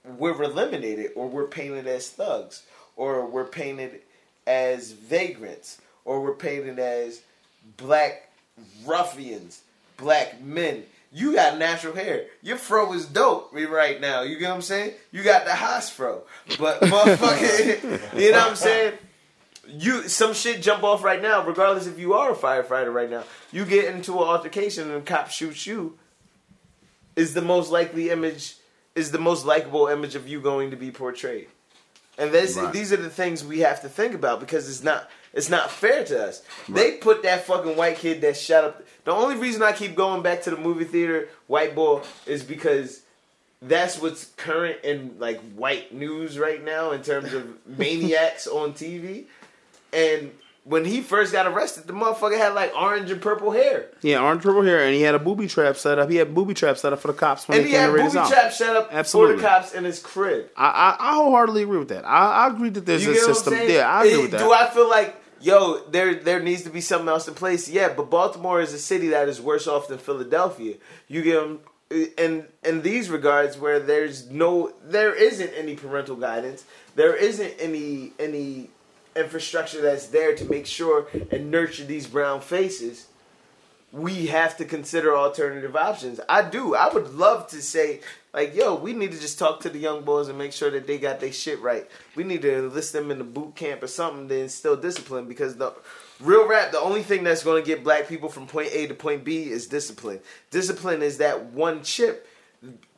we're 0.05 0.43
eliminated 0.43 1.13
or 1.15 1.29
we're 1.29 1.47
painted 1.47 1.87
as 1.87 2.11
thugs 2.11 2.65
or 2.97 3.27
we're 3.27 3.45
painted 3.45 4.01
as 4.47 4.93
vagrants 4.93 5.81
or 6.05 6.21
we're 6.21 6.35
painted 6.35 6.79
as 6.79 7.23
black 7.77 8.31
ruffians, 8.85 9.63
black 10.03 10.41
men. 10.43 10.85
You 11.15 11.35
got 11.35 11.59
natural 11.59 11.95
hair. 11.95 12.27
Your 12.43 12.57
fro 12.57 12.93
is 12.95 13.07
dope 13.07 13.53
right 13.53 14.01
now. 14.01 14.23
You 14.23 14.39
get 14.39 14.49
what 14.49 14.57
I'm 14.57 14.63
saying? 14.63 14.95
You 15.11 15.23
got 15.23 15.45
the 15.45 15.53
Haas 15.55 15.91
fro. 15.91 16.23
But 16.59 16.81
motherfucker, 16.83 18.19
you 18.19 18.33
know 18.33 18.39
what 18.39 18.49
I'm 18.51 18.57
saying? 18.57 18.95
You 19.69 20.09
some 20.09 20.33
shit 20.35 20.61
jump 20.63 20.83
off 20.83 21.05
right 21.05 21.21
now, 21.23 21.45
regardless 21.47 21.87
if 21.87 21.99
you 21.99 22.15
are 22.15 22.33
a 22.33 22.35
firefighter 22.35 22.93
right 22.93 23.11
now. 23.11 23.25
You 23.53 23.65
get 23.65 23.95
into 23.95 24.13
an 24.13 24.19
altercation 24.29 24.91
and 24.91 24.99
a 25.03 25.05
cop 25.05 25.31
shoots 25.31 25.67
you. 25.67 25.99
Is 27.15 27.35
the 27.35 27.43
most 27.43 27.71
likely 27.71 28.09
image 28.11 28.57
is 28.95 29.11
the 29.11 29.19
most 29.19 29.45
likable 29.45 29.87
image 29.89 30.15
of 30.15 30.27
you 30.29 30.41
going 30.41 30.71
to 30.71 30.77
be 30.77 30.91
portrayed. 30.91 31.49
And 32.19 32.31
this, 32.31 32.57
Right. 32.57 32.73
these 32.73 32.93
are 32.93 32.97
the 32.97 33.09
things 33.11 33.45
we 33.45 33.61
have 33.61 33.81
to 33.83 33.89
think 33.89 34.15
about 34.15 34.41
because 34.41 34.69
it's 34.69 34.83
not 34.83 35.09
it's 35.35 35.49
not 35.49 35.71
fair 35.71 36.05
to 36.05 36.25
us. 36.29 36.43
They 36.69 36.93
put 36.93 37.23
that 37.23 37.45
fucking 37.47 37.77
white 37.77 37.97
kid 37.97 38.21
that 38.23 38.37
shot 38.37 38.65
up. 38.65 38.83
The 39.05 39.13
only 39.13 39.37
reason 39.37 39.63
I 39.63 39.73
keep 39.73 39.95
going 39.95 40.23
back 40.23 40.43
to 40.43 40.51
the 40.51 40.57
movie 40.57 40.85
theater, 40.85 41.29
white 41.47 41.75
boy, 41.75 42.03
is 42.27 42.43
because 42.43 43.01
that's 43.61 44.01
what's 44.01 44.27
current 44.37 44.79
in 44.85 45.17
like 45.19 45.41
white 45.55 45.95
news 45.95 46.39
right 46.39 46.63
now 46.65 46.91
in 46.93 47.03
terms 47.03 47.33
of 47.33 47.47
maniacs 47.67 48.47
on 48.47 48.73
TV. 48.75 49.25
And 49.93 50.33
when 50.65 50.85
he 50.85 51.01
first 51.01 51.33
got 51.33 51.47
arrested, 51.47 51.87
the 51.89 51.93
motherfucker 51.93 52.39
had 52.39 52.55
like 52.55 52.73
orange 52.77 53.11
and 53.11 53.21
purple 53.21 53.51
hair. 53.51 53.87
Yeah, 54.01 54.21
orange 54.23 54.37
and 54.39 54.45
purple 54.45 54.63
hair, 54.63 54.85
and 54.85 54.95
he 54.95 55.03
had 55.03 55.15
a 55.15 55.19
booby 55.19 55.49
trap 55.49 55.77
set 55.77 55.99
up. 55.99 56.09
He 56.09 56.17
had 56.17 56.35
booby 56.35 56.55
trap 56.55 56.79
set 56.79 56.93
up 56.93 57.01
for 57.01 57.09
the 57.09 57.15
cops 57.15 57.49
when 57.49 57.59
And 57.59 57.67
they 57.67 57.71
he 57.71 57.77
came 57.77 57.91
had 57.91 58.13
booby 58.13 58.29
traps 58.29 58.59
set 58.59 58.77
up 58.77 58.89
for 58.91 58.95
Absolutely. 58.97 59.37
the 59.37 59.43
cops 59.43 59.73
in 59.75 59.85
his 59.85 59.99
crib. 59.99 60.47
I, 60.57 60.67
I 61.01 61.11
I 61.11 61.15
wholeheartedly 61.17 61.65
agree 61.65 61.79
with 61.79 61.89
that. 61.89 62.05
I, 62.05 62.45
I 62.45 62.47
agree 62.49 62.71
that 62.71 62.87
there's 62.87 63.05
You 63.05 63.11
a 63.11 63.15
get 63.15 63.23
what 63.23 63.29
I'm 63.31 63.35
system. 63.35 63.55
Yeah, 63.69 63.89
I 63.91 64.05
agree 64.05 64.13
Eh, 64.19 64.23
with 64.23 64.31
that. 64.33 64.39
Do 64.39 64.53
I 64.53 64.71
feel 64.71 64.89
like 64.89 65.17
yo 65.43 65.81
there 65.91 66.15
there 66.15 66.41
needs 66.41 66.63
to 66.63 66.71
be 66.71 66.81
something 66.81 67.09
else 67.09 67.29
in 67.29 67.35
place? 67.35 67.69
Yeah, 67.69 67.93
but 67.95 68.11
Baltimore 68.11 68.61
is 68.61 68.73
a 68.73 68.79
city 68.79 69.09
that 69.09 69.29
is 69.29 69.41
worse 69.41 69.67
off 69.67 69.89
than 69.89 69.99
Philadelphia. 69.99 70.77
You 71.09 71.23
get 71.23 71.37
'em- 71.43 71.61
them 71.91 72.09
in 72.17 72.47
in 72.65 72.83
these 72.83 73.11
regards 73.11 73.59
where 73.59 73.79
there's 73.79 74.31
no 74.31 74.73
there 74.83 75.15
isn't 75.15 75.53
any 75.55 75.75
parental 75.77 76.17
guidance. 76.17 76.65
There 76.95 77.15
isn't 77.15 77.55
any 77.59 78.13
any 78.19 78.71
infrastructure 79.15 79.81
that's 79.83 80.07
there 80.07 80.35
to 80.35 80.45
make 80.47 80.67
sure 80.67 81.07
and 81.31 81.51
nurture 81.51 81.85
these 81.85 82.07
brown 82.07 82.41
faces 82.41 83.07
we 83.93 84.27
have 84.29 84.57
to 84.57 84.65
consider 84.65 85.15
alternative 85.15 85.77
options. 85.77 86.19
I 86.27 86.49
do. 86.49 86.75
I 86.75 86.93
would 86.93 87.13
love 87.13 87.49
to 87.49 87.61
say, 87.61 88.01
like, 88.33 88.55
yo, 88.57 88.75
we 88.75 88.95
need 88.95 89.13
to 89.13 89.21
just 89.21 89.39
talk 89.39 89.61
to 89.61 89.69
the 89.69 89.79
young 89.79 90.03
boys 90.03 90.29
and 90.29 90.39
make 90.39 90.53
sure 90.53 90.71
that 90.71 90.87
they 90.87 90.97
got 90.97 91.21
their 91.21 91.33
shit 91.33 91.61
right. 91.61 91.87
We 92.17 92.25
need 92.25 92.41
to 92.43 92.57
enlist 92.57 92.95
them 92.95 93.11
in 93.11 93.19
the 93.19 93.25
boot 93.25 93.55
camp 93.55 93.83
or 93.83 93.89
something 93.89 94.29
to 94.29 94.41
instill 94.41 94.77
discipline 94.77 95.29
because 95.29 95.57
the 95.57 95.75
real 96.21 96.49
rap, 96.49 96.73
the 96.73 96.81
only 96.81 97.03
thing 97.03 97.23
that's 97.23 97.45
going 97.45 97.63
to 97.63 97.67
get 97.67 97.85
black 97.85 98.09
people 98.09 98.31
from 98.31 98.47
point 98.47 98.71
A 98.73 98.87
to 98.87 98.95
point 98.95 99.25
B 99.25 99.51
is 99.51 99.67
discipline. 99.67 100.21
Discipline 100.51 101.03
is 101.03 101.19
that 101.19 101.47
one 101.47 101.83
chip. 101.83 102.27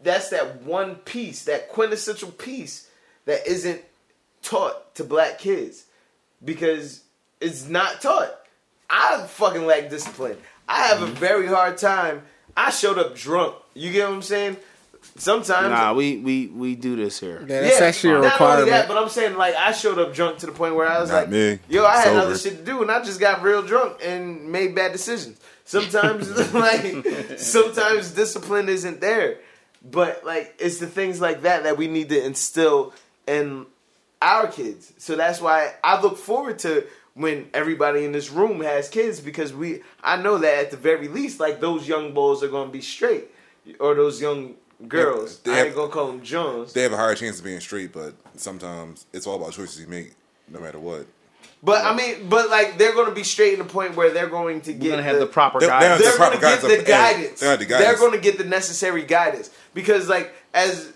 That's 0.03 0.29
that 0.29 0.63
one 0.63 0.97
piece, 0.97 1.45
that 1.47 1.71
quintessential 1.71 2.31
piece 2.31 2.89
that 3.25 3.47
isn't 3.49 3.83
taught 4.43 4.95
to 4.95 5.03
black 5.03 5.39
kids 5.39 5.87
because 6.45 7.03
it's 7.41 7.69
not 7.69 8.01
taught. 8.01 8.31
I 8.89 9.27
fucking 9.27 9.67
lack 9.67 9.91
discipline. 9.91 10.37
I 10.69 10.89
have 10.89 11.03
a 11.03 11.07
mm-hmm. 11.07 11.15
very 11.15 11.47
hard 11.47 11.79
time. 11.79 12.23
I 12.57 12.71
showed 12.71 12.99
up 12.99 13.17
drunk. 13.17 13.57
You 13.75 13.93
get 13.93 14.09
what 14.09 14.15
I'm 14.15 14.23
saying? 14.23 14.57
Sometimes. 15.17 15.71
Nah, 15.71 15.93
we, 15.93 16.17
we 16.17 16.47
we 16.49 16.75
do 16.75 16.97
this 16.97 17.21
here. 17.21 17.45
Yeah, 17.49 17.61
that's 17.61 17.81
actually 17.81 18.15
a 18.15 18.21
Not 18.21 18.41
only 18.41 18.71
that, 18.71 18.89
but 18.89 18.97
I'm 18.97 19.09
saying 19.09 19.37
like 19.37 19.55
I 19.55 19.73
showed 19.73 19.99
up 19.99 20.15
drunk 20.15 20.39
to 20.39 20.47
the 20.47 20.53
point 20.53 20.75
where 20.75 20.89
I 20.89 21.01
was 21.01 21.11
Not 21.11 21.17
like, 21.17 21.31
me. 21.31 21.59
"Yo, 21.69 21.85
I 21.85 21.97
had 21.97 22.05
Sober. 22.05 22.21
other 22.21 22.39
shit 22.39 22.59
to 22.59 22.65
do, 22.65 22.83
and 22.83 22.91
I 22.91 23.03
just 23.03 23.21
got 23.21 23.43
real 23.43 23.63
drunk 23.63 24.01
and 24.03 24.51
made 24.51 24.75
bad 24.75 24.93
decisions." 24.93 25.39
Sometimes, 25.65 26.53
like, 26.55 27.07
sometimes 27.39 28.11
discipline 28.11 28.69
isn't 28.69 29.01
there, 29.01 29.39
but 29.89 30.25
like 30.25 30.55
it's 30.59 30.79
the 30.79 30.87
things 30.87 31.21
like 31.21 31.43
that 31.43 31.65
that 31.65 31.77
we 31.77 31.87
need 31.87 32.09
to 32.09 32.25
instill 32.25 32.93
in 33.27 33.67
our 34.21 34.47
kids. 34.47 34.93
So 34.99 35.17
that's 35.17 35.41
why 35.41 35.75
I 35.85 36.01
look 36.01 36.17
forward 36.17 36.59
to 36.61 36.87
when 37.15 37.49
everybody 37.55 38.05
in 38.05 38.13
this 38.13 38.31
room 38.31 38.61
has 38.61 38.89
kids 38.89 39.21
because 39.21 39.53
we 39.53 39.83
I 40.03 40.17
know 40.21 40.39
that 40.39 40.59
at 40.59 40.71
the 40.71 40.77
very 40.77 41.09
least 41.09 41.39
like 41.41 41.61
those 41.61 41.87
young 41.89 42.13
boys 42.13 42.43
are 42.43 42.49
going 42.49 42.69
to 42.69 42.73
be 42.73 42.81
straight 42.81 43.27
or 43.79 43.95
those 43.95 44.21
young 44.21 44.55
girls. 44.89 45.39
They 45.39 45.53
I 45.53 45.57
have- 45.59 45.67
ain't 45.69 45.75
going 45.77 45.89
to 45.89 45.95
call 45.95 46.07
them 46.09 46.23
Jones. 46.23 46.73
They 46.73 46.83
have 46.83 46.93
a 46.93 46.97
higher 46.97 47.15
chance 47.15 47.39
of 47.39 47.45
being 47.45 47.61
straight, 47.61 47.93
but 47.93 48.15
sometimes 48.37 49.07
it's 49.13 49.27
all 49.27 49.37
about 49.37 49.53
choices 49.53 49.81
you 49.81 49.87
make, 49.87 50.15
no 50.49 50.59
matter 50.61 50.79
what. 50.79 51.07
But 51.63 51.85
I 51.85 51.95
mean, 51.95 52.29
but 52.29 52.51
like 52.51 52.77
they're 52.79 52.93
going 52.93 53.09
to 53.09 53.15
be 53.15 53.23
straight 53.23 53.53
in 53.55 53.59
the 53.61 53.65
point 53.65 53.95
where 53.97 54.11
they're 54.11 54.29
going 54.29 54.61
to 54.63 54.73
We're 54.73 54.79
get 54.79 54.91
gonna 54.91 55.03
have 55.03 55.19
the 55.21 55.27
proper 55.27 55.61
They- 55.61 55.67
they 55.67 55.71
guidance. 55.71 55.89
have 55.89 55.99
the 55.99 56.05
they're 56.05 56.17
proper 56.17 56.41
going 56.41 56.59
to 56.61 56.67
get 56.67 56.69
the 56.69 56.81
up- 56.81 56.87
guidance. 56.87 57.41
they 57.41 57.47
have 57.47 57.59
the 57.61 57.65
They're 57.67 57.97
going 57.97 58.13
to 58.13 58.19
get 58.21 58.39
the 58.39 58.45
necessary 58.45 59.03
guidance 59.05 59.51
because, 59.73 60.09
like, 60.09 60.35
as 60.53 60.93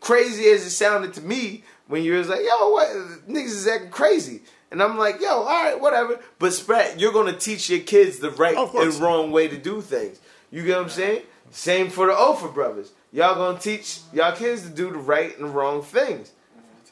crazy 0.00 0.46
as 0.50 0.64
it 0.64 0.70
sounded 0.70 1.12
to 1.14 1.20
me 1.20 1.62
when 1.86 2.02
you 2.02 2.14
was 2.14 2.28
like, 2.28 2.40
"Yo, 2.40 2.70
what 2.70 2.88
niggas 3.28 3.46
is 3.46 3.68
acting 3.68 3.90
crazy," 3.90 4.40
and 4.70 4.82
I'm 4.82 4.98
like, 4.98 5.20
"Yo, 5.20 5.28
all 5.28 5.44
right, 5.44 5.80
whatever." 5.80 6.20
But 6.38 6.52
spread, 6.52 7.00
you're 7.00 7.12
going 7.12 7.32
to 7.32 7.38
teach 7.38 7.70
your 7.70 7.80
kids 7.80 8.18
the 8.18 8.30
right 8.30 8.56
and 8.56 8.94
wrong 8.94 9.30
way 9.30 9.48
to 9.48 9.56
do 9.56 9.80
things. 9.80 10.20
You 10.50 10.64
get 10.64 10.76
what 10.76 10.84
I'm 10.84 10.90
saying? 10.90 11.22
Same 11.50 11.90
for 11.90 12.06
the 12.06 12.12
Ofa 12.12 12.52
brothers. 12.52 12.92
Y'all 13.12 13.34
gonna 13.34 13.58
teach 13.58 14.00
y'all 14.12 14.34
kids 14.34 14.62
to 14.62 14.68
do 14.68 14.90
the 14.90 14.98
right 14.98 15.36
and 15.38 15.54
wrong 15.54 15.82
things. 15.82 16.32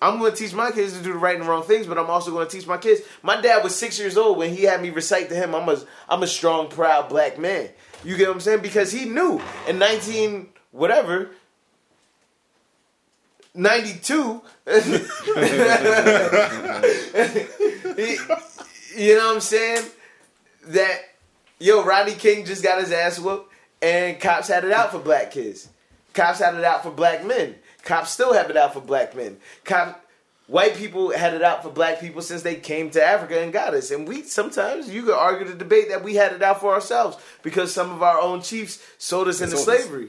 I'm 0.01 0.21
going 0.21 0.31
to 0.31 0.37
teach 0.37 0.55
my 0.55 0.71
kids 0.71 0.97
to 0.97 1.03
do 1.03 1.13
the 1.13 1.19
right 1.19 1.37
and 1.37 1.49
wrong 1.49 1.65
things, 1.65 1.89
but 1.89 1.99
I'm 1.99 2.09
also 2.09 2.31
going 2.31 2.47
to 2.47 2.57
teach 2.57 2.69
my 2.69 2.77
kids. 2.77 3.01
My 3.21 3.41
dad 3.41 3.65
was 3.65 3.75
six 3.75 3.99
years 3.99 4.17
old 4.17 4.39
when 4.39 4.55
he 4.55 4.63
had 4.63 4.81
me 4.81 4.91
recite 4.91 5.29
to 5.31 5.35
him, 5.35 5.55
"I'm 5.55 5.69
a, 5.69 5.81
I'm 6.09 6.23
a 6.23 6.27
strong, 6.27 6.69
proud 6.69 7.09
black 7.09 7.39
man." 7.39 7.69
You 8.05 8.17
get 8.17 8.29
what 8.29 8.35
I'm 8.35 8.41
saying? 8.41 8.61
Because 8.61 8.93
he 8.93 9.07
knew 9.07 9.41
in 9.67 9.79
19 9.79 10.49
whatever 10.71 11.31
92. 13.55 14.43
you 17.99 19.17
know 19.17 19.27
what 19.27 19.35
I'm 19.35 19.41
saying? 19.41 19.85
That 20.69 21.01
yo, 21.59 21.85
Rodney 21.85 22.15
King 22.15 22.45
just 22.45 22.63
got 22.63 22.81
his 22.81 22.93
ass 22.93 23.19
whooped, 23.19 23.53
and 23.83 24.21
cops 24.21 24.49
had 24.49 24.65
it 24.65 24.73
out 24.73 24.93
for 24.93 24.99
black 24.99 25.31
kids. 25.31 25.69
Cops 26.15 26.39
had 26.39 26.55
it 26.55 26.65
out 26.65 26.83
for 26.83 26.91
black 26.91 27.25
men. 27.25 27.57
Cops 27.85 28.11
still 28.11 28.33
have 28.33 28.51
it 28.51 28.57
out 28.57 28.75
for 28.75 28.81
black 28.81 29.17
men. 29.17 29.39
Cops, 29.65 29.99
white 30.47 30.75
people 30.75 31.11
had 31.11 31.35
it 31.35 31.43
out 31.43 31.63
for 31.63 31.71
black 31.71 32.01
people 32.01 32.23
since 32.23 32.43
they 32.43 32.57
came 32.57 32.91
to 32.91 33.03
Africa 33.03 33.41
and 33.41 33.53
got 33.53 33.75
us. 33.75 33.91
And 33.91 34.07
we 34.07 34.23
sometimes 34.23 34.91
you 34.91 35.03
could 35.03 35.15
argue 35.15 35.47
the 35.47 35.55
debate 35.55 35.89
that 35.91 36.03
we 36.03 36.15
had 36.15 36.33
it 36.33 36.43
out 36.43 36.61
for 36.61 36.75
ourselves 36.75 37.17
because 37.43 37.73
some 37.73 37.91
of 37.91 38.03
our 38.03 38.21
own 38.21 38.43
chiefs 38.43 38.83
sold 38.99 39.29
us 39.29 39.41
into 39.41 39.57
us. 39.57 39.65
slavery. 39.65 40.09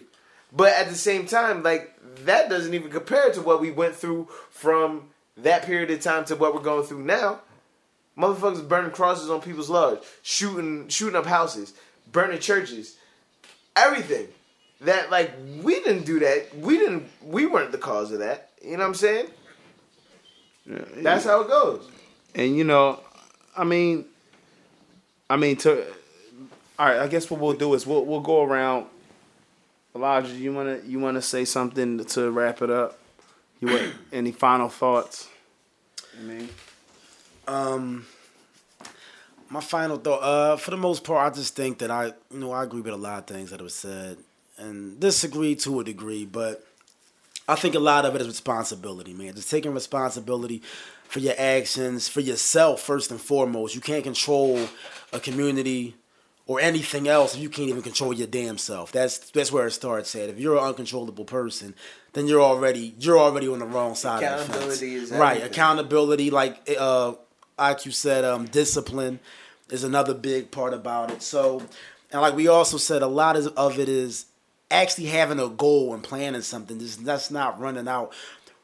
But 0.52 0.74
at 0.74 0.90
the 0.90 0.96
same 0.96 1.26
time, 1.28 1.62
like 1.64 1.96
that 2.26 2.50
doesn't 2.50 2.74
even 2.74 2.90
compare 2.90 3.32
to 3.32 3.42
what 3.42 3.62
we 3.62 3.72
went 3.72 3.96
through 3.96 4.30
from 4.50 5.10
that 5.38 5.64
period 5.64 5.92
of 5.92 6.02
time 6.02 6.26
to 6.26 6.36
what 6.36 6.54
we're 6.54 6.62
going 6.62 6.86
through 6.86 7.04
now. 7.04 7.42
Motherfuckers 8.20 8.68
burning 8.68 8.92
crosses 8.92 9.30
on 9.30 9.42
people's 9.42 9.70
lodge, 9.70 10.00
shooting 10.24 10.90
shooting 10.90 11.16
up 11.16 11.26
houses, 11.26 11.74
burning 12.12 12.40
churches, 12.40 12.98
everything. 13.76 14.28
That 14.82 15.10
like 15.10 15.32
we 15.62 15.76
didn't 15.76 16.04
do 16.06 16.20
that. 16.20 16.58
We 16.58 16.78
didn't. 16.78 17.08
We 17.24 17.46
weren't 17.46 17.72
the 17.72 17.78
cause 17.78 18.12
of 18.12 18.20
that. 18.20 18.50
You 18.62 18.72
know 18.72 18.80
what 18.80 18.88
I'm 18.88 18.94
saying? 18.96 19.28
Yeah, 20.66 20.82
That's 20.98 21.26
how 21.26 21.42
it 21.42 21.48
goes. 21.48 21.90
And 22.36 22.58
you 22.58 22.64
know, 22.64 23.00
I 23.58 23.64
mean, 23.64 24.06
I 25.30 25.38
mean 25.38 25.56
to. 25.58 25.86
All 26.78 26.86
right, 26.86 27.00
I 27.00 27.08
guess 27.08 27.30
what 27.30 27.40
we'll 27.40 27.54
do 27.54 27.74
is 27.74 27.86
we'll 27.88 28.06
we'll 28.06 28.22
go 28.22 28.44
around. 28.44 28.86
Elijah, 29.96 30.34
you 30.34 30.54
wanna 30.54 30.80
you 30.86 31.00
wanna 31.00 31.22
say 31.22 31.46
something 31.46 32.04
to 32.06 32.32
wrap 32.32 32.62
it 32.62 32.70
up? 32.70 32.98
You 33.60 33.68
want 33.70 33.94
any 34.14 34.32
final 34.32 34.70
thoughts? 34.70 35.28
I 36.18 36.24
mean, 36.24 36.50
Um, 37.50 38.06
my 39.50 39.62
final 39.62 39.98
thought. 39.98 40.22
Uh, 40.22 40.58
for 40.58 40.72
the 40.72 40.78
most 40.78 41.04
part, 41.04 41.32
I 41.32 41.36
just 41.36 41.56
think 41.56 41.80
that 41.80 41.92
I, 41.92 42.14
you 42.32 42.40
know, 42.40 42.52
I 42.52 42.64
agree 42.64 42.82
with 42.82 42.94
a 42.94 42.98
lot 42.98 43.20
of 43.20 43.28
things 43.28 43.50
that 43.50 43.62
were 43.62 43.70
said, 43.70 44.18
and 44.58 45.00
disagree 45.00 45.56
to 45.56 45.80
a 45.80 45.84
degree. 45.84 46.26
But 46.26 46.66
I 47.48 47.56
think 47.56 47.76
a 47.76 47.80
lot 47.80 48.06
of 48.06 48.16
it 48.16 48.22
is 48.22 48.28
responsibility, 48.28 49.14
man. 49.14 49.34
Just 49.34 49.50
taking 49.50 49.74
responsibility 49.74 50.62
for 51.08 51.20
your 51.20 51.34
actions, 51.38 52.08
for 52.08 52.22
yourself 52.22 52.82
first 52.82 53.10
and 53.10 53.20
foremost. 53.20 53.74
You 53.74 53.82
can't 53.82 54.04
control 54.04 54.68
a 55.12 55.20
community 55.20 55.96
or 56.46 56.60
anything 56.60 57.08
else 57.08 57.36
if 57.36 57.42
you 57.42 57.50
can't 57.50 57.70
even 57.70 57.82
control 57.82 58.14
your 58.14 58.28
damn 58.28 58.58
self. 58.58 58.92
That's 58.92 59.18
that's 59.32 59.52
where 59.52 59.68
it 59.68 59.72
starts 59.72 60.16
at. 60.16 60.30
If 60.30 60.40
you're 60.40 60.58
an 60.58 60.64
uncontrollable 60.64 61.26
person, 61.26 61.74
then 62.14 62.28
you're 62.28 62.42
already 62.42 62.94
you're 63.00 63.18
already 63.18 63.48
on 63.48 63.60
the 63.60 63.66
wrong 63.66 63.96
side 63.96 64.24
of 64.24 64.40
the 64.40 64.46
fence. 64.46 64.50
Accountability 64.50 64.96
is 64.96 65.12
right. 65.12 65.38
everything. 65.38 65.52
Accountability, 65.52 66.30
like 66.30 66.70
uh, 66.80 67.14
IQ 67.60 67.94
said, 67.94 68.26
um, 68.26 68.46
discipline 68.46 69.20
is 69.70 69.84
another 69.84 70.14
big 70.14 70.52
part 70.52 70.74
about 70.74 71.12
it. 71.12 71.22
So, 71.22 71.62
and 72.12 72.22
like 72.22 72.36
we 72.36 72.48
also 72.48 72.78
said, 72.78 73.02
a 73.02 73.08
lot 73.08 73.36
of 73.36 73.48
of 73.58 73.80
it 73.80 73.90
is 73.90 74.26
actually 74.72 75.08
having 75.08 75.40
a 75.40 75.50
goal 75.50 75.94
and 75.94 76.04
planning 76.04 76.42
something. 76.42 76.80
Just 76.80 77.06
that's 77.06 77.32
not 77.32 77.60
running 77.60 77.88
out 77.88 78.14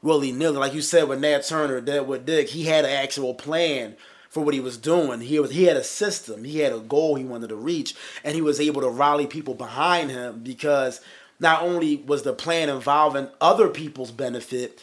willy 0.01 0.31
nilly. 0.31 0.57
Like 0.57 0.73
you 0.73 0.81
said 0.81 1.07
with 1.07 1.19
Nat 1.19 1.45
Turner, 1.45 1.81
that 1.81 2.07
with 2.07 2.25
Dick, 2.25 2.49
he 2.49 2.63
had 2.63 2.85
an 2.85 2.91
actual 2.91 3.33
plan 3.33 3.95
for 4.29 4.43
what 4.43 4.53
he 4.53 4.59
was 4.59 4.77
doing. 4.77 5.21
He 5.21 5.39
was 5.39 5.51
he 5.51 5.63
had 5.63 5.77
a 5.77 5.83
system. 5.83 6.43
He 6.43 6.59
had 6.59 6.73
a 6.73 6.79
goal 6.79 7.15
he 7.15 7.23
wanted 7.23 7.49
to 7.49 7.55
reach, 7.55 7.95
and 8.23 8.35
he 8.35 8.41
was 8.41 8.59
able 8.59 8.81
to 8.81 8.89
rally 8.89 9.27
people 9.27 9.53
behind 9.53 10.11
him 10.11 10.41
because 10.43 11.01
not 11.39 11.61
only 11.61 11.97
was 11.97 12.23
the 12.23 12.33
plan 12.33 12.69
involving 12.69 13.29
other 13.41 13.69
people's 13.69 14.11
benefit, 14.11 14.81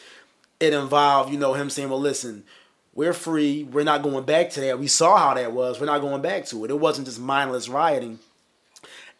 it 0.59 0.73
involved 0.73 1.31
you 1.31 1.39
know 1.39 1.53
him 1.53 1.69
saying, 1.69 1.89
"Well, 1.89 1.99
listen." 1.99 2.43
We're 2.95 3.13
free. 3.13 3.63
We're 3.63 3.83
not 3.83 4.03
going 4.03 4.23
back 4.25 4.51
to 4.51 4.61
that. 4.61 4.79
We 4.79 4.87
saw 4.87 5.17
how 5.17 5.33
that 5.33 5.51
was. 5.51 5.79
We're 5.79 5.87
not 5.87 6.01
going 6.01 6.21
back 6.21 6.45
to 6.47 6.63
it. 6.65 6.71
It 6.71 6.79
wasn't 6.79 7.07
just 7.07 7.19
mindless 7.19 7.67
rioting. 7.67 8.19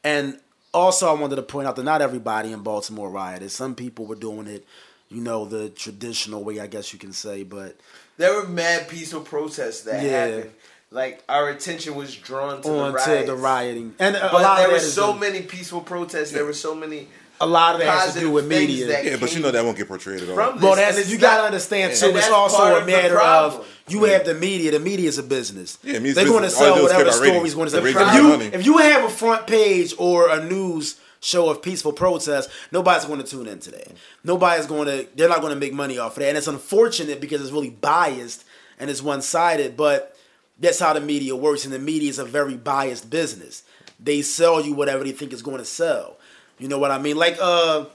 And 0.03 0.37
also, 0.73 1.07
I 1.07 1.19
wanted 1.19 1.37
to 1.37 1.41
point 1.43 1.67
out 1.67 1.75
that 1.75 1.83
not 1.83 2.01
everybody 2.01 2.51
in 2.51 2.59
Baltimore 2.61 3.09
rioted. 3.09 3.51
Some 3.51 3.73
people 3.75 4.05
were 4.05 4.15
doing 4.15 4.47
it, 4.47 4.65
you 5.09 5.21
know, 5.21 5.45
the 5.45 5.69
traditional 5.69 6.43
way, 6.43 6.59
I 6.59 6.67
guess 6.67 6.93
you 6.93 6.99
can 6.99 7.13
say. 7.13 7.43
But 7.43 7.77
There 8.17 8.33
were 8.35 8.47
mad 8.47 8.87
peaceful 8.89 9.21
protests 9.21 9.81
that 9.81 10.03
Yeah. 10.03 10.25
happened. 10.27 10.51
Like 10.91 11.23
our 11.27 11.49
attention 11.49 11.95
was 11.95 12.15
drawn 12.15 12.61
to 12.61 12.67
the 12.69 12.91
riots. 12.91 13.05
to 13.05 13.23
the 13.25 13.35
rioting, 13.35 13.95
and 13.97 14.13
But 14.13 14.33
lot 14.33 14.57
there 14.57 14.69
were 14.69 14.77
so 14.79 15.13
the- 15.13 15.19
many 15.19 15.41
peaceful 15.41 15.81
protests. 15.81 16.29
There 16.31 16.45
were 16.45 16.53
so 16.53 16.75
many 16.75 17.07
a 17.41 17.45
lot 17.47 17.75
of 17.75 17.81
that 17.81 17.99
has 17.99 18.13
to 18.13 18.19
do 18.19 18.31
with 18.31 18.47
media. 18.47 19.03
Yeah, 19.03 19.17
but 19.19 19.35
you 19.35 19.41
know 19.41 19.51
that 19.51 19.63
won't 19.63 19.77
get 19.77 19.87
portrayed 19.87 20.21
at 20.21 20.29
all. 20.29 20.35
from 20.35 20.55
this. 20.55 20.63
Well, 20.63 20.75
that's 20.75 21.09
you 21.11 21.17
gotta 21.17 21.43
understand 21.43 21.91
and 21.91 21.99
too. 21.99 22.07
It's 22.15 22.29
also 22.29 22.81
a 22.81 22.85
matter 22.85 23.15
problem. 23.15 23.61
of 23.61 23.67
you 23.89 24.03
have 24.05 24.25
the 24.25 24.33
media. 24.33 24.71
The 24.71 24.79
media 24.79 25.09
is 25.09 25.17
a 25.17 25.23
business. 25.23 25.77
Yeah, 25.83 25.99
media's 25.99 26.15
they're 26.15 26.25
going 26.25 26.43
to 26.43 26.47
business. 26.47 26.61
All 26.61 26.75
sell 26.75 26.75
they 26.75 26.79
do 26.81 26.85
is 26.87 26.93
whatever 26.93 27.03
care 27.03 27.11
about 27.11 27.15
stories 27.15 27.55
ratings. 27.55 27.55
going 27.55 27.69
to 27.69 27.75
The 27.75 27.93
sell. 27.93 28.07
If 28.09 28.15
you 28.15 28.29
money. 28.29 28.45
if 28.45 28.65
you 28.65 28.77
have 28.77 29.03
a 29.03 29.09
front 29.09 29.47
page 29.47 29.93
or 29.97 30.29
a 30.29 30.43
news 30.43 30.99
show 31.19 31.49
of 31.49 31.61
peaceful 31.61 31.93
protest, 31.93 32.49
nobody's 32.71 33.05
going 33.05 33.21
to 33.21 33.25
tune 33.29 33.47
into 33.47 33.71
that. 33.71 33.87
Nobody's 34.23 34.65
going 34.65 34.87
to. 34.87 35.07
They're 35.15 35.29
not 35.29 35.41
going 35.41 35.53
to 35.53 35.59
make 35.59 35.73
money 35.73 35.97
off 35.97 36.15
of 36.17 36.21
that, 36.21 36.29
and 36.29 36.37
it's 36.37 36.47
unfortunate 36.47 37.19
because 37.19 37.41
it's 37.41 37.51
really 37.51 37.71
biased 37.71 38.45
and 38.79 38.89
it's 38.89 39.01
one 39.01 39.21
sided. 39.21 39.75
But 39.75 40.15
that's 40.59 40.79
how 40.79 40.93
the 40.93 41.01
media 41.01 41.35
works, 41.35 41.65
and 41.65 41.73
the 41.73 41.79
media 41.79 42.09
is 42.09 42.19
a 42.19 42.25
very 42.25 42.55
biased 42.55 43.09
business. 43.09 43.63
They 43.99 44.21
sell 44.21 44.61
you 44.61 44.73
whatever 44.73 45.03
they 45.03 45.11
think 45.11 45.33
is 45.33 45.41
going 45.41 45.57
to 45.59 45.65
sell. 45.65 46.17
You 46.63 46.69
know 46.69 46.79
what 46.79 46.91
I 46.91 46.97
mean? 46.97 47.17
Like 47.17 47.37
uh. 47.41 47.85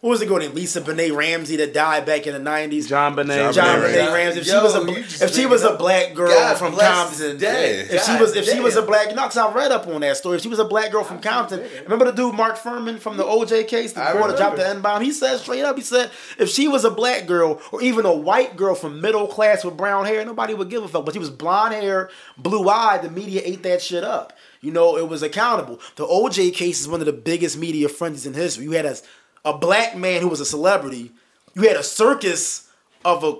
What 0.00 0.10
was 0.10 0.22
it 0.22 0.26
going? 0.28 0.54
Lisa 0.54 0.80
Benet 0.80 1.10
Ramsey 1.10 1.56
that 1.56 1.74
died 1.74 2.06
back 2.06 2.28
in 2.28 2.32
the 2.32 2.38
nineties. 2.38 2.88
John 2.88 3.16
Benet. 3.16 3.34
John 3.36 3.52
John 3.52 3.80
Benet 3.80 3.94
Benet 3.96 4.12
Ramsey. 4.12 4.40
If 4.42 4.46
she 4.46 4.54
was 4.54 4.74
a 4.76 5.24
if 5.24 5.34
she 5.34 5.44
was 5.46 5.64
a 5.64 5.74
black 5.74 6.14
girl 6.14 6.28
God 6.30 6.56
from 6.56 6.72
bless 6.74 7.18
his 7.18 7.18
Compton, 7.18 7.38
dead. 7.40 7.88
if 7.90 8.04
she 8.04 8.16
was 8.16 8.36
if 8.36 8.44
she 8.48 8.60
was 8.60 8.76
a 8.76 8.82
black, 8.82 9.08
you 9.10 9.16
know, 9.16 9.22
'cause 9.24 9.36
I 9.36 9.52
read 9.52 9.72
up 9.72 9.88
on 9.88 10.00
that 10.02 10.16
story. 10.16 10.36
If 10.36 10.42
she 10.44 10.48
was 10.48 10.60
a 10.60 10.64
black 10.64 10.92
girl 10.92 11.02
from 11.02 11.18
Compton, 11.20 11.64
remember 11.82 12.04
the 12.04 12.12
dude 12.12 12.36
Mark 12.36 12.56
Fuhrman 12.58 13.00
from 13.00 13.16
the 13.16 13.24
OJ 13.24 13.66
case, 13.66 13.92
the 13.94 14.08
I 14.08 14.12
court 14.12 14.36
dropped 14.36 14.58
the 14.58 14.68
N 14.68 14.82
bomb. 14.82 15.02
He 15.02 15.10
said 15.10 15.36
straight 15.38 15.64
up, 15.64 15.74
he 15.76 15.82
said 15.82 16.12
if 16.38 16.48
she 16.48 16.68
was 16.68 16.84
a 16.84 16.92
black 16.92 17.26
girl 17.26 17.60
or 17.72 17.82
even 17.82 18.06
a 18.06 18.14
white 18.14 18.56
girl 18.56 18.76
from 18.76 19.00
middle 19.00 19.26
class 19.26 19.64
with 19.64 19.76
brown 19.76 20.04
hair, 20.06 20.24
nobody 20.24 20.54
would 20.54 20.70
give 20.70 20.84
a 20.84 20.86
fuck. 20.86 21.04
But 21.06 21.14
she 21.14 21.18
was 21.18 21.30
blonde 21.30 21.74
hair, 21.74 22.08
blue 22.36 22.68
eyed. 22.68 23.02
The 23.02 23.10
media 23.10 23.42
ate 23.44 23.64
that 23.64 23.82
shit 23.82 24.04
up. 24.04 24.32
You 24.60 24.72
know, 24.72 24.96
it 24.96 25.08
was 25.08 25.22
accountable. 25.22 25.80
The 25.96 26.06
OJ 26.06 26.54
case 26.54 26.80
is 26.80 26.88
one 26.88 27.00
of 27.00 27.06
the 27.06 27.12
biggest 27.12 27.56
media 27.58 27.88
frenzies 27.88 28.26
in 28.26 28.34
history. 28.34 28.64
You 28.64 28.72
had 28.72 28.86
a, 28.86 28.96
a 29.44 29.56
black 29.56 29.96
man 29.96 30.20
who 30.20 30.28
was 30.28 30.40
a 30.40 30.44
celebrity. 30.44 31.12
You 31.54 31.62
had 31.62 31.76
a 31.76 31.82
circus 31.82 32.68
of 33.04 33.22
a 33.24 33.36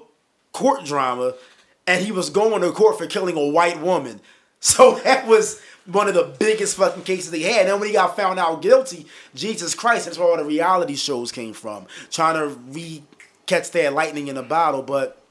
court 0.53 0.85
drama, 0.85 1.35
and 1.87 2.05
he 2.05 2.13
was 2.13 2.31
going 2.31 2.63
to 2.63 2.71
court 2.73 2.99
for 2.99 3.07
killing 3.07 3.37
a 3.37 3.49
white 3.49 3.81
woman. 3.81 4.21
So 4.61 4.97
that 5.05 5.29
was 5.29 5.63
one 5.87 6.09
of 6.09 6.15
the 6.15 6.35
biggest 6.39 6.77
fucking 6.77 7.05
cases 7.05 7.31
they 7.31 7.43
had. 7.43 7.69
And 7.69 7.79
when 7.79 7.89
he 7.89 7.95
got 7.95 8.17
found 8.17 8.41
out 8.41 8.61
guilty, 8.61 9.07
Jesus 9.33 9.73
Christ, 9.73 10.07
that's 10.07 10.19
where 10.19 10.27
all 10.27 10.37
the 10.37 10.45
reality 10.45 10.97
shows 10.97 11.31
came 11.31 11.53
from. 11.53 11.87
Trying 12.11 12.35
to 12.35 12.49
re 12.73 13.05
catch 13.47 13.71
that 13.71 13.93
lightning 13.93 14.27
in 14.27 14.37
a 14.37 14.43
bottle. 14.43 14.83
But 14.83 15.23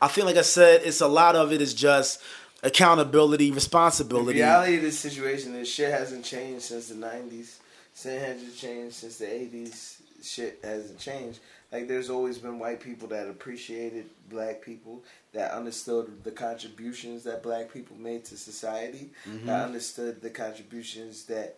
I 0.00 0.08
feel 0.08 0.26
like 0.26 0.36
I 0.36 0.42
said, 0.42 0.82
it's 0.84 1.00
a 1.00 1.08
lot 1.08 1.36
of 1.36 1.52
it 1.52 1.60
is 1.60 1.74
just 1.74 2.22
accountability, 2.62 3.50
responsibility. 3.50 4.38
The 4.38 4.44
reality 4.44 4.76
of 4.76 4.82
this 4.82 4.98
situation 4.98 5.54
is 5.54 5.68
shit 5.68 5.90
hasn't 5.92 6.24
changed 6.24 6.62
since 6.62 6.88
the 6.88 6.94
'90s. 6.94 7.56
Shit 7.96 8.20
hasn't 8.22 8.56
changed 8.56 8.94
since 8.96 9.18
the 9.18 9.26
'80s. 9.26 9.96
Shit 10.22 10.60
hasn't 10.64 10.98
changed. 10.98 11.40
Like 11.72 11.88
there's 11.88 12.10
always 12.10 12.38
been 12.38 12.58
white 12.58 12.80
people 12.80 13.08
that 13.08 13.28
appreciated 13.28 14.06
black 14.30 14.62
people, 14.62 15.02
that 15.32 15.52
understood 15.52 16.22
the 16.24 16.30
contributions 16.30 17.24
that 17.24 17.42
black 17.42 17.72
people 17.72 17.96
made 17.96 18.24
to 18.26 18.36
society, 18.36 19.10
Mm-hmm. 19.28 19.46
that 19.46 19.64
understood 19.64 20.22
the 20.22 20.30
contributions 20.30 21.24
that 21.24 21.56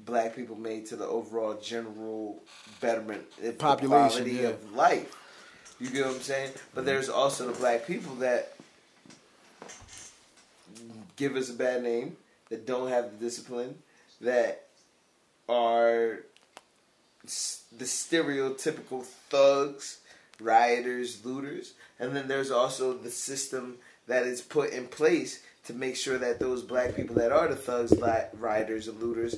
black 0.00 0.34
people 0.34 0.56
made 0.56 0.86
to 0.86 0.96
the 0.96 1.06
overall 1.06 1.54
general 1.54 2.42
betterment, 2.80 3.24
Population, 3.58 4.28
yeah. 4.28 4.48
of 4.48 4.72
life. 4.74 5.14
You 5.80 5.90
get 5.90 6.06
what 6.06 6.16
I'm 6.16 6.20
saying? 6.22 6.52
But 6.74 6.84
there's 6.84 7.08
also 7.08 7.46
the 7.46 7.58
black 7.58 7.86
people 7.86 8.14
that 8.16 8.53
give 11.16 11.36
us 11.36 11.50
a 11.50 11.54
bad 11.54 11.82
name, 11.82 12.16
that 12.50 12.66
don't 12.66 12.88
have 12.88 13.12
the 13.12 13.24
discipline, 13.24 13.76
that 14.20 14.66
are 15.48 16.20
the 17.22 17.84
stereotypical 17.84 19.02
thugs, 19.02 20.00
rioters, 20.40 21.24
looters, 21.24 21.74
and 21.98 22.14
then 22.14 22.28
there's 22.28 22.50
also 22.50 22.92
the 22.92 23.10
system 23.10 23.76
that 24.06 24.26
is 24.26 24.40
put 24.42 24.70
in 24.70 24.86
place 24.86 25.42
to 25.64 25.72
make 25.72 25.96
sure 25.96 26.18
that 26.18 26.38
those 26.38 26.62
black 26.62 26.94
people 26.94 27.16
that 27.16 27.32
are 27.32 27.48
the 27.48 27.56
thugs, 27.56 27.94
rioters, 28.34 28.88
and 28.88 29.00
looters 29.00 29.36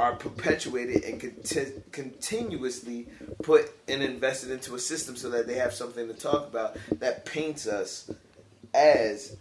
are 0.00 0.14
perpetuated 0.16 1.04
and 1.04 1.20
conti- 1.20 1.82
continuously 1.92 3.06
put 3.42 3.70
and 3.86 4.02
invested 4.02 4.50
into 4.50 4.74
a 4.74 4.78
system 4.78 5.16
so 5.16 5.30
that 5.30 5.46
they 5.46 5.54
have 5.54 5.72
something 5.72 6.08
to 6.08 6.14
talk 6.14 6.46
about 6.48 6.76
that 6.98 7.24
paints 7.24 7.66
us 7.66 8.10
as 8.74 9.36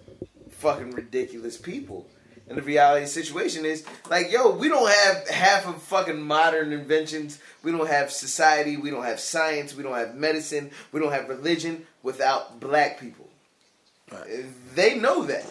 fucking 0.62 0.92
ridiculous 0.92 1.58
people. 1.58 2.08
And 2.48 2.58
the 2.58 2.62
reality 2.64 3.06
situation 3.06 3.66
is 3.66 3.86
like, 4.10 4.32
yo, 4.32 4.50
we 4.52 4.68
don't 4.68 4.90
have 4.92 5.28
half 5.30 5.68
of 5.68 5.82
fucking 5.84 6.22
modern 6.22 6.74
inventions. 6.74 7.40
We 7.64 7.72
don't 7.72 7.88
have 7.88 8.12
society. 8.12 8.76
We 8.78 8.90
don't 8.90 9.06
have 9.06 9.20
science. 9.22 9.74
We 9.74 9.84
don't 9.84 9.96
have 9.96 10.16
medicine. 10.16 10.72
We 10.92 11.00
don't 11.00 11.14
have 11.14 11.30
religion 11.30 11.86
without 12.04 12.60
black 12.60 13.00
people. 13.00 13.30
Uh, 14.12 14.18
they 14.76 14.98
know 15.00 15.24
that 15.24 15.46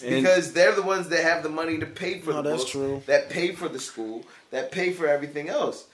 because 0.00 0.52
they're 0.52 0.74
the 0.74 0.82
ones 0.82 1.08
that 1.10 1.22
have 1.22 1.44
the 1.44 1.48
money 1.48 1.78
to 1.78 1.86
pay 1.86 2.18
for 2.18 2.32
No, 2.32 2.42
the 2.42 2.50
that's 2.50 2.62
books, 2.62 2.72
true. 2.72 3.02
that 3.06 3.30
pay 3.30 3.52
for 3.52 3.68
the 3.68 3.78
school, 3.78 4.24
that 4.50 4.72
pay 4.72 4.92
for 4.92 5.06
everything 5.06 5.48
else. 5.48 5.86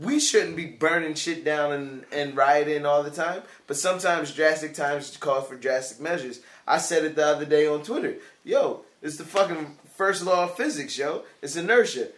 We 0.00 0.20
shouldn't 0.20 0.56
be 0.56 0.66
burning 0.66 1.14
shit 1.14 1.44
down 1.44 1.72
and, 1.72 2.04
and 2.12 2.36
rioting 2.36 2.86
all 2.86 3.02
the 3.02 3.10
time, 3.10 3.42
but 3.66 3.76
sometimes 3.76 4.32
drastic 4.32 4.74
times 4.74 5.16
call 5.18 5.42
for 5.42 5.56
drastic 5.56 6.00
measures. 6.00 6.40
I 6.66 6.78
said 6.78 7.04
it 7.04 7.14
the 7.14 7.26
other 7.26 7.44
day 7.44 7.66
on 7.66 7.82
Twitter. 7.82 8.16
Yo, 8.44 8.84
it's 9.02 9.18
the 9.18 9.24
fucking 9.24 9.76
first 9.94 10.24
law 10.24 10.44
of 10.44 10.56
physics, 10.56 10.96
yo. 10.96 11.24
It's 11.42 11.56
inertia. 11.56 12.08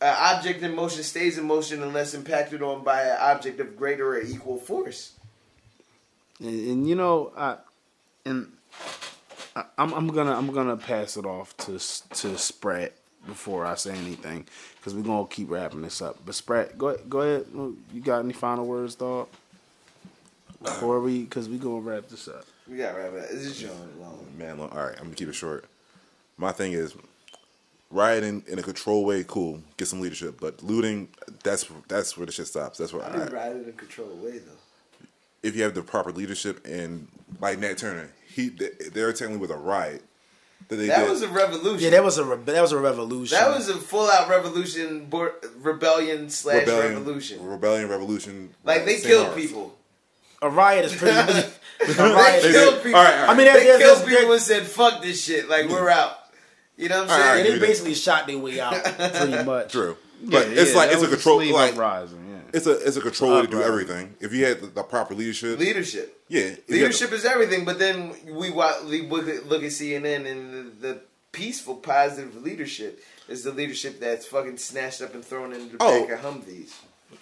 An 0.00 0.16
object 0.18 0.62
in 0.62 0.74
motion 0.74 1.02
stays 1.02 1.38
in 1.38 1.44
motion 1.44 1.82
unless 1.82 2.14
impacted 2.14 2.62
on 2.62 2.82
by 2.82 3.02
an 3.02 3.18
object 3.20 3.60
of 3.60 3.76
greater 3.76 4.14
or 4.14 4.20
equal 4.20 4.56
force. 4.56 5.12
And, 6.40 6.48
and 6.48 6.88
you 6.88 6.94
know, 6.94 7.32
I 7.36 7.58
and 8.24 8.52
I, 9.54 9.64
I'm 9.78 9.92
I'm 9.92 10.08
gonna 10.08 10.36
I'm 10.36 10.52
gonna 10.52 10.76
pass 10.76 11.16
it 11.16 11.26
off 11.26 11.56
to 11.58 11.72
to 11.72 12.38
Sprat 12.38 12.94
before 13.26 13.66
I 13.66 13.74
say 13.74 13.92
anything 13.96 14.46
because 14.76 14.94
we're 14.94 15.02
gonna 15.02 15.26
keep 15.26 15.50
wrapping 15.50 15.82
this 15.82 16.00
up. 16.02 16.16
But 16.24 16.34
Sprat, 16.34 16.76
go 16.78 16.88
ahead, 16.88 17.08
go 17.10 17.20
ahead. 17.20 17.46
You 17.54 18.00
got 18.02 18.20
any 18.20 18.32
final 18.32 18.66
words, 18.66 18.94
dog? 18.94 19.28
Before 20.62 21.00
we, 21.00 21.22
because 21.22 21.48
we 21.48 21.56
gonna 21.58 21.80
wrap 21.80 22.08
this 22.08 22.28
up. 22.28 22.44
We 22.68 22.76
got 22.76 22.96
right 22.96 23.12
back. 23.14 23.30
This 23.30 23.44
is 23.46 23.58
John 23.60 23.70
long. 24.00 24.26
Man, 24.36 24.58
look, 24.58 24.74
all 24.74 24.82
right, 24.84 24.94
I'm 24.98 25.04
gonna 25.04 25.14
keep 25.16 25.28
it 25.28 25.34
short. 25.34 25.64
My 26.36 26.52
thing 26.52 26.72
is, 26.72 26.94
rioting 27.90 28.42
in 28.46 28.58
a 28.58 28.62
controlled 28.62 29.06
way, 29.06 29.24
cool, 29.26 29.60
get 29.76 29.88
some 29.88 30.00
leadership, 30.00 30.38
but 30.40 30.62
looting, 30.62 31.08
that's 31.42 31.66
that's 31.88 32.16
where 32.16 32.26
the 32.26 32.32
shit 32.32 32.46
stops. 32.46 32.78
That's 32.78 32.92
where 32.92 33.02
I 33.04 33.08
I, 33.08 33.12
didn't 33.12 33.32
ride 33.32 33.56
it 33.56 33.62
in 33.64 33.68
a 33.70 33.72
controlled 33.72 34.22
way 34.22 34.38
though. 34.38 35.06
if 35.42 35.56
you 35.56 35.62
have 35.62 35.74
the 35.74 35.82
proper 35.82 36.12
leadership 36.12 36.64
and 36.66 37.08
like 37.40 37.58
Nat 37.58 37.78
Turner, 37.78 38.10
he 38.28 38.50
they- 38.50 38.88
they're 38.92 39.12
technically 39.12 39.38
with 39.40 39.50
a 39.50 39.56
riot 39.56 40.02
that 40.68 40.76
they 40.76 40.86
That 40.86 41.00
did. 41.00 41.10
was 41.10 41.22
a 41.22 41.28
revolution. 41.28 41.80
Yeah, 41.84 41.90
that 41.90 42.04
was 42.04 42.18
a 42.18 42.24
re- 42.24 42.38
that 42.44 42.62
was 42.62 42.72
a 42.72 42.78
revolution. 42.78 43.36
That 43.38 43.50
was 43.50 43.68
a 43.68 43.76
full 43.76 44.08
out 44.10 44.28
revolution, 44.28 45.06
bor- 45.06 45.34
rebellion 45.60 46.30
slash 46.30 46.66
revolution. 46.66 47.44
rebellion, 47.44 47.88
revolution. 47.88 48.50
Like 48.64 48.84
they 48.84 49.00
killed 49.00 49.28
arts. 49.28 49.36
people. 49.40 49.76
a 50.42 50.48
riot 50.50 50.84
is 50.86 50.94
pretty. 50.96 51.16
a 51.18 51.32
They 51.86 51.92
riot. 51.94 52.42
They 52.42 52.52
killed 52.52 52.82
people. 52.82 52.98
All 52.98 53.04
right, 53.04 53.14
all 53.14 53.20
right. 53.26 53.28
I 53.30 53.34
mean, 53.34 53.46
they 53.46 53.52
there's, 53.64 53.78
killed 53.82 53.98
there's, 53.98 54.08
people 54.08 54.28
there's, 54.30 54.50
and 54.50 54.66
said, 54.66 54.66
"Fuck 54.66 55.02
this 55.02 55.22
shit." 55.24 55.48
Like 55.48 55.68
we're 55.68 55.88
out. 55.90 56.16
You 56.76 56.88
know 56.88 57.02
what 57.02 57.10
I'm 57.10 57.16
saying? 57.16 57.20
right, 57.20 57.34
yeah, 57.34 57.40
agree 57.40 57.50
they 57.52 57.58
that. 57.58 57.66
basically 57.66 57.94
shot 57.94 58.26
their 58.26 58.38
way 58.38 58.58
out, 58.60 58.72
pretty 58.84 59.44
much. 59.44 59.72
True, 59.72 59.96
but 60.22 60.48
Yeah, 60.48 60.60
it's 60.62 60.70
yeah, 60.72 60.76
like 60.78 60.90
it's 60.92 60.98
a 60.98 61.00
was 61.06 61.10
control. 61.10 61.38
slave 61.40 61.52
Like 61.54 61.72
uprising. 61.74 62.19
It's 62.52 62.66
a 62.66 62.72
it's 62.86 62.96
a 62.96 63.00
control 63.00 63.34
way 63.36 63.42
to 63.42 63.46
do 63.48 63.62
everything. 63.62 64.14
If 64.20 64.32
you 64.32 64.44
had 64.44 64.60
the, 64.60 64.66
the 64.68 64.82
proper 64.82 65.14
leadership, 65.14 65.58
Leadership. 65.58 66.22
yeah, 66.28 66.40
had 66.42 66.66
the- 66.66 66.72
Leadership 66.74 67.12
is 67.12 67.24
everything, 67.24 67.64
but 67.64 67.78
then 67.78 68.14
we 68.26 68.50
we 68.86 69.02
look 69.02 69.28
at, 69.28 69.46
look 69.48 69.62
at 69.62 69.70
CNN 69.70 70.26
and 70.30 70.52
the, 70.80 70.88
the 70.88 71.00
peaceful, 71.32 71.76
positive 71.76 72.34
leadership 72.42 73.02
is 73.28 73.44
the 73.44 73.52
leadership 73.52 74.00
that's 74.00 74.26
fucking 74.26 74.56
snatched 74.58 75.00
up 75.02 75.14
and 75.14 75.24
thrown 75.24 75.52
into 75.52 75.76
the 75.76 75.82
Oh. 75.84 76.06
back 76.06 76.18
of 76.24 76.24
Humvees. 76.34 76.72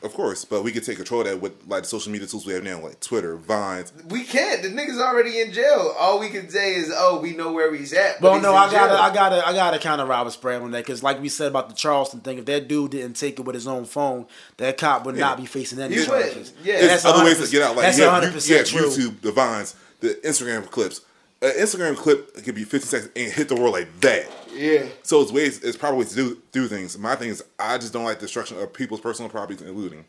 Of 0.00 0.14
course, 0.14 0.44
but 0.44 0.62
we 0.62 0.70
could 0.70 0.84
take 0.84 0.96
control 0.96 1.22
of 1.22 1.26
that 1.26 1.40
with 1.40 1.54
like 1.66 1.82
the 1.82 1.88
social 1.88 2.12
media 2.12 2.28
tools 2.28 2.46
we 2.46 2.52
have 2.52 2.62
now, 2.62 2.80
like 2.80 3.00
Twitter, 3.00 3.34
Vines. 3.36 3.92
We 4.08 4.22
can't. 4.22 4.62
The 4.62 4.68
nigga's 4.68 5.00
already 5.00 5.40
in 5.40 5.52
jail. 5.52 5.92
All 5.98 6.20
we 6.20 6.28
can 6.28 6.48
say 6.48 6.76
is, 6.76 6.92
"Oh, 6.94 7.18
we 7.20 7.34
know 7.34 7.52
where 7.52 7.74
he's 7.74 7.92
at." 7.92 8.20
but 8.20 8.28
Well, 8.28 8.34
he's 8.34 8.42
no, 8.44 8.50
in 8.52 8.56
I 8.56 8.70
gotta. 8.70 8.94
I 9.02 9.12
gotta, 9.12 9.48
I 9.48 9.52
gotta 9.52 9.78
kind 9.80 10.00
of 10.00 10.08
Robert 10.08 10.30
Spread 10.30 10.62
on 10.62 10.70
that 10.70 10.84
because, 10.84 11.02
like 11.02 11.20
we 11.20 11.28
said 11.28 11.48
about 11.48 11.68
the 11.68 11.74
Charleston 11.74 12.20
thing, 12.20 12.38
if 12.38 12.44
that 12.44 12.68
dude 12.68 12.92
didn't 12.92 13.14
take 13.14 13.40
it 13.40 13.42
with 13.42 13.54
his 13.54 13.66
own 13.66 13.86
phone, 13.86 14.26
that 14.58 14.78
cop 14.78 15.04
would 15.04 15.16
not 15.16 15.36
be 15.36 15.46
facing 15.46 15.80
any 15.80 15.96
He 15.96 16.06
charges. 16.06 16.52
wouldn't. 16.52 16.52
Yeah. 16.64 16.76
There's 16.78 16.88
that's 17.02 17.04
other 17.04 17.24
ways 17.24 17.44
to 17.44 17.50
get 17.50 17.62
out. 17.62 17.74
Like 17.74 17.86
that's 17.86 17.98
you 17.98 18.04
have, 18.04 18.12
hundred 18.12 18.26
you, 18.34 18.40
you 18.50 18.56
have 18.56 18.66
percent 18.66 18.94
true. 18.94 19.10
YouTube, 19.10 19.20
the 19.22 19.32
Vines, 19.32 19.74
the 19.98 20.10
Instagram 20.24 20.70
clips. 20.70 21.00
An 21.40 21.50
Instagram 21.52 21.96
clip 21.96 22.34
could 22.42 22.54
be 22.54 22.64
15 22.64 22.80
seconds 22.80 23.10
and 23.14 23.32
hit 23.32 23.48
the 23.48 23.54
world 23.54 23.72
like 23.72 23.88
that. 24.00 24.26
Yeah. 24.52 24.86
So 25.02 25.20
it's 25.22 25.30
ways, 25.30 25.62
it's 25.62 25.76
probably 25.76 26.00
ways 26.00 26.08
to 26.10 26.14
do 26.16 26.42
do 26.50 26.66
things. 26.66 26.98
My 26.98 27.14
thing 27.14 27.28
is, 27.30 27.44
I 27.58 27.78
just 27.78 27.92
don't 27.92 28.04
like 28.04 28.18
destruction 28.18 28.58
of 28.58 28.72
people's 28.72 29.00
personal 29.00 29.30
properties 29.30 29.62
and 29.62 29.76
looting. 29.76 30.04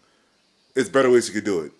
It's 0.76 0.90
better 0.90 1.12
ways 1.12 1.28
you 1.28 1.34
could 1.36 1.44
do 1.44 1.62
it, 1.62 1.72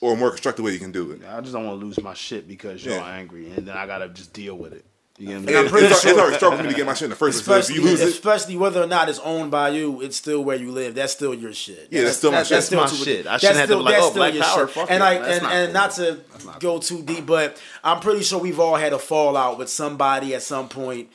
or 0.00 0.14
a 0.14 0.16
more 0.16 0.30
constructive 0.30 0.64
way 0.64 0.72
you 0.72 0.78
can 0.80 0.90
do 0.90 1.12
it. 1.12 1.20
I 1.28 1.40
just 1.40 1.52
don't 1.52 1.64
want 1.66 1.78
to 1.80 1.86
lose 1.86 2.00
my 2.02 2.14
shit 2.14 2.48
because 2.48 2.84
you're 2.84 2.94
Yeah. 2.94 3.06
angry, 3.06 3.50
and 3.50 3.68
then 3.68 3.76
I 3.76 3.86
gotta 3.86 4.08
just 4.08 4.32
deal 4.32 4.56
with 4.56 4.72
it. 4.72 4.84
You 5.18 5.26
get 5.26 5.32
what 5.34 5.36
I 5.36 5.40
mean? 5.40 5.48
And 5.48 5.56
I'm 5.58 5.64
It's, 5.64 5.72
pretty 5.72 5.86
it's, 5.88 6.00
sure- 6.00 6.10
it's 6.12 6.20
already 6.20 6.36
struggle 6.36 6.58
for 6.58 6.64
me 6.64 6.70
to 6.70 6.76
get 6.76 6.86
my 6.86 6.94
shit 6.94 7.02
in 7.04 7.10
the 7.10 7.16
first 7.16 7.44
place. 7.44 7.46
So 7.46 7.52
if 7.52 7.58
Especially, 7.64 7.82
you 7.82 7.90
lose 7.90 8.00
it, 8.00 8.08
especially 8.08 8.56
whether 8.56 8.82
or 8.82 8.86
not 8.86 9.08
it's 9.08 9.18
owned 9.18 9.50
by 9.50 9.70
you, 9.70 10.00
it's 10.00 10.16
still 10.16 10.44
where 10.44 10.56
you 10.56 10.70
live. 10.70 10.94
That's 10.94 11.12
still 11.12 11.34
your 11.34 11.52
shit. 11.52 11.88
yeah, 11.90 12.04
that's 12.04 12.18
still 12.18 12.30
my 12.30 12.38
That's, 12.38 12.48
shit. 12.48 12.70
that's 12.70 12.92
my 12.92 13.04
shit. 13.04 13.26
I 13.26 13.36
shouldn't 13.38 13.58
have 13.58 13.68
to 13.68 13.74
still- 13.74 13.78
be 13.84 13.90
like, 13.90 14.00
oh, 14.00 14.12
Black 14.14 14.34
your 14.34 14.42
Power, 14.44 14.66
shit. 14.66 14.74
fuck 14.74 14.90
and 14.90 15.02
it. 15.02 15.06
I 15.06 15.14
and, 15.14 15.42
not 15.42 15.52
and 15.52 15.72
not 15.72 15.90
to 15.92 16.18
not 16.46 16.60
go 16.60 16.78
too 16.78 17.02
deep, 17.02 17.26
but 17.26 17.60
I'm 17.82 17.98
pretty 18.00 18.22
sure 18.22 18.38
we've 18.38 18.60
all 18.60 18.76
had 18.76 18.92
a 18.92 18.98
fallout 18.98 19.58
with 19.58 19.68
somebody 19.68 20.34
at 20.36 20.42
some 20.42 20.68
point, 20.68 21.08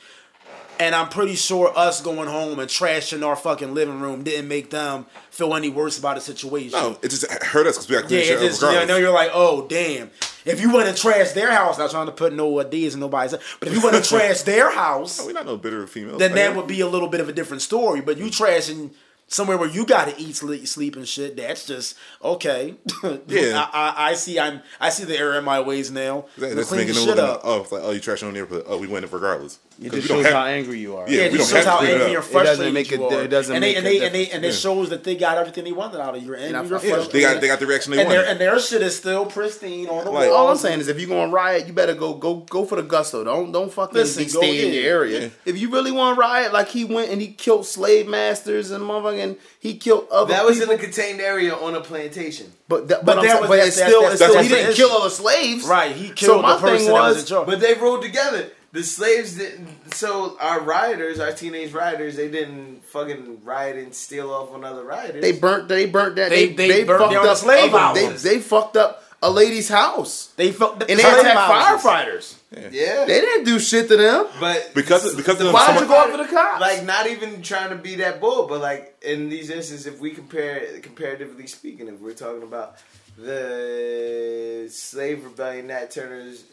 and 0.78 0.94
I'm 0.94 1.08
pretty 1.08 1.34
sure 1.34 1.72
us 1.76 2.00
going 2.00 2.28
home 2.28 2.58
and 2.58 2.68
trashing 2.68 3.24
our 3.26 3.36
fucking 3.36 3.74
living 3.74 4.00
room 4.00 4.22
didn't 4.22 4.48
make 4.48 4.70
them 4.70 5.06
feel 5.30 5.54
any 5.54 5.68
worse 5.68 5.98
about 5.98 6.14
the 6.16 6.20
situation. 6.20 6.78
No, 6.78 6.98
it 7.02 7.08
just 7.08 7.30
hurt 7.42 7.66
us 7.66 7.76
because 7.76 7.88
we 7.88 8.00
got 8.00 8.08
to 8.08 8.14
Yeah, 8.14 8.20
it 8.34 8.40
just, 8.40 8.60
you 8.62 8.68
regardless. 8.68 8.88
know, 8.88 8.96
you're 8.96 9.12
like, 9.12 9.30
oh, 9.32 9.66
damn. 9.68 10.10
If 10.44 10.60
you 10.60 10.72
went 10.72 10.88
and 10.88 10.96
trashed 10.96 11.34
their 11.34 11.50
house, 11.50 11.78
not 11.78 11.90
trying 11.90 12.06
to 12.06 12.12
put 12.12 12.32
no 12.34 12.60
ideas 12.60 12.94
in 12.94 13.00
nobody's, 13.00 13.32
but 13.32 13.68
if 13.68 13.74
you 13.74 13.80
went 13.82 13.96
and 13.96 14.04
trashed 14.04 14.44
their 14.44 14.70
house, 14.70 15.24
We're 15.24 15.32
not 15.32 15.46
no 15.46 15.56
bitter 15.56 15.86
females. 15.86 16.18
then 16.18 16.32
that 16.34 16.50
man. 16.50 16.56
would 16.56 16.66
be 16.66 16.80
a 16.80 16.86
little 16.86 17.08
bit 17.08 17.20
of 17.20 17.28
a 17.28 17.32
different 17.32 17.62
story. 17.62 18.00
But 18.02 18.18
you 18.18 18.26
trashing 18.26 18.90
somewhere 19.26 19.56
where 19.56 19.70
you 19.70 19.86
got 19.86 20.06
to 20.08 20.20
eat, 20.20 20.36
sleep, 20.36 20.66
sleep, 20.68 20.96
and 20.96 21.08
shit. 21.08 21.36
That's 21.38 21.66
just 21.66 21.96
okay. 22.22 22.74
Yeah. 23.26 23.66
I, 23.72 23.88
I, 23.96 24.10
I 24.10 24.14
see. 24.14 24.38
I'm. 24.38 24.60
I 24.80 24.90
see 24.90 25.04
the 25.04 25.18
error 25.18 25.38
in 25.38 25.44
my 25.44 25.60
ways 25.60 25.90
now. 25.90 26.26
That- 26.36 26.54
that's 26.56 26.70
making 26.70 26.92
shit 26.94 27.16
them 27.16 27.24
up. 27.30 27.40
Oh, 27.42 27.62
it's 27.62 27.72
like 27.72 27.82
oh, 27.82 27.90
you 27.92 28.00
trash 28.00 28.22
on 28.22 28.32
the 28.34 28.38
neighborhood. 28.40 28.64
Oh, 28.68 28.76
we 28.76 28.86
win 28.86 29.02
it 29.02 29.10
regardless. 29.12 29.58
It 29.82 29.90
'Cause 29.90 29.98
just 30.00 30.08
shows 30.08 30.24
have- 30.24 30.34
how 30.34 30.44
angry 30.44 30.78
you 30.78 30.96
are. 30.96 31.04
Yeah, 31.08 31.16
Yeah, 31.18 31.24
it 31.24 31.32
just 31.32 31.50
shows 31.52 31.64
how 31.64 31.78
to 31.80 31.86
clean 31.86 31.90
it 31.90 31.94
angry 32.02 32.16
up. 32.16 32.24
and 32.24 32.30
It 32.30 32.32
doesn't 32.32 32.32
frustrated 32.32 32.74
make 32.74 32.90
you 32.92 32.96
it- 32.96 33.12
are. 33.12 33.22
it 33.22 33.28
doesn't 33.28 33.54
and 33.56 33.64
they, 33.64 33.68
make 33.70 33.76
and 33.78 33.86
a 33.86 33.90
they, 33.90 33.94
and 33.96 34.02
they, 34.14 34.18
difference. 34.24 34.34
and 34.34 34.44
it 34.44 34.48
Yeah. 34.48 34.54
shows 34.54 34.88
that 34.90 35.04
they 35.04 35.14
got 35.16 35.36
everything 35.38 35.64
they 35.64 35.72
wanted 35.72 36.00
out 36.00 36.14
of 36.14 36.20
you. 36.22 36.26
You're 36.28 36.36
angry, 36.36 36.58
And 36.60 36.70
you're 36.70 36.78
yeah. 36.84 37.04
They 37.10 37.20
got 37.22 37.40
they 37.40 37.46
got 37.48 37.58
the 37.58 37.66
reaction 37.66 37.92
they 37.92 38.02
and 38.02 38.10
their 38.10 38.18
wanted. 38.20 38.30
and 38.30 38.40
their 38.40 38.60
shit 38.60 38.82
is 38.82 38.94
still 38.96 39.26
pristine 39.26 39.88
on 39.88 40.04
the 40.04 40.10
Like- 40.12 40.28
wall. 40.30 40.36
All 40.38 40.48
I'm 40.48 40.56
saying 40.56 40.78
is, 40.78 40.86
if 40.88 41.00
you're 41.00 41.08
going 41.08 41.28
to 41.30 41.34
riot, 41.34 41.66
you 41.66 41.72
better 41.72 41.94
go 41.94 42.12
go 42.14 42.34
go 42.48 42.64
for 42.64 42.76
the 42.76 42.82
gusto. 42.82 43.24
Don't 43.24 43.50
don't 43.50 43.72
fucking 43.72 43.94
Listen, 43.98 44.24
be 44.24 44.30
go 44.30 44.38
stay 44.40 44.58
in 44.60 44.68
ahead. 44.70 44.74
your 44.84 44.92
area. 45.00 45.20
Yeah. 45.22 45.28
If 45.44 45.58
you 45.58 45.68
really 45.70 45.90
want 45.90 46.14
to 46.16 46.20
riot, 46.20 46.52
like 46.52 46.68
he 46.68 46.84
went 46.84 47.10
and 47.10 47.20
he 47.20 47.28
killed 47.28 47.66
slave 47.66 48.06
masters 48.06 48.70
and 48.70 48.84
motherfucking 48.84 49.36
he 49.58 49.74
killed 49.74 50.06
other. 50.12 50.32
That 50.34 50.44
was 50.46 50.56
in 50.58 50.68
people. 50.68 50.76
a 50.76 50.78
contained 50.78 51.20
area 51.20 51.52
on 51.52 51.74
a 51.74 51.80
plantation. 51.80 52.52
But 52.68 52.86
that, 52.88 53.04
But 53.04 53.16
but, 53.16 53.22
that 53.24 53.40
was- 53.40 53.48
but 53.50 53.56
that's- 53.56 53.76
it's 53.76 53.86
still, 53.86 54.02
that's- 54.02 54.20
it's 54.20 54.30
still 54.30 54.42
he 54.42 54.48
didn't 54.48 54.70
issue. 54.70 54.86
kill 54.86 54.96
other 54.96 55.10
slaves. 55.10 55.64
right, 55.66 55.92
he 55.92 56.08
So 56.08 56.14
killed 56.14 56.42
my 56.42 56.54
the 56.54 56.60
person 56.60 56.76
thing 56.78 56.86
that 56.86 56.92
was 56.92 57.14
was- 57.16 57.22
in 57.24 57.28
charge. 57.28 57.46
But 57.46 57.60
they 57.60 57.74
ruled 57.74 58.02
together. 58.02 58.46
The 58.74 58.82
slaves 58.82 59.36
didn't. 59.38 59.94
So 59.94 60.36
our 60.40 60.60
rioters, 60.60 61.20
our 61.20 61.30
teenage 61.32 61.72
rioters, 61.72 62.16
they 62.16 62.28
didn't 62.28 62.84
fucking 62.84 63.44
riot 63.44 63.76
and 63.76 63.94
steal 63.94 64.30
off 64.32 64.52
on 64.52 64.64
other 64.64 64.82
rioters. 64.84 65.22
They 65.22 65.32
burnt. 65.32 65.68
They 65.68 65.86
burnt 65.86 66.16
that. 66.16 66.30
They- 66.30 66.48
They 66.52 66.68
they 66.68 66.84
burnt 66.84 67.00
fucked 67.02 67.14
up 67.26 67.36
slave 67.36 67.72
other- 67.72 68.00
They, 68.00 68.16
they 68.16 68.38
fucked 68.40 68.76
up 68.76 69.02
a 69.22 69.30
lady's 69.30 69.68
house 69.70 70.32
They 70.36 70.50
fucked 70.52 70.82
and 70.82 70.98
they 70.98 71.02
attacked 71.02 71.82
firefighters. 71.84 72.34
yeah, 72.52 73.04
They 73.06 73.20
didn't 73.20 73.44
do 73.44 73.58
shit 73.60 73.86
to 73.88 73.96
them. 73.96 74.26
but 74.40 74.72
Because 74.74 75.14
because 75.14 75.40
of 75.40 75.52
Why'd 75.52 75.74
you 75.74 75.78
someone- 75.80 75.86
go 75.88 75.94
after 76.04 76.16
the 76.24 76.28
cops? 76.28 76.60
like 76.60 76.84
not 76.84 77.06
even 77.06 77.42
trying 77.42 77.70
to 77.70 77.76
be 77.76 77.94
that 77.96 78.20
bull, 78.20 78.46
but 78.48 78.60
like 78.60 78.96
in 79.02 79.28
these 79.30 79.48
instances, 79.50 79.86
if 79.86 80.00
we 80.00 80.10
compare 80.10 80.80
comparatively 80.82 81.46
speaking, 81.46 81.86
if 81.88 82.00
we're 82.00 82.12
talking 82.12 82.42
about 82.42 82.76
the 83.16 84.66
slave 84.70 85.24
rebellion, 85.24 85.68
Nat 85.68 85.90
Turner's 85.90 86.44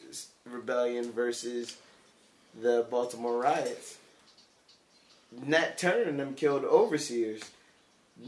rebellion 0.49 1.11
versus 1.11 1.76
the 2.60 2.86
Baltimore 2.89 3.39
riots, 3.39 3.97
Nat 5.45 5.78
Turner 5.78 6.04
and 6.10 6.20
them 6.20 6.34
killed 6.34 6.66
overseers. 6.66 7.41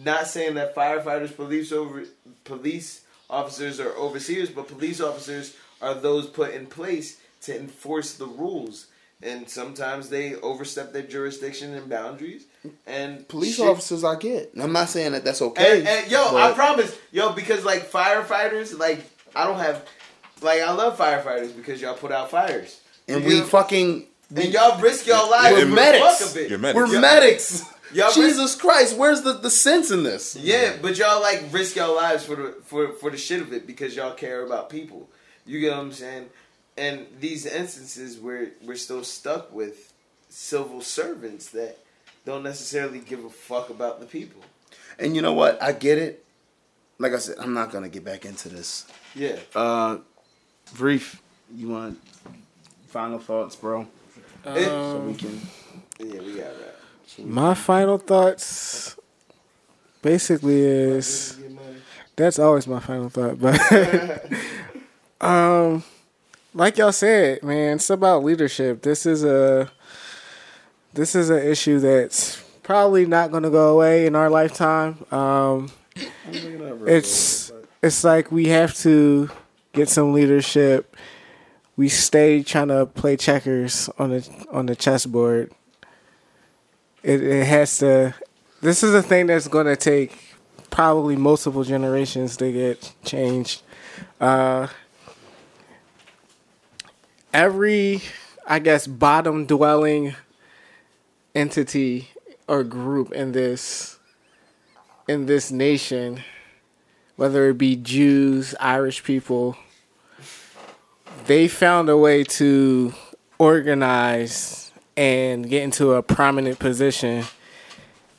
Not 0.03 0.27
saying 0.27 0.55
that 0.55 0.73
firefighters, 0.75 1.35
police 1.35 1.71
over 1.71 2.03
police 2.45 3.01
officers 3.29 3.79
are 3.79 3.93
overseers, 3.95 4.49
but 4.49 4.67
police 4.67 5.01
officers 5.01 5.55
are 5.81 5.93
those 5.93 6.27
put 6.27 6.53
in 6.53 6.65
place 6.67 7.19
to 7.41 7.57
enforce 7.59 8.13
the 8.15 8.25
rules. 8.25 8.87
and 9.21 9.47
sometimes 9.49 10.09
they 10.09 10.35
overstep 10.35 10.91
their 10.91 11.01
jurisdiction 11.03 11.73
and 11.73 11.89
boundaries. 11.89 12.45
And 12.85 13.25
Police 13.29 13.55
shit- 13.55 13.67
officers, 13.67 14.03
I 14.03 14.15
get. 14.17 14.51
I'm 14.59 14.73
not 14.73 14.89
saying 14.89 15.13
that 15.13 15.23
that's 15.23 15.41
okay. 15.41 15.79
And, 15.79 15.87
and 15.87 16.11
yo, 16.11 16.35
I 16.35 16.51
promise, 16.51 16.97
yo, 17.11 17.31
because 17.31 17.63
like 17.63 17.89
firefighters, 17.89 18.77
like 18.77 18.99
I 19.35 19.45
don't 19.45 19.59
have, 19.59 19.85
like 20.41 20.61
I 20.61 20.71
love 20.73 20.97
firefighters 20.97 21.55
because 21.55 21.81
y'all 21.81 21.93
put 21.95 22.11
out 22.11 22.31
fires, 22.31 22.81
and 23.07 23.21
You 23.23 23.27
we 23.29 23.39
know? 23.39 23.45
fucking 23.45 24.07
and 24.35 24.53
y'all 24.53 24.79
risk 24.81 25.05
your 25.07 25.29
lives 25.29 25.55
We're 25.57 25.65
medics. 25.67 26.19
fuck 26.19 26.29
of 26.31 26.37
it. 26.37 26.49
You're 26.49 26.59
medics. 26.59 26.91
we're 26.91 26.99
medics. 27.01 27.63
Y'all 27.93 28.07
risk- 28.07 28.17
Jesus 28.17 28.55
Christ, 28.55 28.97
where's 28.97 29.21
the, 29.21 29.33
the 29.33 29.49
sense 29.49 29.91
in 29.91 30.03
this? 30.03 30.35
Yeah, 30.35 30.75
but 30.81 30.97
y'all 30.97 31.21
like 31.21 31.43
risk 31.51 31.75
your 31.75 31.95
lives 31.95 32.25
for 32.25 32.35
the 32.35 32.55
for 32.63 32.93
for 32.93 33.11
the 33.11 33.17
shit 33.17 33.41
of 33.41 33.53
it 33.53 33.67
because 33.67 33.95
y'all 33.95 34.13
care 34.13 34.45
about 34.45 34.69
people. 34.69 35.09
You 35.45 35.59
get 35.59 35.71
what 35.71 35.79
I'm 35.79 35.91
saying? 35.91 36.29
And 36.77 37.05
these 37.19 37.45
instances 37.45 38.17
where 38.19 38.51
we're 38.63 38.75
still 38.75 39.03
stuck 39.03 39.53
with 39.53 39.93
civil 40.29 40.81
servants 40.81 41.51
that 41.51 41.77
don't 42.25 42.41
necessarily 42.41 42.99
give 42.99 43.23
a 43.25 43.29
fuck 43.29 43.69
about 43.69 43.99
the 43.99 44.07
people. 44.07 44.41
And 44.97 45.15
you 45.15 45.21
know 45.21 45.33
what? 45.33 45.61
I 45.61 45.71
get 45.73 45.97
it. 45.99 46.25
Like 46.97 47.13
I 47.13 47.19
said, 47.19 47.35
I'm 47.39 47.53
not 47.53 47.71
gonna 47.71 47.89
get 47.89 48.03
back 48.03 48.25
into 48.25 48.49
this. 48.49 48.85
Yeah. 49.13 49.37
Uh, 49.53 49.97
brief. 50.75 51.21
You 51.53 51.69
want 51.69 51.99
final 52.87 53.19
thoughts, 53.19 53.55
bro? 53.55 53.87
It- 54.45 54.65
So 54.65 54.99
we 55.07 55.13
can. 55.15 55.41
yeah, 55.99 56.19
we 56.21 56.33
got 56.37 56.51
that. 56.59 57.25
My 57.25 57.53
final 57.53 57.97
thoughts 57.97 58.95
basically 60.01 60.61
is 60.61 61.37
that's 62.15 62.39
always 62.39 62.67
my 62.67 62.79
final 62.79 63.09
thought, 63.09 63.39
but 63.39 63.59
um 65.21 65.83
like 66.55 66.77
y'all 66.77 66.91
said, 66.91 67.41
man, 67.43 67.75
it's 67.77 67.89
about 67.89 68.23
leadership. 68.23 68.81
This 68.81 69.05
is 69.05 69.23
a 69.23 69.71
this 70.93 71.15
is 71.15 71.29
an 71.29 71.39
issue 71.47 71.79
that's 71.79 72.41
probably 72.63 73.05
not 73.05 73.31
going 73.31 73.43
to 73.43 73.49
go 73.49 73.73
away 73.73 74.05
in 74.05 74.15
our 74.15 74.29
lifetime. 74.29 75.05
Um 75.11 75.71
it's 76.85 77.51
it's 77.81 78.03
like 78.03 78.31
we 78.31 78.47
have 78.47 78.73
to 78.79 79.29
get 79.73 79.89
some 79.89 80.13
leadership. 80.13 80.92
We 81.75 81.89
stay 81.89 82.43
trying 82.43 82.67
to 82.67 82.85
play 82.85 83.17
checkers 83.17 83.89
on 83.97 84.11
the 84.11 84.45
on 84.51 84.67
the 84.67 84.75
chessboard. 84.75 85.51
It 87.01 87.23
it 87.23 87.45
has 87.45 87.79
to. 87.79 88.13
This 88.61 88.83
is 88.83 88.93
a 88.93 89.01
thing 89.01 89.27
that's 89.27 89.47
going 89.47 89.65
to 89.65 89.75
take 89.75 90.35
probably 90.69 91.15
multiple 91.15 91.63
generations 91.63 92.37
to 92.37 92.51
get 92.51 92.93
changed. 93.03 93.61
Uh, 94.19 94.67
every, 97.33 98.01
I 98.47 98.59
guess, 98.59 98.87
bottom 98.87 99.45
dwelling 99.45 100.15
entity 101.35 102.09
or 102.47 102.63
group 102.63 103.11
in 103.11 103.31
this 103.31 103.99
in 105.07 105.25
this 105.25 105.51
nation, 105.51 106.23
whether 107.15 107.49
it 107.49 107.57
be 107.57 107.75
Jews, 107.75 108.55
Irish 108.59 109.03
people, 109.03 109.57
they 111.25 111.47
found 111.47 111.89
a 111.89 111.97
way 111.97 112.23
to 112.23 112.93
organize 113.37 114.71
and 114.95 115.49
get 115.49 115.63
into 115.63 115.93
a 115.93 116.03
prominent 116.03 116.59
position. 116.59 117.23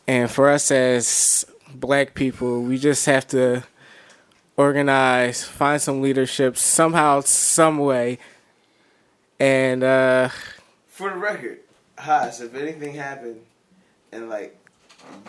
And 0.06 0.30
for 0.30 0.48
us 0.48 0.70
as 0.70 1.46
black 1.74 2.14
people, 2.14 2.62
we 2.62 2.78
just 2.78 3.06
have 3.06 3.26
to 3.28 3.64
organize, 4.56 5.44
find 5.44 5.80
some 5.80 6.00
leadership 6.00 6.56
somehow, 6.56 7.20
some 7.20 7.78
way. 7.78 8.18
And 9.38 9.82
uh, 9.82 10.28
For 10.86 11.10
the 11.10 11.16
record, 11.16 11.60
Haas, 11.98 12.40
if 12.40 12.54
anything 12.54 12.94
happened 12.94 13.40
and 14.12 14.28
like 14.28 14.56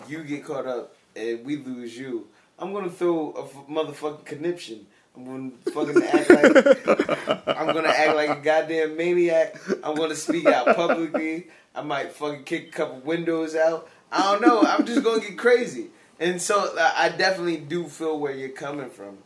you 0.07 0.24
get 0.24 0.45
caught 0.45 0.68
up 0.68 0.95
and 1.16 1.43
we 1.45 1.57
lose 1.57 1.97
you, 1.97 2.28
I'm 2.57 2.72
gonna 2.72 2.89
throw 2.89 3.34
a 3.34 3.43
f- 3.43 3.68
motherfucking 3.70 4.26
conniption. 4.26 4.86
I'm 5.18 5.26
gonna 5.26 5.51
fucking 5.74 6.03
act 6.03 6.30
like 6.30 7.47
I'm 7.57 7.74
gonna 7.74 7.88
act 7.89 8.16
like 8.16 8.30
a 8.30 8.41
goddamn 8.41 8.97
maniac. 8.97 9.55
I'm 9.84 9.95
gonna 9.95 10.16
speak 10.16 10.45
out 10.45 10.76
publicly. 10.76 11.47
I 11.74 11.82
might 11.82 12.11
fucking 12.13 12.43
kick 12.43 12.70
a 12.70 12.72
couple 12.72 12.99
windows 12.99 13.55
out. 13.55 13.89
I 14.11 14.32
don't 14.32 14.41
know. 14.41 14.61
I'm 14.61 14.86
just 14.86 15.03
gonna 15.03 15.22
get 15.22 15.38
crazy. 15.38 15.88
And 16.20 16.41
so 16.41 16.74
I 16.80 17.09
definitely 17.09 17.57
do 17.57 17.88
feel 17.88 18.18
where 18.20 18.34
you're 18.34 18.49
coming 18.49 18.89
from. 18.89 19.18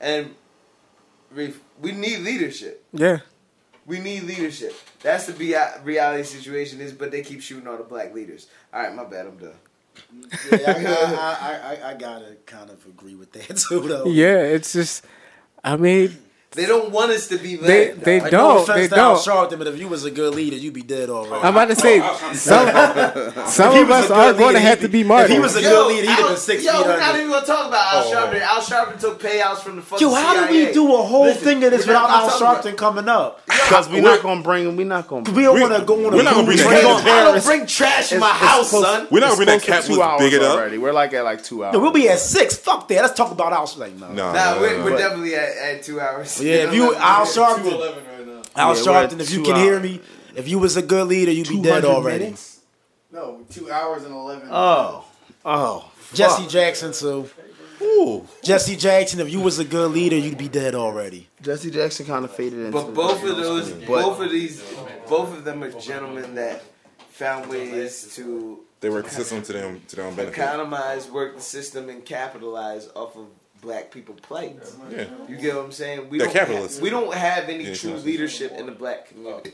And 0.00 0.34
Reef, 1.30 1.60
we 1.80 1.92
need 1.92 2.18
leadership. 2.20 2.84
yeah, 2.92 3.20
We 3.86 4.00
need 4.00 4.24
leadership. 4.24 4.74
That's 5.02 5.26
the 5.26 5.32
be- 5.32 5.54
reality 5.84 6.24
situation 6.24 6.80
is, 6.80 6.92
but 6.92 7.10
they 7.10 7.22
keep 7.22 7.40
shooting 7.40 7.66
all 7.68 7.76
the 7.78 7.84
black 7.84 8.12
leaders. 8.12 8.48
All 8.74 8.82
right, 8.82 8.94
my 8.94 9.04
bad. 9.04 9.26
I'm 9.26 9.36
done. 9.38 9.54
Yeah, 10.50 10.74
I, 11.18 11.36
I, 11.40 11.74
I, 11.86 11.90
I 11.90 11.94
gotta 11.94 12.36
kind 12.46 12.70
of 12.70 12.84
agree 12.86 13.14
with 13.14 13.32
that 13.32 13.56
too, 13.68 13.80
though. 13.88 14.06
yeah, 14.06 14.38
it's 14.38 14.72
just, 14.72 15.04
I 15.64 15.76
mean, 15.76 16.16
They 16.54 16.66
don't 16.66 16.90
want 16.90 17.10
us 17.12 17.28
to 17.28 17.38
be 17.38 17.56
led. 17.56 17.66
They- 17.66 17.92
they 17.92 18.20
Like, 18.20 18.30
don't, 18.30 18.66
No 18.68 18.74
they 18.74 18.88
don't. 18.88 19.16
Sharpton, 19.16 19.58
but 19.58 19.66
if 19.68 19.78
you 19.78 19.88
was 19.88 20.04
a 20.04 20.10
good 20.10 20.34
leader, 20.34 20.56
you'd 20.56 20.74
be 20.74 20.82
dead 20.82 21.08
already. 21.08 21.34
I'm 21.44 21.54
about 21.54 21.68
to 21.68 21.76
say 21.76 22.00
some, 22.34 22.66
some 23.46 23.74
of 23.76 23.88
was 23.88 23.96
us 23.98 24.04
a 24.04 24.08
good 24.08 24.12
are 24.12 24.32
going 24.32 24.36
to 24.36 24.46
leader, 24.46 24.58
have 24.60 24.78
he'd 24.80 24.84
to 24.86 24.88
be 24.88 25.00
If 25.00 25.28
he 25.30 25.38
was 25.38 25.56
a 25.56 25.62
good 25.62 25.86
leader, 25.88 26.02
he'd 26.02 26.08
have 26.10 26.28
been 26.28 26.36
six 26.36 26.64
yo, 26.64 26.72
feet 26.72 26.86
we're 26.86 26.98
not 27.00 27.14
even 27.16 27.30
gonna 27.30 27.46
talk 27.46 27.68
about 27.68 27.94
Al 27.94 28.02
Oh. 28.04 28.12
Sharpton. 28.14 28.40
Al 28.40 28.60
Sharpton 28.60 29.00
took 29.00 29.20
payouts 29.22 29.58
from 29.58 29.76
the 29.76 29.82
fucking 29.82 30.06
Yo, 30.06 30.14
how 30.14 30.34
CIA. 30.34 30.46
did 30.52 30.66
we 30.68 30.72
do 30.74 30.94
a 30.94 31.02
whole 31.02 31.24
Listen, 31.24 31.42
thing 31.44 31.64
of 31.64 31.70
this 31.70 31.86
without 31.86 32.10
Al 32.10 32.28
gonna 32.28 32.36
about- 32.36 32.64
Sharpton 32.64 32.76
coming 32.76 33.08
up? 33.08 33.40
Because 33.46 33.88
we're 33.88 34.02
not 34.02 34.22
gonna 34.22 34.42
bring. 34.42 34.68
Him. 34.68 34.76
We're 34.76 34.84
not 34.86 35.08
gonna. 35.08 35.30
We 35.32 35.42
don't 35.44 35.58
want 35.60 35.74
to 35.74 35.84
go 35.84 36.06
on 36.06 36.12
a 36.12 36.16
we're 36.16 36.22
not 36.22 36.34
gonna 36.34 36.46
bring 36.46 36.58
We're 36.58 36.64
cat- 36.64 36.82
gonna- 36.82 37.10
I 37.10 37.24
don't 37.32 37.44
bring 37.44 37.66
trash 37.66 38.12
in 38.12 38.20
my 38.20 38.28
house, 38.28 38.70
son. 38.70 39.06
We're 39.10 39.20
not 39.20 39.28
it's 39.28 39.36
bring 39.36 39.46
that 39.46 39.62
close 39.62 39.86
to 39.86 39.96
cap 39.96 40.18
two 40.18 40.24
big 40.24 40.34
it 40.34 40.42
up. 40.42 40.56
already. 40.58 40.76
We're 40.78 40.92
like 40.92 41.14
at 41.14 41.24
like 41.24 41.42
two 41.42 41.64
hours. 41.64 41.72
No, 41.74 41.80
we'll 41.80 41.92
be 41.92 42.08
at 42.08 42.18
six. 42.18 42.56
Fuck 42.56 42.88
that. 42.88 43.02
Let's 43.02 43.14
talk 43.16 43.30
about 43.32 43.52
Al. 43.52 43.70
Like 43.78 43.94
no. 43.98 44.08
No, 44.12 44.58
we're, 44.60 44.76
no, 44.78 44.84
we're 44.84 44.90
no. 44.90 44.98
definitely 44.98 45.34
at, 45.36 45.56
at 45.56 45.82
two 45.82 46.00
hours. 46.00 46.40
Yeah, 46.42 46.68
if 46.68 46.74
you 46.74 46.94
Al 46.94 47.26
Sharpton, 47.26 47.64
right 47.80 48.26
now. 48.26 48.42
Al 48.56 48.74
Yeah, 48.76 48.82
we're 48.82 48.96
at 48.98 49.10
Sharpton, 49.10 49.20
if 49.20 49.30
you 49.30 49.38
two 49.38 49.44
can 49.44 49.56
hear 49.56 49.80
me, 49.80 50.00
if 50.34 50.48
you 50.48 50.58
was 50.58 50.76
a 50.76 50.82
good 50.82 51.06
leader, 51.08 51.30
you'd 51.30 51.48
be 51.48 51.60
dead 51.60 51.84
already. 51.84 52.24
minutes? 52.24 52.60
No, 53.10 53.44
two 53.50 53.70
hours 53.70 54.04
and 54.04 54.14
eleven. 54.14 54.48
Oh, 54.50 55.04
oh. 55.44 55.90
Jesse 56.14 56.46
Jackson 56.46 56.92
too. 56.92 57.28
Ooh. 57.82 58.26
Jesse 58.42 58.76
Jackson, 58.76 59.20
if 59.20 59.30
you 59.30 59.40
was 59.40 59.58
a 59.58 59.64
good 59.64 59.90
leader, 59.90 60.16
you'd 60.16 60.38
be 60.38 60.48
dead 60.48 60.74
already. 60.74 61.28
Jesse 61.42 61.70
Jackson 61.70 62.06
kind 62.06 62.24
of 62.24 62.30
faded 62.30 62.58
into. 62.60 62.70
But 62.72 62.94
both 62.94 63.24
of 63.24 63.36
those, 63.36 63.70
But- 63.72 63.86
both 63.86 64.20
of 64.20 64.30
these, 64.30 64.62
both 65.08 65.32
of 65.36 65.44
them 65.44 65.62
are 65.64 65.70
gentlemen 65.72 66.34
that 66.36 66.62
found 67.10 67.50
ways 67.50 68.12
to 68.16 68.60
They 68.82 68.90
work 68.90 69.04
the 69.04 69.10
system 69.10 69.42
to 69.42 69.52
them 69.52 69.80
to 69.88 69.96
their 69.96 70.04
own 70.04 70.14
benefit. 70.14 70.38
economize, 70.38 71.08
work 71.08 71.36
the 71.36 71.42
system, 71.42 71.88
and 71.88 72.04
capitalize 72.04 72.88
off 72.94 73.16
of 73.16 73.26
black 73.62 73.90
people 73.92 74.14
plight. 74.16 74.58
Yeah. 74.90 75.06
You 75.28 75.36
get 75.36 75.54
what 75.54 75.64
I'm 75.64 75.72
saying? 75.72 76.10
We 76.10 76.18
They're 76.18 76.26
don't 76.26 76.34
capitalists. 76.34 76.76
Have, 76.78 76.82
we 76.82 76.90
don't 76.90 77.14
have 77.14 77.48
any 77.48 77.64
Yeah, 77.64 77.74
true 77.74 77.94
leadership 77.94 78.52
in 78.52 78.66
the 78.66 78.72
black 78.72 79.08
community. 79.08 79.52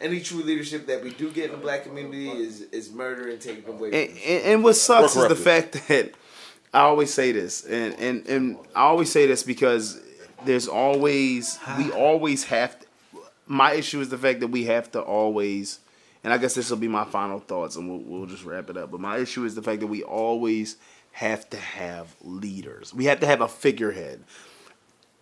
Any 0.00 0.20
true 0.20 0.42
leadership 0.42 0.86
that 0.86 1.02
we 1.02 1.10
do 1.14 1.30
get 1.30 1.46
in 1.46 1.52
the 1.52 1.56
black 1.56 1.84
community 1.84 2.28
is 2.28 2.60
is 2.72 2.92
murder 2.92 3.28
and 3.30 3.40
taken 3.40 3.64
away. 3.70 3.88
And, 3.88 4.18
and, 4.18 4.44
and 4.44 4.64
what 4.64 4.76
sucks 4.76 5.16
is 5.16 5.28
the 5.28 5.36
fact 5.36 5.72
that 5.88 6.12
I 6.74 6.80
always 6.80 7.12
say 7.12 7.32
this, 7.32 7.64
and, 7.64 7.94
and, 7.98 8.26
and 8.26 8.58
I 8.74 8.82
always 8.82 9.10
say 9.10 9.26
this 9.26 9.42
because 9.42 10.00
there's 10.44 10.68
always 10.68 11.58
we 11.78 11.90
always 11.90 12.44
have. 12.44 12.78
To, 12.80 12.86
my 13.46 13.72
issue 13.74 14.00
is 14.00 14.08
the 14.10 14.18
fact 14.18 14.40
that 14.40 14.48
we 14.48 14.64
have 14.64 14.90
to 14.92 15.00
always, 15.00 15.78
and 16.24 16.32
I 16.32 16.38
guess 16.38 16.54
this 16.54 16.70
will 16.70 16.76
be 16.76 16.88
my 16.88 17.04
final 17.04 17.40
thoughts, 17.40 17.76
and 17.76 17.88
we'll, 17.88 17.98
we'll 17.98 18.26
just 18.26 18.44
wrap 18.44 18.70
it 18.70 18.76
up. 18.76 18.90
But 18.90 19.00
my 19.00 19.18
issue 19.18 19.44
is 19.44 19.54
the 19.54 19.62
fact 19.62 19.80
that 19.80 19.88
we 19.88 20.02
always 20.02 20.76
have 21.12 21.48
to 21.50 21.56
have 21.56 22.14
leaders. 22.22 22.94
We 22.94 23.06
have 23.06 23.20
to 23.20 23.26
have 23.26 23.40
a 23.40 23.48
figurehead. 23.48 24.22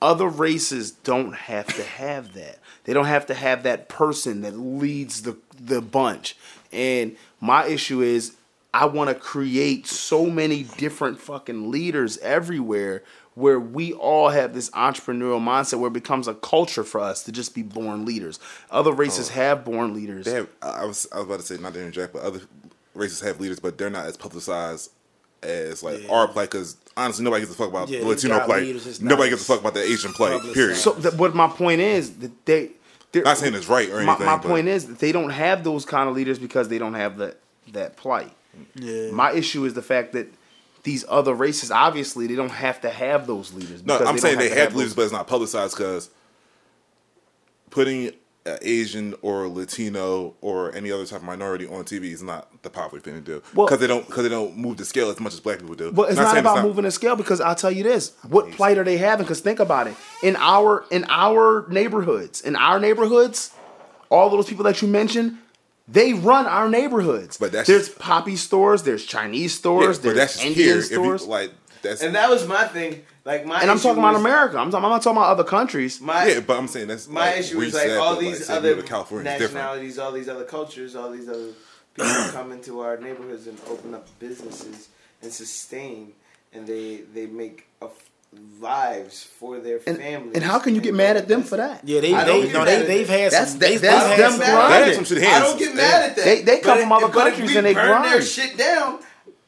Other 0.02 0.28
races 0.28 0.90
don't 0.90 1.34
have 1.34 1.66
to 1.74 1.82
have 1.82 2.34
that. 2.34 2.58
They 2.84 2.92
don't 2.92 3.06
have 3.06 3.26
to 3.26 3.34
have 3.34 3.64
that 3.64 3.88
person 3.88 4.42
that 4.42 4.56
leads 4.56 5.22
the 5.22 5.36
the 5.58 5.82
bunch. 5.82 6.36
And 6.72 7.16
my 7.40 7.66
issue 7.66 8.00
is 8.00 8.36
I 8.72 8.86
want 8.86 9.08
to 9.08 9.14
create 9.14 9.86
so 9.86 10.26
many 10.26 10.62
different 10.62 11.20
fucking 11.20 11.70
leaders 11.70 12.18
everywhere 12.18 13.02
where 13.34 13.60
we 13.60 13.92
all 13.92 14.28
have 14.28 14.54
this 14.54 14.70
entrepreneurial 14.70 15.40
mindset 15.40 15.78
where 15.78 15.88
it 15.88 15.94
becomes 15.94 16.28
a 16.28 16.34
culture 16.34 16.84
for 16.84 17.00
us 17.00 17.22
to 17.24 17.32
just 17.32 17.54
be 17.54 17.62
born 17.62 18.04
leaders. 18.04 18.38
Other 18.70 18.92
races 18.92 19.30
oh. 19.30 19.34
have 19.34 19.64
born 19.64 19.94
leaders. 19.94 20.26
They 20.26 20.34
have. 20.34 20.48
I 20.62 20.84
was. 20.84 21.06
I 21.12 21.16
was 21.16 21.26
about 21.26 21.40
to 21.40 21.46
say 21.46 21.56
not 21.56 21.74
to 21.74 21.80
interject, 21.80 22.12
but 22.12 22.22
other 22.22 22.40
races 22.94 23.20
have 23.20 23.40
leaders, 23.40 23.60
but 23.60 23.78
they're 23.78 23.90
not 23.90 24.06
as 24.06 24.16
publicized 24.16 24.90
as 25.42 25.82
like 25.82 26.08
our 26.10 26.28
plight. 26.28 26.50
Because 26.50 26.76
honestly, 26.96 27.24
nobody 27.24 27.42
gives 27.42 27.52
a 27.52 27.56
fuck 27.56 27.68
about 27.68 27.88
Yeah, 27.88 28.00
the 28.00 28.06
Latino 28.06 28.40
plight. 28.40 28.62
leaders, 28.62 29.00
Nobody 29.00 29.30
gives 29.30 29.42
a 29.42 29.44
fuck 29.44 29.60
about 29.60 29.74
the 29.74 29.82
Asian 29.82 30.12
plight. 30.12 30.40
Period. 30.52 30.76
So 30.76 30.92
that, 30.92 31.14
what 31.14 31.34
my 31.34 31.48
point 31.48 31.80
is 31.80 32.18
that 32.18 32.46
they 32.46 32.70
they're- 33.12 33.24
Not 33.24 33.38
saying 33.38 33.54
it's 33.54 33.68
right 33.68 33.88
or 33.88 34.02
my, 34.02 34.12
anything, 34.12 34.26
my 34.26 34.36
but- 34.36 34.46
point 34.46 34.68
is 34.68 34.86
that 34.86 34.98
they 34.98 35.12
don't 35.12 35.30
have 35.30 35.64
those 35.64 35.84
kind 35.84 36.08
of 36.08 36.14
leaders 36.14 36.38
because 36.38 36.68
they 36.68 36.78
don't 36.78 36.94
have 36.94 37.18
that 37.18 37.38
that 37.72 37.96
plight. 37.96 38.32
Yeah. 38.74 39.10
My 39.12 39.32
issue 39.32 39.64
is 39.64 39.74
the 39.74 39.82
fact 39.82 40.12
that 40.12 40.26
these 40.82 41.04
other 41.08 41.34
races 41.34 41.70
obviously 41.70 42.26
they 42.26 42.34
don't 42.34 42.50
have 42.50 42.80
to 42.80 42.90
have 42.90 43.26
those 43.26 43.52
leaders. 43.52 43.84
No, 43.84 43.98
I'm 43.98 44.04
don't 44.04 44.18
saying 44.18 44.38
they 44.38 44.48
to 44.48 44.54
have 44.54 44.70
those- 44.70 44.78
leaders, 44.78 44.94
but 44.94 45.02
it's 45.02 45.12
not 45.12 45.26
publicized 45.26 45.76
because 45.76 46.10
putting 47.70 48.12
uh, 48.46 48.56
Asian 48.62 49.14
or 49.20 49.48
Latino 49.48 50.34
or 50.40 50.74
any 50.74 50.90
other 50.90 51.04
type 51.04 51.18
of 51.18 51.24
minority 51.24 51.66
on 51.66 51.84
TV 51.84 52.04
is 52.04 52.22
not 52.22 52.62
the 52.62 52.70
popular 52.70 53.00
thing 53.00 53.14
to 53.14 53.20
do 53.20 53.42
Well- 53.54 53.66
because 53.66 53.80
they 53.80 53.86
don't 53.86 54.06
because 54.06 54.22
they 54.22 54.30
don't 54.30 54.56
move 54.56 54.78
the 54.78 54.84
scale 54.84 55.10
as 55.10 55.20
much 55.20 55.34
as 55.34 55.40
black 55.40 55.58
people 55.58 55.74
do. 55.74 55.92
But 55.92 56.08
it's 56.10 56.18
not, 56.18 56.32
saying 56.32 56.40
about 56.40 56.64
moving 56.64 56.84
the 56.84 56.90
scale 56.90 57.16
because 57.16 57.40
I'll 57.40 57.54
tell 57.54 57.70
you 57.70 57.82
this: 57.82 58.12
what 58.28 58.50
plight 58.52 58.78
are 58.78 58.84
they 58.84 58.96
having? 58.96 59.24
Because 59.24 59.40
think 59.40 59.60
about 59.60 59.88
it. 59.88 59.94
In 60.22 60.36
our 60.36 60.86
in 60.90 61.04
our 61.10 61.66
neighborhoods, 61.68 62.40
in 62.40 62.56
our 62.56 62.80
neighborhoods, 62.80 63.50
all 64.08 64.30
those 64.30 64.48
people 64.48 64.64
that 64.64 64.80
you 64.80 64.88
mentioned, 64.88 65.36
they 65.90 66.12
run 66.12 66.46
our 66.46 66.68
neighborhoods. 66.68 67.36
But 67.36 67.52
that's 67.52 67.66
there's 67.68 67.88
just- 67.88 67.98
poppy 67.98 68.36
stores, 68.36 68.82
there's 68.82 69.04
Chinese 69.04 69.52
Yeah, 69.54 69.58
stores, 69.58 69.98
but 69.98 70.02
there's 70.04 70.16
that's 70.16 70.44
Indian 70.44 70.54
here. 70.68 70.82
Stores, 70.82 71.22
you, 71.24 71.28
like 71.28 71.50
that's 71.82 72.02
And 72.02 72.14
that 72.14 72.28
was 72.30 72.46
my 72.46 72.64
thing. 72.66 73.02
Like 73.24 73.44
my 73.46 73.60
and 73.60 73.70
I'm 73.70 73.76
issue 73.76 73.88
talking 73.88 74.02
about 74.02 74.12
was- 74.14 74.22
America. 74.22 74.58
I'm, 74.58 74.70
talking, 74.70 74.84
I'm 74.84 74.90
not 74.90 75.02
talking 75.02 75.16
about 75.18 75.30
other 75.30 75.44
countries. 75.44 76.00
My 76.00 76.26
yeah, 76.26 76.40
but 76.40 76.56
I'm 76.58 76.68
saying 76.68 76.88
that's 76.88 77.08
my 77.08 77.30
like, 77.32 77.40
issue 77.40 77.60
is 77.60 77.74
like 77.74 77.90
all 77.92 78.16
these 78.16 78.46
say, 78.46 78.54
other 78.56 78.76
move 78.76 78.86
California 78.86 79.30
different. 79.32 79.54
nationalities, 79.54 79.98
all 79.98 80.12
these 80.12 80.28
other 80.28 80.44
cultures, 80.44 80.96
all 80.96 81.10
these 81.10 81.28
other 81.28 81.48
people 81.94 82.10
come 82.32 82.52
into 82.52 82.80
our 82.80 82.96
neighborhoods 82.96 83.46
and 83.46 83.58
open 83.68 83.94
up 83.94 84.06
businesses 84.18 84.88
and 85.22 85.30
sustain, 85.32 86.12
and 86.54 86.66
they 86.66 87.02
they 87.14 87.26
make 87.26 87.58
a 87.58 87.62
f- 87.62 87.69
lives 88.60 89.24
for 89.24 89.58
their 89.58 89.80
And, 89.86 89.98
families. 89.98 90.34
and 90.34 90.44
how 90.44 90.58
can 90.58 90.74
you 90.74 90.80
get 90.80 90.94
mad 90.94 91.16
at 91.16 91.26
them 91.28 91.42
for 91.42 91.56
that? 91.56 91.80
Yeah, 91.84 92.00
they, 92.00 92.12
they 92.12 92.52
no, 92.52 92.64
they, 92.64 92.82
they've 92.86 93.08
had 93.08 93.32
That's- 93.32 93.50
some. 93.50 93.58
that- 93.58 93.68
they've 93.68 93.80
that's 93.80 94.06
had 94.06 94.18
them 94.20 94.32
some- 94.32 94.40
grinding. 94.56 94.94
Some 94.94 95.04
shit 95.04 95.24
I 95.24 95.40
don't 95.40 95.58
get 95.58 95.74
mad 95.74 96.10
at 96.10 96.16
that. 96.16 96.24
They- 96.24 96.42
they 96.42 96.58
come 96.60 96.76
But 96.78 96.82
from 96.82 96.92
if- 96.92 96.98
other 97.04 97.12
but 97.12 97.24
countries 97.32 97.56
and 97.56 97.66
they 97.66 97.74
burn 97.74 98.02
their 98.02 98.22
shit 98.22 98.56
down. 98.56 99.00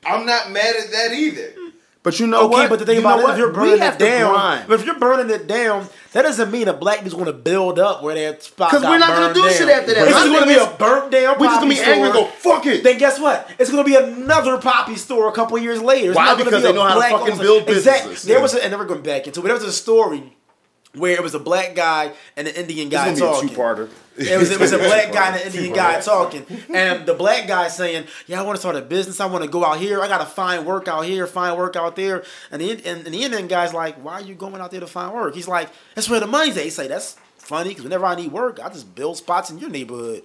I'm 0.05 0.27
not 0.27 0.51
mad 0.51 0.75
at 0.77 0.91
that 0.91 1.13
either. 1.13 1.55
But 2.03 2.19
you 2.19 2.27
know 2.27 2.47
Okay, 2.47 2.53
what? 2.63 2.71
but 2.71 2.79
the 2.81 2.87
thing 2.87 2.97
You 2.97 3.01
about 3.03 3.21
know 3.21 3.29
it, 3.29 3.33
if 3.33 3.39
you're 3.39 3.53
burning 3.53 3.81
it 3.83 3.99
down, 3.99 4.33
grind. 4.33 4.65
but 4.67 4.81
if 4.81 4.87
you're 4.87 4.99
burning 4.99 5.31
it 5.33 5.47
down, 5.47 5.89
that 6.13 6.23
doesn't 6.23 6.51
mean 6.51 6.69
a 6.69 6.73
black 6.73 7.01
dude's 7.01 7.15
going 7.15 7.27
to 7.27 7.33
build 7.33 7.79
up 7.79 8.03
where 8.03 8.15
that 8.15 8.43
spot. 8.43 8.71
'Cause 8.71 8.81
Because 8.81 8.91
we're 8.93 8.99
not 8.99 9.09
gonna 9.09 9.35
do 9.35 9.43
down. 9.43 9.53
shit 9.53 9.69
after 9.69 9.95
that. 9.95 10.09
It's 10.09 10.13
just 10.17 10.27
going 10.29 10.41
to 10.41 10.47
be 10.47 10.55
a 10.55 10.77
burnt 10.79 11.11
down. 11.11 11.39
We're 11.39 11.47
just 11.47 11.61
gonna 11.61 11.75
be 11.75 11.81
angry 11.81 12.05
and 12.09 12.13
go, 12.13 12.25
fuck 12.27 12.67
it. 12.67 12.83
Then 12.85 12.99
guess 12.99 13.19
what? 13.19 13.49
It's 13.59 13.71
going 13.71 13.85
to 13.85 13.89
be 13.91 13.97
another 13.97 14.59
poppy 14.59 14.97
store 14.97 15.29
a 15.29 15.33
couple 15.33 15.57
years 15.59 15.81
later. 15.81 16.11
It's 16.11 16.17
Why? 16.17 16.27
not 16.27 16.39
Because 16.39 16.55
be 16.63 16.69
they 16.69 16.73
know 16.73 16.83
how 16.85 16.95
to 16.95 17.01
fucking 17.01 17.39
build 17.39 17.69
Exactly. 17.69 18.11
businesses. 18.11 18.23
There 18.29 18.41
was, 18.41 18.55
a, 18.55 18.63
and 18.63 18.71
never 18.71 18.85
going 18.85 19.03
back 19.03 19.27
into, 19.27 19.41
but 19.41 19.47
there 19.49 19.55
was 19.57 19.65
a 19.65 19.73
story 19.73 20.35
where 20.95 21.13
it 21.13 21.23
was 21.23 21.35
a 21.35 21.39
black 21.39 21.75
guy 21.75 22.13
and 22.37 22.47
an 22.47 22.55
Indian 22.55 22.89
guy 22.89 23.09
It's 23.09 23.21
gonna 23.21 23.33
talking. 23.33 23.49
be 23.49 23.55
a 23.55 23.57
two-parter. 23.57 23.89
It 24.17 24.39
was 24.39 24.51
it 24.51 24.61
was 24.61 24.73
a 24.73 24.79
black 24.91 25.13
guy 25.13 25.29
and 25.29 25.37
an. 25.37 25.47
Indian 25.47 25.75
guy 25.75 26.01
talking, 26.01 26.45
and 26.75 27.07
the 27.07 27.15
black 27.15 27.47
guy 27.49 27.69
saying, 27.69 28.07
"Yeah, 28.27 28.41
I 28.41 28.45
want 28.45 28.57
to 28.57 28.61
start 28.61 28.77
a 28.77 28.83
business. 28.83 29.21
I 29.21 29.27
want 29.27 29.43
to 29.43 29.51
go 29.51 29.65
out 29.65 29.79
here. 29.79 30.03
I 30.03 30.09
got 30.09 30.19
to 30.19 30.27
find 30.27 30.67
work 30.67 30.87
out 30.87 31.07
here, 31.07 31.27
find 31.27 31.57
work 31.57 31.77
out 31.77 31.97
there." 31.97 32.25
And 32.51 32.61
the 32.61 32.73
and, 32.73 33.07
and 33.07 33.07
the 33.07 33.23
Indian 33.23 33.49
guy's 33.49 33.73
like, 33.73 33.97
"Why 33.97 34.15
are 34.15 34.21
you 34.21 34.35
going 34.35 34.57
out 34.57 34.71
there 34.71 34.81
to 34.81 34.87
find 34.87 35.15
work?" 35.15 35.35
He's 35.35 35.49
like, 35.49 35.71
"That's 35.95 36.11
where 36.11 36.21
the 36.21 36.27
money's 36.27 36.57
at." 36.59 36.65
He 36.65 36.71
say, 36.71 36.89
"That's 36.89 37.17
funny 37.39 37.71
because 37.71 37.85
whenever 37.85 38.05
I 38.05 38.15
need 38.15 38.33
work, 38.33 38.61
I 38.63 38.69
just 38.69 38.95
build 38.95 39.17
spots 39.17 39.51
in 39.51 39.59
your 39.59 39.71
neighborhood." 39.71 40.23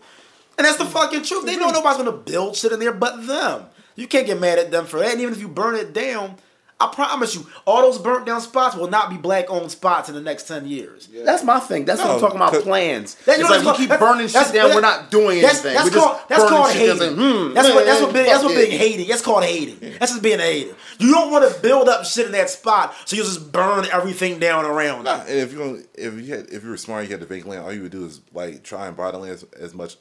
And 0.58 0.66
that's 0.66 0.78
the 0.78 0.84
mm. 0.84 0.92
fucking 0.92 1.24
truth. 1.24 1.46
They 1.46 1.56
know 1.56 1.70
nobody's 1.70 1.98
gonna 1.98 2.12
build 2.12 2.58
shit 2.58 2.74
in 2.74 2.80
there 2.80 2.92
but 2.92 3.26
them. 3.26 3.68
You 3.96 4.08
can't 4.08 4.28
get 4.28 4.40
mad 4.40 4.60
at 4.60 4.70
them 4.70 4.86
for 4.86 5.00
that. 5.00 5.14
And 5.14 5.22
even 5.22 5.34
if 5.34 5.40
you 5.40 5.48
burn 5.48 5.76
it 5.76 5.94
down, 5.94 6.36
I 6.80 6.88
promise 6.94 7.34
you, 7.34 7.48
all 7.66 7.82
those 7.82 7.98
burnt 7.98 8.28
down 8.28 8.40
spots 8.40 8.76
will 8.76 8.88
not 8.90 9.10
be 9.10 9.18
black 9.18 9.50
owned 9.50 9.72
spots 9.72 10.10
in 10.10 10.16
the 10.16 10.22
next 10.22 10.48
ten 10.48 10.68
years. 10.68 11.08
That's 11.26 11.44
my 11.44 11.60
thing. 11.60 11.86
That's 11.86 12.00
what 12.00 12.12
I'm 12.12 12.20
talking 12.20 12.36
about. 12.36 12.54
Plans. 12.62 13.16
That- 13.26 13.40
it's 13.40 13.50
like 13.50 13.66
what's 13.66 13.80
we 13.80 13.84
keep 13.86 13.90
that's- 13.90 14.00
burning 14.12 14.28
shit 14.28 14.54
down. 14.54 14.70
that- 14.70 14.76
We're 14.76 14.82
not 14.82 15.10
doing 15.10 15.42
That's, 15.42 15.66
anything. 15.66 15.74
that's 15.74 15.86
We're 15.86 15.92
just 15.96 16.06
called 16.06 16.20
that's 16.30 16.44
called 16.50 16.72
hating. 16.72 16.88
down 16.90 16.98
saying, 17.00 17.16
hmm, 17.16 17.54
that's 17.56 17.70
what 17.70 17.86
that's 17.86 18.02
what 18.04 18.14
being, 18.14 18.26
that's 18.28 18.44
what 18.44 18.52
it. 18.54 18.70
being 18.70 18.80
hating. 18.80 19.08
That's 19.08 19.22
called 19.24 19.44
hating. 19.44 19.80
That's 20.00 20.12
just 20.12 20.22
being 20.22 20.40
a 20.40 20.44
hater. 20.44 20.76
You 21.00 21.12
don't 21.14 21.32
want 21.32 21.52
to 21.52 21.60
build 21.62 21.90
up 21.90 22.06
shit 22.06 22.28
in 22.28 22.32
that 22.34 22.50
spot, 22.52 22.94
so 23.06 23.16
you 23.16 23.24
just 23.24 23.52
burn 23.52 23.86
everything 23.92 24.38
down 24.38 24.64
around. 24.64 25.06
Nah, 25.06 25.22
it. 25.24 25.30
and 25.30 25.40
if 25.40 25.52
you 25.54 25.58
gonna, 25.58 25.80
if 25.96 26.14
you 26.14 26.36
had 26.36 26.50
if 26.52 26.64
you 26.64 26.70
were 26.70 26.78
smart, 26.78 27.06
you 27.06 27.10
had 27.12 27.22
the 27.22 27.26
vacant 27.26 27.50
land. 27.50 27.64
All 27.64 27.74
you 27.74 27.82
would 27.82 27.92
do 27.92 28.06
is 28.06 28.22
like 28.34 28.62
try 28.64 28.86
and 28.88 28.96
buy 28.96 29.10
the 29.10 29.18
land 29.18 29.34
as, 29.34 29.44
as 29.60 29.74
much, 29.74 29.98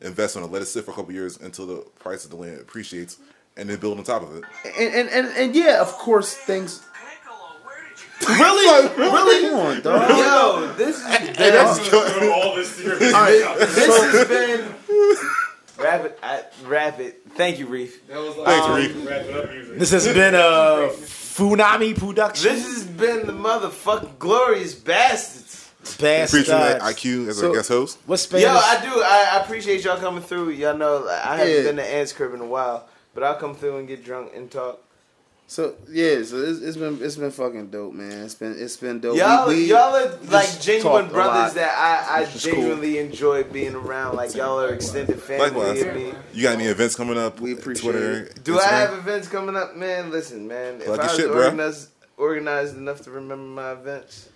invest 0.00 0.36
on 0.36 0.44
it, 0.44 0.52
let 0.52 0.62
it 0.62 0.66
sit 0.66 0.84
for 0.84 0.92
a 0.92 0.94
couple 0.94 1.12
years 1.12 1.36
until 1.36 1.66
the 1.66 1.76
price 1.98 2.24
of 2.24 2.30
the 2.30 2.36
land 2.36 2.60
appreciates, 2.60 3.18
and 3.56 3.68
then 3.68 3.78
build 3.78 3.98
on 3.98 4.04
top 4.04 4.22
of 4.22 4.36
it. 4.36 4.44
And, 4.78 4.94
and 4.94 5.08
and 5.08 5.26
and 5.36 5.54
yeah, 5.54 5.80
of 5.80 5.88
course 5.92 6.34
things. 6.34 6.82
Really, 8.28 8.88
Really? 8.96 9.48
Come 9.50 9.58
on, 9.58 9.80
dog. 9.82 10.08
Yo, 10.10 10.72
this 10.76 11.02
has 11.04 11.36
been, 11.36 12.30
all 12.32 12.54
this 12.54 12.76
to 12.76 12.82
your 12.84 12.96
this 12.96 13.12
has 13.12 14.28
been 14.28 14.74
rapid. 15.76 16.14
I, 16.22 16.44
rapid. 16.64 17.14
Thank 17.34 17.58
you, 17.58 17.66
Reef. 17.66 18.02
Thanks, 18.06 18.68
Reef. 18.68 19.08
Wrap 19.08 19.22
it 19.22 19.34
up 19.34 19.50
music. 19.50 19.78
this 19.78 19.90
has 19.90 20.06
been 20.06 20.34
a 20.36 20.90
Funami 20.92 21.98
production. 21.98 22.52
This 22.54 22.64
has 22.64 22.84
been 22.84 23.26
the 23.26 23.32
motherfucking 23.32 24.18
glorious 24.20 24.74
bastards. 24.74 25.70
Bastards. 25.98 26.48
Appreciate 26.48 26.78
that 26.78 26.80
IQ 26.82 27.28
as 27.28 27.38
So- 27.38 27.48
our 27.48 27.54
guest 27.56 27.68
host. 27.70 27.98
What's 28.06 28.22
Spanish? 28.22 28.44
Yo, 28.44 28.52
I 28.52 28.80
do. 28.82 29.00
I, 29.02 29.30
I 29.32 29.40
appreciate 29.42 29.82
y'all 29.82 29.98
coming 29.98 30.22
through. 30.22 30.50
Y'all 30.50 30.76
know 30.76 31.08
I 31.08 31.38
haven't 31.38 31.54
Yeah. 31.54 31.62
been 31.62 31.76
to 31.76 31.84
Ants 31.84 32.12
Crib 32.12 32.34
in 32.34 32.40
a 32.40 32.46
while, 32.46 32.88
but 33.14 33.22
I'll 33.22 33.36
come 33.36 33.54
through 33.54 33.78
and 33.78 33.88
get 33.88 34.04
drunk 34.04 34.32
and 34.34 34.50
talk. 34.50 34.80
So 35.48 35.74
yeah, 35.90 36.22
so 36.22 36.36
it's, 36.38 36.60
it's 36.60 36.76
been 36.78 36.98
it's 37.02 37.16
been 37.16 37.30
fucking 37.30 37.66
dope, 37.68 37.92
man. 37.92 38.24
It's 38.24 38.34
been 38.34 38.54
it's 38.58 38.76
been 38.78 39.00
dope. 39.00 39.18
Y'all, 39.18 39.48
We- 39.48 39.56
we 39.56 39.64
y'all 39.70 39.94
are 39.94 40.08
like 40.30 40.46
just 40.46 40.62
genuine 40.62 41.08
brothers 41.08 41.54
that 41.54 41.76
I, 41.76 42.18
I 42.18 42.20
Which 42.22 42.36
is 42.36 42.44
cool. 42.46 42.52
genuinely 42.54 42.98
enjoy 42.98 43.42
being 43.42 43.74
around. 43.74 44.16
Like 44.16 44.34
y'all 44.34 44.58
are 44.60 44.72
extended 44.72 45.20
family 45.20 45.50
Likewise. 45.50 45.82
of 45.82 45.94
me. 45.94 46.14
You 46.32 46.42
got 46.44 46.54
any 46.54 46.64
events 46.66 46.96
coming 46.96 47.18
up? 47.18 47.38
We 47.40 47.52
appreciate 47.52 47.90
Twitter, 47.92 48.22
it. 48.26 48.44
Do 48.44 48.54
Instagram? 48.54 48.60
I 48.60 48.76
have 48.78 48.94
events 48.94 49.28
coming 49.28 49.56
up, 49.56 49.76
man? 49.76 50.10
Listen, 50.10 50.48
man. 50.48 50.80
Plug 50.80 50.98
if 50.98 51.04
I 51.04 51.06
was 51.08 51.16
shit, 51.16 51.28
organized, 51.30 51.88
organized 52.16 52.76
enough 52.78 53.02
to 53.02 53.10
remember 53.10 53.44
my 53.44 53.72
events, 53.72 54.30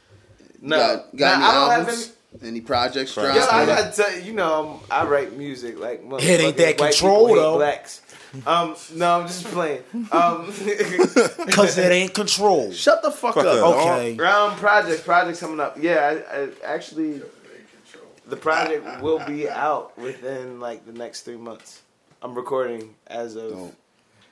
no, 0.60 0.76
got, 0.76 1.16
got 1.16 1.28
Nah, 1.28 1.34
any 1.36 1.44
I 1.46 1.52
don't 1.54 1.70
have 1.70 1.78
albums? 1.88 2.12
Any 2.42 2.60
projects 2.60 3.14
Projects. 3.14 3.46
Yo. 3.50 3.56
I 3.56 3.64
gotta 3.64 3.96
tell 3.96 4.14
you, 4.14 4.22
you 4.24 4.32
know, 4.34 4.80
I'm, 4.90 5.06
I 5.06 5.08
write 5.08 5.32
music 5.34 5.78
like 5.78 6.02
It 6.04 6.40
ain't 6.40 6.56
that 6.58 6.76
motherfucking 6.76 6.78
control, 6.90 7.28
people 7.28 7.34
hate 7.36 7.40
though. 7.40 7.56
Blacks. 7.56 8.02
Um, 8.44 8.74
no, 8.94 9.20
I'm 9.20 9.26
just 9.26 9.44
playing. 9.44 9.82
Um, 10.12 10.46
Because 11.46 11.78
it 11.78 11.92
ain't 11.92 12.12
control. 12.14 12.72
Shut 12.72 13.02
the 13.02 13.10
fuck, 13.10 13.34
Fuck 13.34 13.44
up. 13.46 13.54
up. 13.54 13.60
dog. 13.60 13.86
Okay. 13.88 14.14
round 14.16 14.56
project, 14.58 15.04
projects 15.04 15.40
coming 15.40 15.60
up. 15.60 15.76
Yeah, 15.80 16.18
I, 16.30 16.36
I 16.36 16.48
actually, 16.74 17.22
the 18.26 18.36
project 18.36 19.00
will 19.00 19.20
be 19.26 19.48
out 19.48 19.96
within 19.98 20.58
like 20.60 20.84
the 20.84 20.92
next 20.92 21.22
three 21.22 21.36
months. 21.36 21.82
I'm 22.22 22.34
recording 22.34 22.94
as 23.06 23.36
of, 23.36 23.50
Dope. 23.52 23.74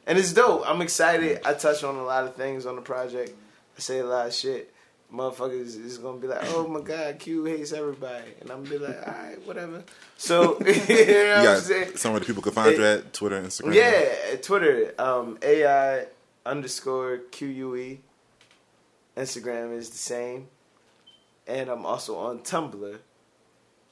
and 0.07 0.19
it's 0.19 0.33
dope. 0.33 0.63
I'm 0.69 0.83
excited. 0.83 1.41
I 1.45 1.55
touch 1.55 1.85
on 1.85 1.95
a 1.97 2.03
lot 2.05 2.25
of 2.25 2.35
things 2.35 2.67
on 2.67 2.75
the 2.77 2.83
project. 2.83 3.31
I 3.77 3.81
say 3.81 4.01
a 4.01 4.05
lot 4.07 4.27
of 4.27 4.35
shit. 4.35 4.74
Motherfuckers 5.15 5.83
is 5.85 5.99
gonna 5.99 6.19
be 6.19 6.27
like, 6.27 6.43
"Oh 6.55 6.67
my 6.67 6.81
god, 6.81 7.19
Q 7.21 7.45
hates 7.45 7.73
everybody," 7.73 8.33
and 8.41 8.51
I'm 8.51 8.65
gonna 8.65 8.71
be 8.71 8.79
like, 8.79 9.07
"All 9.07 9.15
right, 9.15 9.47
whatever." 9.47 9.85
So 10.17 10.59
you 10.67 10.75
know 10.75 11.37
what 11.39 11.49
I'm 11.49 11.61
saying? 11.61 11.97
somewhere 11.97 12.21
that 12.21 12.27
people 12.27 12.43
can 12.43 12.53
find 12.53 12.77
you 12.77 12.85
at 12.85 13.13
Twitter, 13.13 13.41
Instagram. 13.41 13.75
Yeah, 13.75 14.37
Twitter, 14.43 14.93
um, 14.99 15.39
AI 15.41 16.07
underscore 16.45 17.19
QUE. 17.31 17.99
Instagram 19.17 19.77
is 19.77 19.91
the 19.91 19.99
same. 19.99 20.49
And 21.47 21.69
I'm 21.69 21.85
also 21.87 22.17
on 22.17 22.41
Tumblr, 22.41 22.99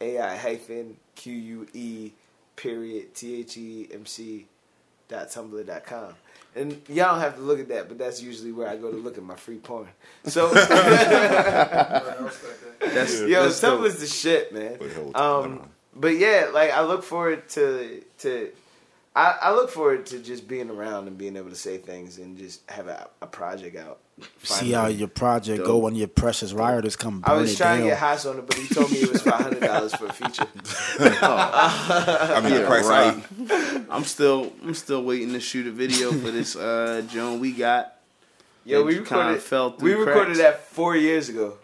AI 0.01 0.37
hyphen 0.37 0.97
QUE 1.17 2.11
period 2.57 3.15
T 3.15 3.41
H 3.41 3.57
E 3.57 3.89
M 3.93 4.07
C 4.07 4.47
dot 5.13 5.29
tumblr 5.29 5.67
dot 5.67 5.85
com. 5.85 6.15
And 6.55 6.73
y'all 6.89 7.13
don't 7.13 7.21
have 7.21 7.37
to 7.37 7.41
look 7.41 7.61
at 7.61 7.69
that, 7.69 7.89
but 7.89 7.97
that's 7.99 8.23
usually 8.23 8.53
where 8.53 8.69
I 8.69 8.77
go 8.77 8.91
to 8.91 8.97
look 8.99 9.17
at 9.17 9.25
my 9.25 9.37
free 9.37 9.57
porn. 9.57 9.89
So, 10.25 10.49
That's, 12.81 13.21
yo, 13.23 13.45
that's 13.45 13.61
dope. 13.61 13.81
Tumblr's 13.81 14.01
the 14.01 14.07
shit, 14.07 14.53
man. 14.53 14.79
Um, 15.15 15.69
but 15.95 16.17
yeah, 16.17 16.51
like 16.53 16.71
I 16.71 16.83
look 16.83 17.05
forward 17.05 17.49
to 17.51 18.03
to 18.19 18.51
I, 19.15 19.37
I 19.43 19.53
look 19.53 19.71
forward 19.71 20.07
to 20.07 20.19
just 20.19 20.49
being 20.49 20.71
around 20.71 21.07
and 21.07 21.17
being 21.17 21.37
able 21.37 21.51
to 21.51 21.57
say 21.57 21.79
things 21.79 22.19
and 22.19 22.37
just 22.37 22.69
have 22.71 22.87
a, 22.89 23.09
a 23.21 23.27
project 23.27 23.77
out. 23.77 23.99
See 24.43 24.73
how 24.73 24.87
your 24.89 25.09
project 25.09 25.65
go 25.65 25.79
when 25.79 25.95
your 25.95 26.09
precious 26.09 26.53
rioters 26.53 26.97
come 26.97 27.23
I 27.25 27.35
was 27.35 27.57
trying 27.57 27.79
down. 27.81 27.85
to 27.87 27.91
get 27.93 27.99
Haas 27.99 28.27
on 28.27 28.39
it, 28.39 28.47
but 28.47 28.57
he 28.57 28.67
told 28.75 28.91
me 28.91 28.99
it 28.99 29.11
was 29.13 29.23
five 29.23 29.41
hundred 29.41 29.61
dollars 29.61 29.95
for 29.95 30.07
a 30.07 30.13
feature. 30.13 30.47
I 30.99 32.41
mean, 32.43 32.53
the 32.53 32.61
Yeah, 32.61 32.67
price 32.67 32.87
right. 32.87 33.15
right. 33.51 33.85
I'm 33.91 34.05
still 34.05 34.53
I'm 34.63 34.75
still 34.75 35.03
waiting 35.05 35.33
to 35.33 35.41
shoot 35.41 35.67
a 35.67 35.71
video 35.71 36.11
for 36.11 36.31
this 36.31 36.57
uh 36.57 37.03
Joan 37.09 37.41
we 37.41 37.53
got. 37.53 37.95
Yeah, 38.65 38.83
we 38.83 38.93
It 38.99 39.07
kinda 39.07 39.19
recorded. 39.25 39.43
fell 39.43 39.71
we 39.79 39.93
through 39.93 40.05
recorded 40.05 40.37
cracks. 40.37 40.39
that 40.39 40.69
four 40.69 40.97
years 40.97 41.29
ago. 41.29 41.55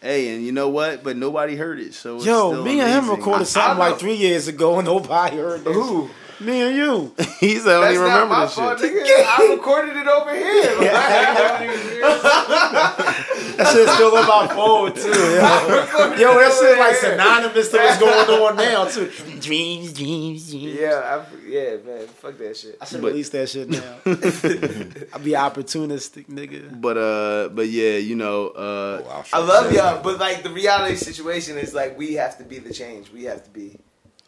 Hey, 0.00 0.32
and 0.34 0.44
you 0.44 0.52
know 0.52 0.68
what? 0.68 1.02
But 1.02 1.16
nobody 1.16 1.56
heard 1.56 1.80
it, 1.80 1.92
so 1.94 2.16
it's 2.16 2.26
Yo, 2.26 2.52
still 2.52 2.64
me 2.64 2.78
and 2.80 2.88
him 2.88 3.10
recorded 3.10 3.40
I- 3.40 3.40
I 3.40 3.44
something 3.44 3.78
like 3.78 3.98
three 3.98 4.14
years 4.14 4.46
ago, 4.46 4.78
and 4.78 4.86
nobody 4.86 5.36
heard 5.36 5.64
this. 5.64 5.74
Who? 5.74 6.08
Me 6.40 6.60
and 6.62 6.76
you. 6.76 7.14
He 7.40 7.56
said, 7.56 7.68
I 7.68 7.72
don't 7.72 7.80
That's 7.82 7.94
even 7.94 8.04
remember 8.04 8.40
this 8.40 8.54
fault, 8.54 8.78
shit. 8.80 8.92
nigga. 8.92 9.24
I 9.26 9.28
recorded 9.54 9.96
it 9.96 10.06
over 10.06 10.34
here. 10.34 10.78
That 13.58 13.66
shit's 13.72 13.92
still 13.92 14.16
on 14.16 14.26
my 14.26 14.46
phone 14.54 14.92
too. 14.94 15.08
Yo, 15.08 16.14
yo 16.16 16.38
that 16.38 16.52
shit 16.60 16.78
like 16.78 16.94
synonymous 16.94 17.68
to 17.70 17.76
what's 17.76 17.98
going 17.98 18.40
on 18.40 18.56
now 18.56 18.84
too. 18.84 19.10
Dreams, 19.40 19.92
dreams, 19.92 20.50
dreams. 20.50 20.74
yeah, 20.78 21.24
I, 21.26 21.48
yeah, 21.48 21.76
man. 21.84 22.06
Fuck 22.06 22.38
that 22.38 22.56
shit. 22.56 22.76
I 22.80 22.84
should 22.84 23.02
release 23.02 23.30
that 23.30 23.48
shit 23.48 23.68
now. 23.68 23.96
I 24.06 25.18
be 25.18 25.32
opportunistic, 25.32 26.26
nigga. 26.26 26.80
But 26.80 26.98
uh, 26.98 27.48
but 27.48 27.66
yeah, 27.68 27.96
you 27.96 28.14
know, 28.14 28.48
uh, 28.50 29.02
Wow, 29.04 29.24
I 29.32 29.38
love 29.40 29.72
y'all, 29.72 30.00
but 30.04 30.20
like 30.20 30.44
the 30.44 30.50
reality 30.50 30.94
situation 30.94 31.58
is 31.58 31.74
like 31.74 31.98
we 31.98 32.14
have 32.14 32.38
to 32.38 32.44
be 32.44 32.60
the 32.60 32.72
change. 32.72 33.10
We 33.10 33.24
have 33.24 33.42
to 33.42 33.50
be. 33.50 33.76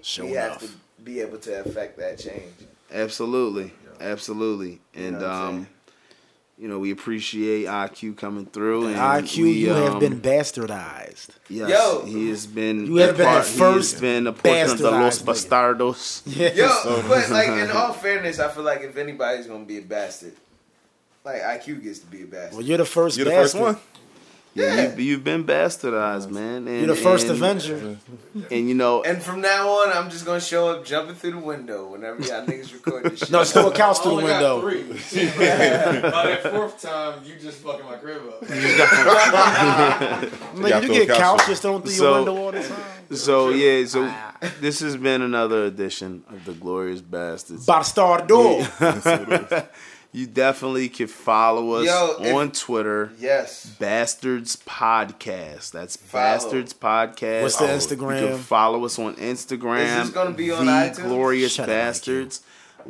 Show 0.02 0.24
we 0.24 0.32
have 0.32 0.58
to 0.58 0.66
be 1.04 1.20
able 1.20 1.38
to 1.38 1.60
affect 1.60 1.98
that 1.98 2.18
change. 2.18 2.54
absolutely, 2.92 3.72
absolutely, 4.00 4.80
and 4.94 5.20
know 5.20 5.30
um, 5.30 5.66
you 6.60 6.68
know, 6.68 6.78
we 6.78 6.90
appreciate 6.90 7.64
IQ 7.64 8.18
coming 8.18 8.44
through. 8.44 8.88
And 8.88 8.96
IQ, 8.96 9.44
we, 9.44 9.52
you 9.52 9.70
have 9.70 9.94
um, 9.94 9.98
been 9.98 10.20
bastardized. 10.20 11.30
Yes, 11.48 11.70
Yo. 11.70 12.04
he 12.04 12.28
has 12.28 12.46
been. 12.46 12.84
You 12.84 12.96
have 12.96 13.16
been 13.16 13.24
part- 13.24 13.46
the 13.46 13.52
he 13.52 13.58
first 13.58 13.92
has 13.92 14.00
been 14.02 14.26
a 14.26 14.32
portion 14.34 14.72
of 14.72 14.78
the 14.78 14.90
Los. 14.90 15.22
Bastardos. 15.22 16.22
Yeah. 16.26 16.52
Yo, 16.54 17.02
but 17.08 17.30
like 17.30 17.48
in 17.48 17.70
all 17.74 17.94
fairness, 17.94 18.38
I 18.38 18.48
feel 18.48 18.62
like 18.62 18.82
if 18.82 18.98
anybody's 18.98 19.46
gonna 19.46 19.64
be 19.64 19.78
a 19.78 19.82
bastard, 19.82 20.34
like 21.24 21.40
IQ 21.40 21.82
gets 21.82 22.00
to 22.00 22.06
be 22.08 22.24
a 22.24 22.26
bastard. 22.26 22.58
Well, 22.58 22.66
you're 22.66 22.76
the 22.76 22.84
first 22.84 23.16
You're 23.16 23.24
the 23.24 23.30
first 23.30 23.54
one. 23.54 23.78
Yeah, 24.54 24.74
Yeah. 24.74 24.82
You've, 24.82 25.00
you've 25.00 25.24
been 25.24 25.44
bastardized, 25.44 26.30
man. 26.30 26.66
And, 26.66 26.78
You're 26.78 26.86
the 26.88 26.96
first 26.96 27.26
and, 27.28 27.36
Avenger. 27.36 27.98
And 28.50 28.68
you 28.68 28.74
know, 28.74 29.02
And 29.02 29.20
from 29.22 29.40
now 29.40 29.68
on, 29.68 29.92
I'm 29.92 30.08
just 30.10 30.24
gonna 30.24 30.40
show 30.40 30.68
up 30.70 30.84
jumping 30.84 31.14
through 31.16 31.32
the 31.32 31.38
window 31.38 31.88
whenever 31.88 32.22
y'all 32.22 32.44
niggas 32.46 32.72
record 32.84 33.04
this 33.04 33.20
shit. 33.20 33.30
No, 33.30 33.40
it's 33.40 33.50
still 33.50 33.68
a 33.68 33.74
couch 33.74 33.98
through 33.98 34.12
the 34.12 34.16
Only 34.18 34.28
got 34.28 34.62
window. 34.64 34.70
three. 34.70 34.82
By 36.10 36.26
that 36.26 36.42
fourth 36.50 36.80
time, 36.80 37.22
you 37.24 37.34
just 37.40 37.58
fucking 37.58 37.84
my 37.86 37.96
crib 37.96 38.22
up. 38.28 38.40
Nigga, 38.42 38.78
got 40.68 40.82
you 40.82 40.88
get 40.88 41.08
couches. 41.08 41.16
couch 41.18 41.46
just 41.46 41.62
thrown 41.62 41.82
through 41.82 41.90
So- 41.92 42.04
your 42.04 42.14
window 42.24 42.36
all 42.44 42.52
the 42.52 42.62
time. 42.62 43.16
so 43.16 43.48
yeah, 43.50 43.84
so 43.86 44.04
ah. 44.08 44.34
this 44.60 44.80
has 44.80 44.96
been 44.96 45.22
another 45.22 45.64
edition 45.64 46.22
of 46.28 46.44
the 46.44 46.52
Glorious 46.52 47.00
Bastards. 47.00 47.66
Bastardo. 47.66 48.66
You 50.12 50.26
definitely 50.26 50.88
can 50.88 51.06
follow 51.06 51.74
us 51.74 51.86
Yo, 51.86 52.16
if- 52.20 52.34
on 52.34 52.50
Twitter. 52.50 53.12
Yes. 53.18 53.66
Bastards 53.78 54.56
Podcast. 54.56 55.70
That's 55.70 55.96
Follow. 55.96 56.24
Bastards 56.24 56.74
Podcast. 56.74 57.42
What's 57.42 57.56
the 57.58 57.66
Instagram? 57.66 58.20
You 58.22 58.28
can 58.28 58.38
follow 58.38 58.84
us 58.84 58.98
on 58.98 59.14
Instagram. 59.16 59.84
Is 60.00 60.06
this 60.06 60.10
gonna 60.10 60.30
be 60.32 60.50
on 60.50 60.66
the 60.66 60.72
iTunes? 60.72 61.02
Glorious 61.04 61.52
Shut 61.54 61.66
Bastards. 61.68 62.40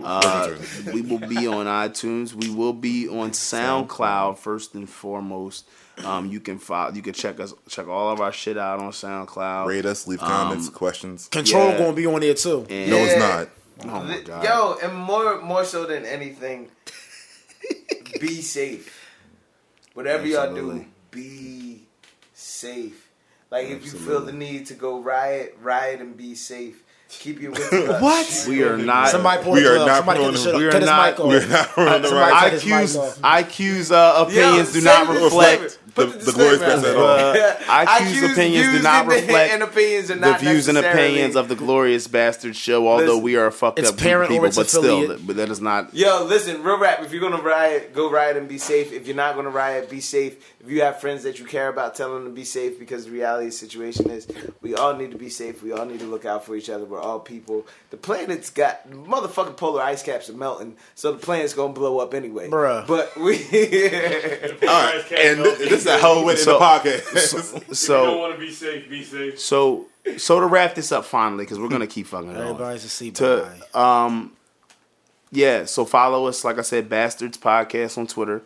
Uh, 0.03 0.55
we 0.95 1.03
will 1.03 1.19
be 1.19 1.47
on 1.47 1.67
iTunes. 1.67 2.33
We 2.33 2.49
will 2.49 2.73
be 2.73 3.09
on 3.09 3.33
SoundCloud 3.33 4.39
first 4.39 4.75
and 4.75 4.89
foremost. 4.89 5.67
Um, 6.05 6.27
you 6.31 6.41
can 6.41 6.59
follow. 6.59 6.93
You 6.95 7.03
can 7.03 7.13
check 7.13 7.39
us. 7.41 7.53
Check 7.69 7.87
all 7.89 8.11
of 8.11 8.21
our 8.21 8.33
shit 8.33 8.57
out 8.57 8.79
on 8.79 8.93
SoundCloud. 8.93 9.67
Rate 9.67 9.85
us, 9.85 10.07
leave 10.07 10.21
comments, 10.21 10.69
questions. 10.71 11.29
Control 11.29 11.71
Yeah. 11.71 11.79
gonna 11.79 11.93
be 11.93 12.07
on 12.07 12.21
there 12.21 12.33
too. 12.35 12.65
And, 12.71 12.91
No, 12.91 12.97
it's 12.97 13.19
not. 13.19 13.49
Oh 13.83 14.03
my 14.05 14.21
god. 14.21 14.45
Yo, 14.45 14.79
and 14.83 14.97
more 14.97 15.41
more 15.43 15.65
so 15.65 15.85
than 15.87 16.05
anything, 16.07 16.69
be 18.21 18.41
safe. 18.43 18.97
Whatever 19.95 20.27
y'all 20.27 20.55
do, 20.55 20.85
be 21.11 21.87
safe. 22.35 23.09
Like 23.51 23.67
if 23.69 23.85
you 23.85 23.91
feel 23.93 24.21
the 24.21 24.33
need 24.33 24.67
to 24.67 24.75
go 24.75 25.01
riot, 25.01 25.57
riot 25.61 26.01
and 26.01 26.17
be 26.17 26.35
safe. 26.35 26.83
Keep 27.09 27.41
your 27.41 27.51
wits 27.51 27.73
about 27.73 28.01
What? 28.01 28.47
we 28.49 28.63
are 28.63 28.77
not. 28.77 29.09
Somebody 29.09 29.43
pull 29.43 29.55
We 29.55 29.63
the 29.63 29.73
are 29.73 29.75
plug. 29.79 29.87
not 29.89 29.97
Somebody 29.97 30.21
cut 30.21 30.33
the 30.33 30.39
shit 30.39 30.55
we 30.55 30.63
off. 30.63 30.69
are 30.69 30.71
Cut 30.71 30.81
his 30.83 30.89
not- 30.91 31.11
mic 31.11 31.21
off. 31.21 31.27
We're 31.29 31.49
not 31.49 31.79
on 31.97 32.03
the 32.03 32.09
Somebody 32.09 32.33
right. 32.33 32.41
cut 32.41 32.53
his 32.53 32.65
mic 32.65 32.73
IQ's. 32.73 33.19
IQ's 33.19 33.91
uh, 33.91 34.25
opinions 34.29 34.73
do 34.73 34.81
not 34.83 35.07
say- 35.09 35.25
reflect 35.25 35.79
The, 35.95 36.07
Put 36.07 36.21
the 36.21 36.33
glorious 36.33 36.59
disclaimer 36.61 36.77
best 36.77 36.87
at 36.87 36.97
all. 36.97 37.87
IQ's 37.87 38.33
opinions 38.33 38.67
do 38.77 38.83
not 38.83 39.07
reflect 39.07 39.53
and 39.53 39.63
opinions 39.63 40.11
are 40.11 40.17
the 40.17 40.35
views 40.35 40.69
and 40.69 40.79
opinions 40.79 41.37
of 41.37 41.49
the 41.49 41.57
Glorious 41.57 42.07
Bastard 42.07 42.55
Show. 42.55 42.87
Although 42.87 43.07
Listen, 43.07 43.23
we 43.23 43.37
are 43.37 43.47
a 43.47 43.53
fucked 43.53 43.81
up 43.81 43.87
group 43.87 43.99
parent 43.99 44.31
people, 44.31 44.47
it's 44.47 44.57
but 44.57 44.69
still, 44.69 45.19
but 45.19 45.37
that 45.37 45.49
is 45.49 45.61
not. 45.61 45.93
Yo, 45.95 46.25
listen, 46.25 46.63
real 46.63 46.79
rap. 46.79 47.03
If 47.03 47.13
you're 47.13 47.21
gonna 47.21 47.43
riot, 47.43 47.93
go 47.93 48.11
riot 48.11 48.37
and 48.37 48.49
be 48.49 48.59
safe. 48.59 48.93
If 48.93 49.07
you're 49.07 49.17
not 49.17 49.35
gonna 49.35 49.51
riot, 49.51 49.91
be 49.91 50.01
safe. 50.01 50.55
If 50.63 50.69
you 50.71 50.83
have 50.83 51.01
friends 51.01 51.23
that 51.23 51.39
you 51.39 51.47
care 51.47 51.69
about, 51.69 51.95
tell 51.95 52.13
them 52.13 52.25
to 52.25 52.31
be 52.31 52.45
safe 52.45 52.79
because 52.79 53.07
the 53.07 53.11
reality 53.13 53.47
of 53.47 53.53
the 53.53 53.57
situation 53.57 54.11
is 54.11 54.29
we 54.61 54.75
all 54.75 54.95
need 54.95 55.11
to 55.13 55.17
be 55.17 55.31
safe. 55.31 55.63
We 55.63 55.73
all 55.73 55.87
need 55.87 56.01
to 56.01 56.07
look 56.07 56.27
out 56.27 56.45
for 56.45 56.55
each 56.55 56.69
other. 56.69 56.85
We're 56.85 57.01
all 57.01 57.19
people. 57.19 57.67
The 57.89 57.97
planet's 57.97 58.51
got 58.51 58.91
motherfucking 58.91 59.57
polar 59.57 59.81
ice 59.83 60.03
caps 60.03 60.29
are 60.29 60.35
melting, 60.35 60.77
so 60.95 61.13
the 61.13 61.19
planet's 61.19 61.55
gonna 61.55 61.73
blow 61.73 61.99
up 61.99 62.13
anyway. 62.13 62.51
Bruh. 62.51 62.87
But 62.87 63.17
we. 63.17 63.37
All 64.69 64.85
right, 64.85 65.05
and 65.13 65.43
th- 65.45 65.59
this 65.59 65.73
is 65.73 65.87
a 65.87 65.99
whole 65.99 66.25
way 66.27 66.35
in 66.35 66.39
So- 66.39 66.59
the 66.59 66.65
podcast. 66.65 67.75
so, 67.75 68.01
you 68.03 68.11
don't 68.11 68.19
want 68.19 68.35
to 68.35 68.41
be 68.41 68.53
safe, 68.53 68.89
be 68.91 69.03
safe. 69.03 69.41
so, 69.41 69.87
so 70.19 70.41
to 70.41 70.47
wrap 70.47 70.75
this 70.75 70.93
up 70.93 71.05
finally, 71.07 71.45
because 71.45 71.59
we're 71.59 71.69
gonna 71.69 71.87
keep 71.87 72.07
fucking 72.07 72.31
it 72.31 72.37
on. 72.37 72.43
Everybody's 72.43 72.85
a 72.85 72.89
see 72.91 73.11
to 73.13 73.51
um 73.79 74.33
yeah 75.33 75.65
so 75.65 75.85
follow 75.85 76.27
us 76.27 76.43
like 76.45 76.59
i 76.59 76.63
said 76.63 76.89
bastards 76.89 77.39
podcast 77.39 77.97
on 77.97 78.05
twitter 78.07 78.43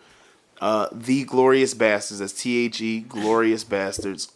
uh 0.60 0.88
the 0.92 1.24
glorious 1.24 1.74
bastards 1.74 2.20
that's 2.20 2.32
t-h-e 2.32 3.00
glorious 3.00 3.64
bastards 3.64 4.32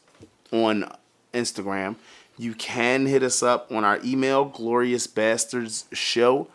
on 0.52 0.90
instagram 1.32 1.96
you 2.36 2.54
can 2.54 3.06
hit 3.06 3.22
us 3.22 3.42
up 3.42 3.70
on 3.72 3.84
our 3.84 4.00
email 4.04 4.44
glorious 4.44 5.06
bastards 5.06 5.84
show 5.92 6.48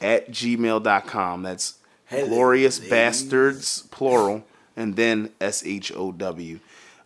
at 0.00 0.30
gmail.com 0.30 1.42
that's 1.42 1.74
glorious 2.10 2.78
bastards 2.78 3.82
plural 3.90 4.44
and 4.76 4.96
then 4.96 5.30
s-h-o-w 5.40 6.58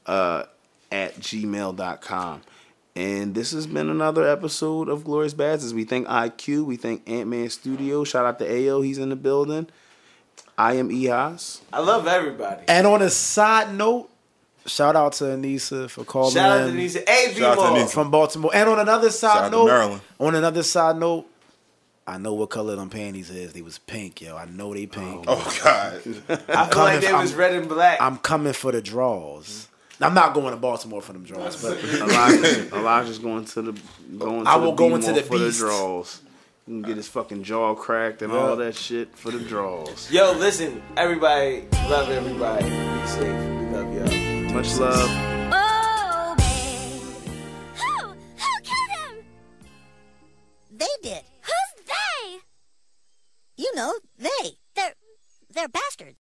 uh 0.06 0.44
at 0.90 1.14
gmail.com 1.16 2.42
and 2.94 3.34
this 3.34 3.52
has 3.52 3.66
been 3.66 3.88
another 3.88 4.28
episode 4.28 4.88
of 4.88 5.04
Glorious 5.04 5.32
Bastards. 5.32 5.72
We 5.72 5.84
thank 5.84 6.06
IQ. 6.08 6.66
We 6.66 6.76
thank 6.76 7.08
Ant 7.08 7.28
Man 7.28 7.48
Studio. 7.48 8.04
Shout 8.04 8.26
out 8.26 8.38
to 8.40 8.46
AO. 8.46 8.82
He's 8.82 8.98
in 8.98 9.08
the 9.08 9.16
building. 9.16 9.68
I 10.62 10.74
am 10.74 10.92
Eos. 10.92 11.60
I 11.72 11.80
love 11.80 12.06
everybody. 12.06 12.62
And 12.68 12.86
on 12.86 13.02
a 13.02 13.10
side 13.10 13.74
note, 13.74 14.08
shout 14.64 14.94
out 14.94 15.14
to 15.14 15.24
Anissa 15.24 15.90
for 15.90 16.04
calling 16.04 16.34
Shout 16.34 16.50
out 16.60 16.62
to 16.64 16.68
in 16.68 16.76
these. 16.76 16.94
Hey, 16.94 17.32
to 17.34 17.34
B-Mo. 17.34 17.86
From 17.86 18.12
Baltimore. 18.12 18.52
And 18.54 18.68
on 18.68 18.78
another 18.78 19.10
side 19.10 19.34
Shout 19.34 19.50
note, 19.50 19.66
Maryland. 19.66 20.00
on 20.20 20.34
another 20.36 20.62
side 20.62 20.98
note, 20.98 21.26
I 22.06 22.18
know 22.18 22.34
what 22.34 22.50
color 22.50 22.76
them 22.76 22.90
panties 22.90 23.28
is. 23.30 23.52
They 23.54 23.62
was 23.62 23.78
pink, 23.78 24.20
yo. 24.20 24.36
I 24.36 24.44
know 24.44 24.72
they 24.72 24.86
pink. 24.86 25.24
oh, 25.26 25.34
oh 25.44 25.60
God, 25.64 25.94
I 26.28 26.36
feel 26.36 26.38
like 26.56 26.70
coming 26.70 27.00
they 27.00 27.06
from- 27.08 27.20
was 27.22 27.34
red 27.34 27.54
and 27.54 27.68
black. 27.68 28.00
I'm 28.00 28.18
coming 28.18 28.52
for 28.52 28.70
the 28.70 28.80
draws. 28.80 29.66
I'm 30.00 30.14
not 30.14 30.34
going 30.34 30.50
to 30.52 30.56
Baltimore 30.56 31.00
for 31.02 31.12
them 31.12 31.22
draws, 31.24 31.60
but 31.62 31.78
Elijah's, 31.84 32.72
Elijah's 32.72 33.18
going 33.20 33.44
to 33.46 33.62
the 33.62 33.72
going 34.18 34.44
to 34.44 34.50
I 34.50 34.56
will 34.56 34.72
the 34.72 34.76
go 34.76 34.88
B 34.88 34.94
into 34.94 35.06
more 35.12 35.14
the 35.20 35.22
for 35.26 35.38
beast. 35.38 35.60
the 35.60 35.66
draws. 35.66 36.21
You 36.66 36.74
can 36.74 36.82
get 36.82 36.96
his 36.96 37.08
fucking 37.08 37.42
jaw 37.42 37.74
cracked 37.74 38.22
and 38.22 38.32
all 38.32 38.54
that 38.56 38.76
shit 38.76 39.16
for 39.16 39.32
the 39.32 39.40
draws. 39.40 40.08
Yo, 40.12 40.32
listen, 40.32 40.80
everybody, 40.96 41.64
love 41.88 42.08
everybody. 42.08 42.64
Be 42.64 43.06
safe. 43.08 43.20
We 43.20 43.66
love 43.66 43.92
y'all. 43.92 44.52
Much 44.54 44.76
love. 44.76 45.08
Oh. 45.52 46.36
Who? 47.74 48.06
Who 48.06 48.60
killed 48.62 48.90
him? 48.90 49.24
They 50.70 50.86
did. 51.02 51.22
Who's 51.42 51.86
they? 51.86 52.38
You 53.56 53.74
know, 53.74 53.94
they. 54.18 54.50
They're, 54.76 54.94
they're 55.52 55.68
bastards. 55.68 56.10